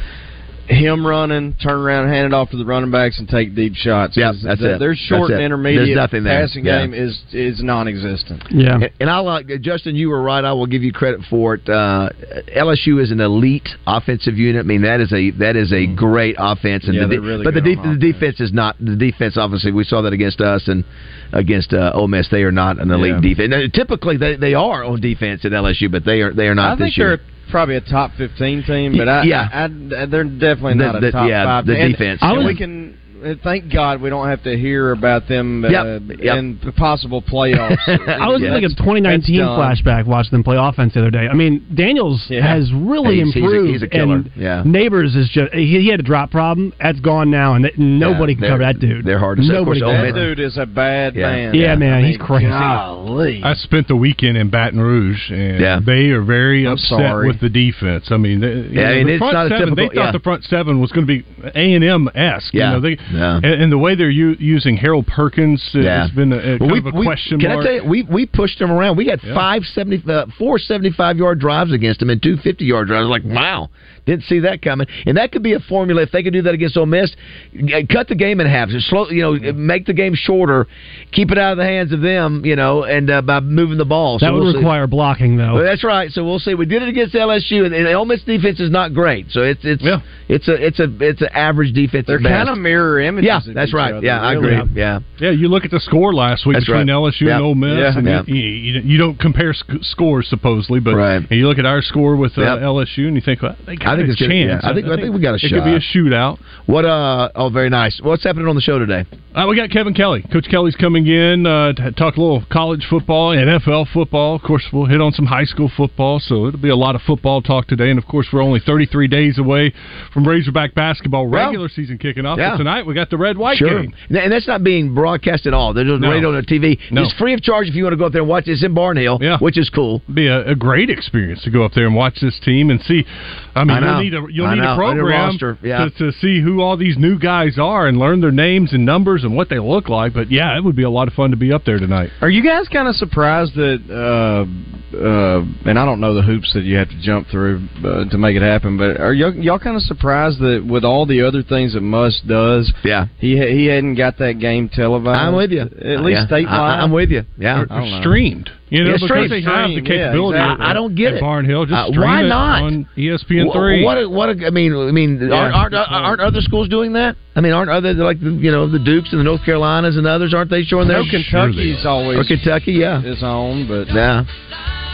him 0.69 1.07
running, 1.07 1.55
turn 1.55 1.81
around, 1.81 2.09
hand 2.09 2.27
it 2.27 2.35
off 2.35 2.51
to 2.51 2.57
the 2.57 2.65
running 2.65 2.91
backs, 2.91 3.19
and 3.19 3.29
take 3.29 3.55
deep 3.55 3.75
shots. 3.75 4.17
Yeah, 4.17 4.33
'Cause 4.33 4.43
that's 4.43 4.61
the- 4.61 4.75
it. 4.75 4.79
Their 4.79 4.95
short 4.95 5.29
That's 5.29 5.33
and 5.39 5.43
intermediate 5.43 5.87
There's 5.87 5.97
nothing 5.97 6.23
there. 6.25 6.41
passing 6.41 6.65
Yeah. 6.65 6.79
game 6.87 6.95
is 6.95 7.21
is 7.33 7.63
non-existent. 7.63 8.43
And, 8.51 8.91
and 9.01 9.11
I 9.11 9.19
like 9.19 9.49
Justin. 9.61 9.97
You 9.97 10.09
were 10.11 10.23
right. 10.23 10.45
I 10.45 10.53
will 10.53 10.67
give 10.67 10.83
you 10.83 10.93
credit 10.93 11.21
for 11.29 11.55
it. 11.55 11.69
Uh, 11.69 12.11
LSU 12.55 12.99
is 13.01 13.11
an 13.11 13.21
elite 13.21 13.69
offensive 13.87 14.39
unit. 14.39 14.61
I 14.61 14.63
mean, 14.67 14.83
that 14.83 15.01
is 15.01 15.13
a 15.13 15.31
that 15.33 15.57
is 15.57 15.73
a 15.73 15.87
great 15.87 16.37
offense. 16.39 16.85
And. 16.85 16.95
Yeah, 16.95 17.03
the 17.03 17.09
they're 17.09 17.21
really 17.21 17.45
but 17.45 17.55
the, 17.55 17.61
de- 17.61 17.75
the 17.77 17.97
defense 17.99 18.41
is 18.41 18.53
not 18.53 18.77
the 18.79 18.97
defense. 18.97 19.37
Obviously, 19.37 19.73
we 19.73 19.85
saw 19.85 20.03
that 20.03 20.13
against 20.13 20.41
us 20.41 20.69
and 20.69 20.85
against 21.33 21.73
uh, 21.75 21.91
Ole 21.95 22.09
Miss. 22.09 22.29
They 22.29 22.43
are 22.45 22.53
not 22.53 22.79
an 22.79 22.91
elite 22.91 23.15
Yeah. 23.15 23.21
defense. 23.21 23.51
Now, 23.51 23.63
typically, 23.73 24.17
they, 24.17 24.37
they 24.37 24.55
are 24.55 24.85
on 24.85 25.01
defense 25.01 25.45
at 25.45 25.53
LSU, 25.53 25.91
but 25.91 26.05
they 26.05 26.21
are 26.21 26.33
they 26.33 26.49
are 26.49 26.55
not 26.55 26.73
I 26.73 26.77
think 26.77 26.91
this 26.91 26.99
year. 26.99 27.17
they're 27.17 27.27
probably 27.53 27.77
a 27.77 27.81
top 27.81 28.11
fifteen 28.19 28.65
team, 28.65 28.97
but 28.97 29.09
I, 29.09 29.23
Yeah. 29.23 29.49
I, 29.53 29.65
I, 29.65 30.07
they're 30.07 30.25
definitely 30.25 30.79
The- 30.79 30.93
not 30.93 31.05
a 31.05 31.13
top 31.13 31.29
yeah, 31.29 31.45
five. 31.45 31.67
the 31.67 31.79
And- 31.79 31.93
defense. 31.93 32.19
And 32.23 32.41
I 32.43 32.45
we 32.45 32.57
can. 32.57 32.99
Uh, 33.25 33.35
Thank 33.43 33.73
God 33.73 34.01
we 34.01 34.11
don't 34.11 34.29
have 34.29 34.43
to 34.45 34.57
hear 34.57 34.93
about 34.93 35.29
them 35.29 35.65
uh, 35.65 35.69
Yep, 35.69 36.03
yep. 36.21 36.39
in 36.39 36.59
the 36.65 36.73
possible 36.73 37.23
playoffs. 37.23 37.77
I 37.87 38.29
was 38.29 38.41
Yeah. 38.43 38.53
like 38.53 38.65
a 38.65 38.69
2019 38.69 39.41
flashback 39.41 40.07
watching 40.07 40.31
them 40.33 40.43
play 40.45 40.57
offense 40.59 40.95
the 40.95 41.01
other 41.01 41.11
day. 41.11 41.29
I 41.29 41.35
mean, 41.35 41.65
Daniels 41.75 42.25
Yeah. 42.29 42.47
has 42.47 42.73
really 42.73 43.17
He's- 43.17 43.29
he's 43.29 43.37
a- 43.37 43.39
improved. 43.47 43.71
he's 43.73 43.83
a 43.83 43.89
killer. 43.89 44.15
And 44.17 44.31
Yeah. 44.37 44.63
Nabers 44.65 45.17
is 45.17 45.29
just 45.31 45.53
he, 45.55 45.81
he 45.81 45.89
had 45.89 46.01
a 46.01 46.03
drop 46.03 46.31
problem. 46.31 46.73
That's 46.81 47.01
gone 47.01 47.31
now, 47.31 47.55
and 47.55 47.65
th- 47.65 47.79
nobody 47.79 48.33
Yeah, 48.35 48.39
can 48.41 48.49
cover 48.49 48.63
that 48.65 48.79
dude. 48.81 49.05
they're 49.05 49.19
hard 49.19 49.39
to 49.39 49.45
say. 49.45 49.49
Of 49.51 49.55
Nobody 49.55 49.81
course, 49.81 49.91
can 49.91 49.97
Ole 49.99 50.03
That 50.05 50.13
cover 50.15 50.21
him. 50.31 50.37
dude 50.37 50.41
is 50.41 50.57
a 50.59 50.67
bad 50.67 51.15
Yeah. 51.15 51.31
man. 51.31 51.55
Yeah, 51.55 51.77
man, 51.77 51.93
I 51.93 51.97
mean, 52.03 52.07
he's 52.13 52.17
crazy. 52.19 52.47
Golly. 52.47 53.43
I 53.43 53.55
spent 53.55 53.89
the 53.89 53.97
weekend 53.97 54.37
in 54.37 54.49
Baton 54.49 54.81
Rouge, 54.81 55.31
and 55.31 55.61
Yeah. 55.61 55.81
they 55.85 56.11
are 56.11 56.23
very 56.23 56.67
I'm 56.67 56.73
upset 56.75 56.99
sorry. 56.99 57.27
with 57.29 57.41
the 57.41 57.49
defense. 57.49 58.11
I 58.11 58.17
mean, 58.17 58.41
they, 58.41 58.53
you 58.53 58.69
Yeah, 58.73 58.89
I 58.91 58.95
mean, 59.05 59.07
the 59.07 59.19
front 59.19 59.33
seven. 59.51 59.51
typical- 59.69 59.89
they 59.89 59.95
thought 59.95 60.13
the 60.13 60.19
front 60.21 60.45
seven 60.45 60.81
was 60.81 60.91
going 60.93 61.07
to 61.07 61.13
be 61.13 61.25
A 61.55 61.75
and 61.75 61.85
M 61.85 62.09
esque. 62.15 62.55
Yeah. 62.55 62.69
you 62.69 62.73
know, 62.75 62.81
they, 62.81 62.97
Yeah. 63.13 63.37
and, 63.37 63.45
and 63.63 63.73
the 63.73 63.79
way 63.79 63.95
they're 63.95 64.11
u- 64.11 64.37
using 64.39 64.77
Harold 64.77 65.07
Perkins 65.07 65.63
uh, 65.75 65.81
Yeah. 65.81 66.03
has 66.03 66.11
been 66.11 66.33
a, 66.33 66.37
a, 66.37 66.59
Well, 66.59 66.71
we, 66.71 66.79
of 66.79 66.87
a 66.87 66.91
we- 66.91 67.05
question 67.07 67.39
can 67.39 67.51
mark. 67.51 67.61
I 67.61 67.65
tell 67.65 67.75
you, 67.85 67.85
we 67.85 68.03
we 68.05 68.27
pushed 68.27 68.59
them 68.59 68.71
around. 68.71 68.97
We 68.97 69.07
had 69.07 69.21
Yeah. 69.23 69.35
five 69.35 69.65
seventy, 69.65 70.03
uh, 70.11 70.27
four 70.39 70.59
seventy 70.59 70.91
five 70.91 71.17
yard 71.19 71.39
drives 71.39 71.73
against 71.73 72.01
them 72.01 72.11
and 72.11 72.23
two 72.23 72.37
fifty 72.39 72.65
yard 72.65 72.89
drives. 72.89 73.09
Like 73.09 73.23
wow, 73.25 73.71
didn't 74.07 74.25
see 74.25 74.41
that 74.41 74.63
coming. 74.63 74.87
And 75.07 75.17
that 75.17 75.33
could 75.33 75.43
be 75.43 75.53
a 75.55 75.61
formula 75.61 76.03
if 76.03 76.11
they 76.11 76.23
could 76.23 76.33
do 76.33 76.43
that 76.43 76.55
against 76.55 76.77
Ole 76.77 76.87
Miss. 76.87 77.15
uh, 77.57 77.81
Cut 77.91 78.09
the 78.09 78.15
game 78.15 78.41
in 78.41 78.47
half, 78.47 78.69
just 78.69 78.89
slow, 78.89 79.09
you 79.11 79.23
know, 79.23 79.53
make 79.53 79.87
the 79.87 79.93
game 79.93 80.15
shorter, 80.15 80.67
keep 81.13 81.31
it 81.31 81.39
out 81.39 81.53
of 81.53 81.59
the 81.59 81.65
hands 81.65 81.93
of 81.93 82.01
them, 82.01 82.45
you 82.45 82.57
know, 82.57 82.85
and 82.85 83.11
uh, 83.11 83.23
by 83.23 83.41
moving 83.41 83.79
the 83.79 83.85
ball. 83.85 84.19
So 84.19 84.27
that 84.27 84.33
would 84.33 84.43
we'll 84.43 84.53
see. 84.53 84.59
require 84.59 84.87
blocking, 84.87 85.37
though. 85.37 85.55
Well, 85.55 85.65
that's 85.65 85.85
right. 85.85 86.11
So 86.11 86.25
we'll 86.25 86.39
see. 86.39 86.55
We 86.55 86.67
did 86.67 86.83
it 86.83 86.89
against 86.89 87.15
LSU, 87.15 87.65
and, 87.65 87.75
and 87.75 87.87
the 87.87 87.93
Ole 87.93 88.05
Miss 88.07 88.23
defense 88.23 88.59
is 88.61 88.71
not 88.71 88.95
great. 88.95 89.27
So 89.31 89.43
it's 89.43 89.61
it's 89.65 89.83
it's 90.29 90.49
a 90.49 90.55
it's 90.67 90.81
a 90.81 90.89
it's 91.01 91.21
an 91.23 91.29
average 91.33 91.73
defense. 91.73 92.07
They're 92.07 92.21
kind 92.21 92.49
of 92.49 92.59
mirror 92.59 93.01
images. 93.01 93.27
Yeah, 93.47 93.53
that's 93.55 93.73
right. 93.75 93.95
other, 93.95 94.05
Yeah, 94.07 94.21
I 94.21 94.35
agree. 94.35 94.59
Yeah. 94.75 95.01
Yeah, 95.19 95.31
you 95.31 95.49
look 95.49 95.65
at 95.65 95.71
the 95.71 95.81
score 95.81 96.13
last 96.13 96.47
week 96.47 96.55
That's 96.57 96.67
between 96.67 96.89
right. 96.89 96.95
LSU 97.13 97.23
Yep. 97.23 97.37
and 97.37 97.43
Ole 97.45 97.55
Miss, 97.55 97.79
Yeah. 97.79 97.99
and 97.99 98.07
Yep. 98.07 98.29
you, 98.29 98.35
you, 98.35 98.81
you 98.81 98.99
don't 98.99 99.19
compare 99.19 99.53
sc- 99.53 99.83
scores 99.83 100.27
supposedly, 100.29 100.81
but 100.81 100.95
Right. 100.97 101.17
and 101.17 101.31
you 101.31 101.47
look 101.47 101.59
at 101.59 101.67
our 101.67 101.83
score 101.83 102.17
with 102.17 102.37
uh, 102.39 102.43
Yep. 102.43 102.59
LSU, 102.61 103.07
and 103.07 103.15
you 103.15 103.21
think, 103.21 103.43
well, 103.43 103.57
they 103.67 103.77
got 103.77 103.92
I 103.93 103.97
think 103.97 104.09
a 104.09 104.17
chance. 104.17 104.33
yeah, 104.33 104.61
I 104.63 104.75
think 104.75 104.87
I 104.87 104.97
think 104.97 105.15
we 105.15 105.21
got 105.21 105.33
a 105.33 105.35
it 105.37 105.41
shot. 105.41 105.51
could 105.63 105.65
be 105.65 105.75
a 105.77 105.81
shootout. 105.81 106.39
What? 106.67 106.85
Uh. 106.85 107.31
Oh, 107.35 107.49
very 107.51 107.71
nice. 107.71 108.01
What's 108.03 108.25
happening 108.25 108.47
on 108.49 108.55
the 108.55 108.61
show 108.61 108.79
today? 108.79 109.05
Uh, 109.35 109.47
we 109.49 109.57
got 109.57 109.71
Kevin 109.71 109.95
Kelly. 109.95 110.23
Coach 110.31 110.47
Kelly's 110.51 110.77
coming 110.77 111.07
in 111.07 111.47
uh, 111.47 111.73
to 111.73 111.91
talk 111.93 112.17
a 112.17 112.21
little 112.21 112.45
college 112.53 112.85
football, 112.91 113.31
NFL 113.35 113.87
football. 113.93 114.35
Of 114.37 114.43
course, 114.43 114.63
we'll 114.73 114.85
hit 114.85 115.01
on 115.01 115.13
some 115.13 115.25
high 115.25 115.45
school 115.45 115.71
football, 115.75 116.21
so 116.21 116.47
it'll 116.49 116.61
be 116.61 116.69
a 116.69 116.77
lot 116.77 116.95
of 116.95 117.01
football 117.03 117.41
talk 117.41 117.67
today. 117.67 117.89
And 117.89 117.99
of 117.99 118.07
course, 118.07 118.27
we're 118.31 118.43
only 118.43 118.61
33 118.61 119.09
days 119.09 119.39
away 119.39 119.73
from 120.13 120.29
Razorback 120.29 120.75
basketball 120.75 121.27
Well, 121.29 121.47
regular 121.47 121.71
season 121.71 121.97
kicking 121.97 122.27
off. 122.27 122.39
yeah. 122.39 122.51
But 122.51 122.59
tonight 122.59 122.85
we 122.85 122.93
got 122.95 123.09
the 123.09 123.17
red 123.17 123.39
white 123.39 123.57
sure. 123.57 123.81
game. 123.83 123.95
And 124.11 124.31
that's 124.31 124.47
not 124.47 124.63
being 124.63 124.95
broadcast 124.95 125.47
at 125.47 125.55
all. 125.55 125.73
They're 125.73 125.85
just 125.85 126.03
No. 126.03 126.11
radio 126.11 126.37
on 126.37 126.45
TV. 126.45 126.79
No. 126.91 127.03
It's 127.03 127.15
free 127.15 127.33
of 127.33 127.41
charge 127.43 127.69
if 127.69 127.75
you 127.75 127.85
want 127.85 127.95
to 127.95 127.97
go 127.97 128.05
up 128.05 128.13
there 128.13 128.21
and 128.21 128.29
watch. 128.29 128.49
It's 128.49 128.63
in 128.63 128.75
Barnhill, 128.75 129.23
Yeah. 129.23 129.39
which 129.39 129.57
is 129.57 129.71
cool. 129.71 130.03
It'd 130.05 130.15
Be 130.15 130.27
a, 130.27 130.51
a 130.51 130.55
great 130.55 130.91
experience 130.91 131.43
to 131.45 131.51
go 131.51 131.65
up 131.65 131.73
there 131.73 131.87
and 131.87 131.95
watch 131.95 132.21
this 132.21 132.39
team 132.41 132.69
and 132.69 132.83
see. 132.83 133.07
I 133.55 133.65
mean, 133.65 133.79
I 133.79 133.81
know. 133.85 134.01
you'll 134.01 134.03
need 134.03 134.15
a 134.15 134.33
you'll 134.33 134.47
I 134.47 134.55
need 134.55 134.61
know. 134.63 134.67
a 134.67 134.85
I 134.85 134.95
need 134.95 135.01
a 135.01 135.03
program. 135.39 135.59
Yeah. 135.63 135.79
to, 135.85 135.91
to 135.91 136.13
see 136.21 136.41
who 136.41 136.61
all 136.61 136.77
these 136.77 136.97
new 136.99 137.19
guys 137.19 137.59
are 137.59 137.87
and 137.87 137.99
learn 137.99 138.21
their 138.21 138.31
names 138.33 138.73
and 138.73 138.85
numbers 138.85 139.25
and 139.25 139.37
what 139.37 139.49
they 139.49 139.59
look 139.59 139.89
like. 139.89 140.15
But 140.15 140.31
yeah, 140.31 140.57
it 140.57 140.65
would 140.65 140.77
be 140.77 140.83
a 140.85 140.91
lot 140.91 141.09
of 141.09 141.15
fun 141.15 141.31
to 141.31 141.37
be 141.37 141.53
up 141.53 141.65
there 141.65 141.79
tonight. 141.79 142.11
Are 142.21 142.31
you 142.31 142.43
guys 142.43 142.69
kind 142.69 142.89
of 142.89 142.95
surprised 142.97 143.55
that, 143.57 143.81
uh, 143.91 144.97
uh, 144.97 145.45
and 145.69 145.79
I 145.79 145.85
don't 145.85 146.01
know 146.01 146.15
the 146.15 146.23
hoops 146.23 146.53
that 146.55 146.65
you 146.65 146.77
have 146.77 146.89
to 146.89 147.01
jump 147.01 147.29
through 147.29 147.67
uh, 147.85 148.05
to 148.11 148.19
make 148.19 148.37
it 148.37 148.43
happen, 148.43 148.77
but 148.77 149.01
are 149.01 149.13
y'all, 149.15 149.35
y'all 149.35 149.59
kind 149.59 149.77
of 149.77 149.83
surprised 149.83 150.39
that 150.41 150.65
with 150.69 150.85
all 150.85 151.07
the 151.07 151.23
other 151.27 151.43
things 151.43 151.75
that 151.75 151.81
Muss 151.81 152.21
does, 152.27 152.73
yeah, 152.85 153.07
he 153.19 153.39
he 153.39 153.67
hadn't 153.67 153.95
got 153.97 154.19
that 154.19 154.39
game 154.39 154.69
televised? 154.69 155.19
I'm 155.19 155.35
with 155.35 155.51
you. 155.51 155.61
At 155.63 156.01
least 156.01 156.21
Yeah. 156.21 156.27
state 156.27 156.47
I- 156.47 156.81
I'm 156.83 156.93
with 156.93 157.11
you. 157.11 157.23
Yeah. 157.39 157.63
Or- 157.63 157.73
or 157.81 158.01
streamed. 158.01 158.51
You 158.69 158.85
know, 158.85 158.91
Yeah, 158.91 158.97
because 158.97 159.09
streamed. 159.09 159.33
they 159.33 159.41
have 159.43 159.69
the 159.69 159.73
Streamed, 159.75 159.87
yeah, 159.89 159.97
capability. 160.07 160.39
exactly. 160.39 160.65
I- 160.67 160.71
I 160.71 160.73
don't 160.73 160.95
get 160.95 161.09
at 161.13 161.15
it. 161.19 161.23
Barnhill, 161.23 161.69
just 161.69 161.75
Uh, 161.79 161.87
stream 161.89 162.01
why 162.01 162.23
it 162.23 162.29
not? 162.29 162.63
on 162.63 162.87
ESPN 162.97 163.47
Wha- 163.49 163.53
three. 163.77 163.85
What? 163.85 163.99
a- 163.99 164.09
What? 164.09 164.29
a- 164.29 164.47
I 164.47 164.51
mean, 164.51 164.75
I 164.75 164.91
mean, 164.93 165.19
Yeah. 165.21 165.35
aren't, 165.37 165.55
aren't 165.55 165.75
uh, 165.75 165.87
aren't 165.91 166.21
other 166.21 166.41
schools 166.41 166.69
doing 166.69 166.93
that? 166.95 167.17
I 167.37 167.41
mean, 167.41 167.53
aren't 167.53 167.71
other 167.71 167.95
like 167.95 168.21
the, 168.21 168.31
you 168.31 168.51
know 168.51 168.69
the 168.69 168.79
Dukes 168.79 169.11
and 169.13 169.21
the 169.21 169.25
North 169.25 169.45
Carolinas 169.45 169.97
and 169.97 170.07
others? 170.07 170.35
Aren't 170.35 170.51
they 170.51 170.63
showing 170.63 170.89
their? 170.89 171.03
know 171.03 171.11
Kentucky's 171.11 171.85
always 171.87 172.19
or 172.19 172.25
Kentucky, 172.25 172.73
yeah, 172.73 173.03
is 173.03 173.23
on, 173.23 173.67
but 173.67 173.89
yeah, 173.93 174.25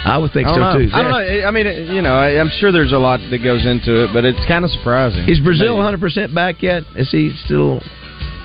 I 0.04 0.16
would 0.18 0.32
think 0.32 0.46
I 0.46 0.54
so 0.54 0.60
know. 0.60 0.78
too. 0.78 0.88
I 0.92 1.02
don't 1.02 1.10
know. 1.10 1.46
I 1.48 1.50
mean, 1.50 1.66
you 1.94 2.02
know, 2.02 2.14
I, 2.14 2.38
I'm 2.40 2.50
sure 2.60 2.70
there's 2.72 2.92
a 2.92 2.98
lot 2.98 3.18
that 3.30 3.42
goes 3.42 3.66
into 3.66 4.04
it, 4.04 4.10
but 4.12 4.24
it's 4.24 4.38
kind 4.46 4.64
of 4.64 4.70
surprising. 4.70 5.28
Is 5.28 5.40
Brazile 5.40 5.76
100 5.76 6.00
percent 6.00 6.34
back 6.34 6.62
yet? 6.62 6.84
Is 6.96 7.10
he 7.10 7.32
still? 7.44 7.80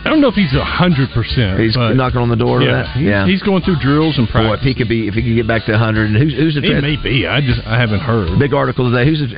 I 0.06 0.10
don't 0.10 0.20
know 0.20 0.28
if 0.28 0.36
he's 0.36 0.52
hundred 0.52 1.10
percent. 1.12 1.60
He's 1.60 1.76
knocking 1.78 2.20
on 2.20 2.28
the 2.30 2.36
door. 2.36 2.62
Yeah, 2.62 2.92
he's, 2.94 3.08
yeah. 3.08 3.26
he's 3.26 3.42
going 3.42 3.64
through 3.64 3.80
drills 3.80 4.18
and 4.18 4.28
Boy, 4.28 4.32
practice. 4.34 4.60
if 4.60 4.68
he 4.68 4.74
could 4.76 4.90
be, 4.90 5.08
if 5.08 5.14
he 5.14 5.22
could 5.24 5.36
get 5.36 5.48
back 5.48 5.64
to 5.66 5.72
100, 5.72 6.12
and 6.12 6.18
who's 6.18 6.34
who's 6.36 6.56
the 6.56 6.62
He 6.62 6.70
trans- 6.70 6.84
may 6.84 6.98
be. 7.02 7.26
I 7.26 7.40
just 7.40 7.62
I 7.66 7.80
haven't 7.80 8.02
heard. 8.02 8.38
Big 8.38 8.54
article 8.54 8.92
today. 8.92 9.08
Who's 9.08 9.22
is 9.22 9.32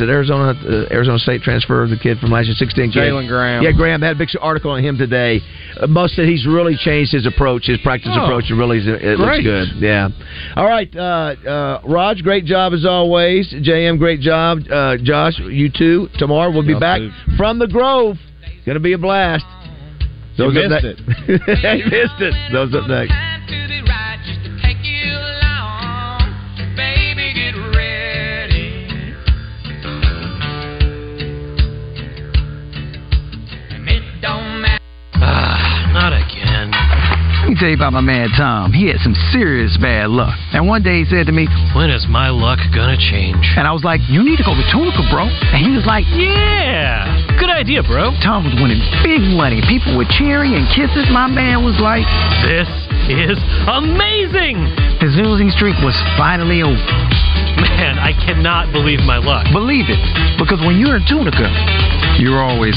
it 0.00 0.08
Arizona? 0.10 0.58
Uh, 0.58 0.92
Arizona 0.92 1.18
State 1.20 1.42
transfer, 1.42 1.86
the 1.86 1.96
kid 1.96 2.18
from 2.18 2.30
last 2.32 2.46
year, 2.46 2.56
16. 2.58 2.90
kid? 2.92 2.98
Jalen 2.98 3.28
Graham. 3.28 3.62
Yeah, 3.62 3.70
Graham 3.72 4.02
had 4.02 4.16
a 4.16 4.18
big 4.18 4.28
article 4.40 4.72
on 4.72 4.82
him 4.82 4.98
today. 4.98 5.40
Uh, 5.78 5.86
Muss 5.86 6.14
said 6.16 6.26
he's 6.26 6.46
really 6.46 6.74
changed 6.76 7.12
his 7.12 7.24
approach, 7.26 7.66
his 7.66 7.78
practice 7.84 8.10
Oh, 8.12 8.24
approach, 8.24 8.50
and 8.50 8.58
really 8.58 8.78
it 8.78 9.18
looks 9.20 9.38
good. 9.42 9.68
Yeah. 9.78 10.08
All 10.56 10.66
right, 10.66 10.90
uh, 10.96 11.34
uh, 11.46 11.80
Raj, 11.86 12.22
great 12.22 12.44
job 12.44 12.72
as 12.72 12.84
always. 12.84 13.46
JM, 13.52 13.98
great 13.98 14.20
job. 14.20 14.58
Uh, 14.68 14.96
Josh, 15.00 15.38
you 15.38 15.70
too. 15.70 16.08
Tomorrow 16.18 16.50
we'll 16.50 16.62
be 16.66 16.72
Y'all 16.72 16.80
back 16.80 16.98
too. 16.98 17.10
from 17.36 17.60
the 17.60 17.68
Grove. 17.68 18.16
Going 18.66 18.74
to 18.74 18.80
be 18.80 18.92
a 18.92 18.98
blast. 18.98 19.44
You 20.38 20.46
up 20.46 20.52
missed 20.54 20.70
next- 20.70 20.84
it. 20.86 20.98
you 21.78 21.84
missed 21.90 22.20
it. 22.20 22.34
Those 22.52 22.72
up 22.74 22.88
next. 22.88 23.12
Ah, 35.14 35.90
not 35.92 36.12
again. 36.12 36.37
Let 37.48 37.56
me 37.56 37.60
tell 37.64 37.72
you 37.72 37.80
about 37.80 37.96
my 37.96 38.04
man 38.04 38.28
Tom. 38.36 38.76
He 38.76 38.92
had 38.92 39.00
some 39.00 39.16
serious 39.32 39.72
bad 39.80 40.12
luck. 40.12 40.36
And 40.52 40.68
one 40.68 40.84
day 40.84 41.00
he 41.00 41.08
said 41.08 41.24
to 41.24 41.32
me, 41.32 41.48
When 41.72 41.88
is 41.88 42.04
my 42.04 42.28
luck 42.28 42.60
gonna 42.76 43.00
change? 43.00 43.40
And 43.56 43.64
I 43.64 43.72
was 43.72 43.80
like, 43.80 44.04
You 44.04 44.20
need 44.20 44.36
to 44.36 44.44
go 44.44 44.52
to 44.52 44.60
Tunica, 44.68 45.00
bro. 45.08 45.24
And 45.32 45.56
he 45.64 45.72
was 45.72 45.88
like, 45.88 46.04
Yeah, 46.12 47.08
good 47.40 47.48
idea, 47.48 47.80
bro. 47.80 48.12
Tom 48.20 48.44
was 48.44 48.52
winning 48.60 48.84
big 49.00 49.24
money. 49.32 49.64
People 49.64 49.96
were 49.96 50.04
cheering 50.20 50.60
and 50.60 50.68
kisses. 50.76 51.08
My 51.08 51.24
man 51.24 51.64
was 51.64 51.80
like, 51.80 52.04
This 52.44 52.68
is 53.08 53.40
amazing. 53.64 54.68
His 55.00 55.16
losing 55.16 55.48
streak 55.48 55.80
was 55.80 55.96
finally 56.20 56.60
over. 56.60 56.76
Man, 57.56 57.96
I 57.96 58.12
cannot 58.12 58.76
believe 58.76 59.00
my 59.08 59.16
luck. 59.16 59.48
Believe 59.56 59.88
it, 59.88 59.98
because 60.36 60.60
when 60.60 60.76
you're 60.76 61.00
in 61.00 61.04
Tunica, 61.08 61.48
you're 62.20 62.44
always 62.44 62.76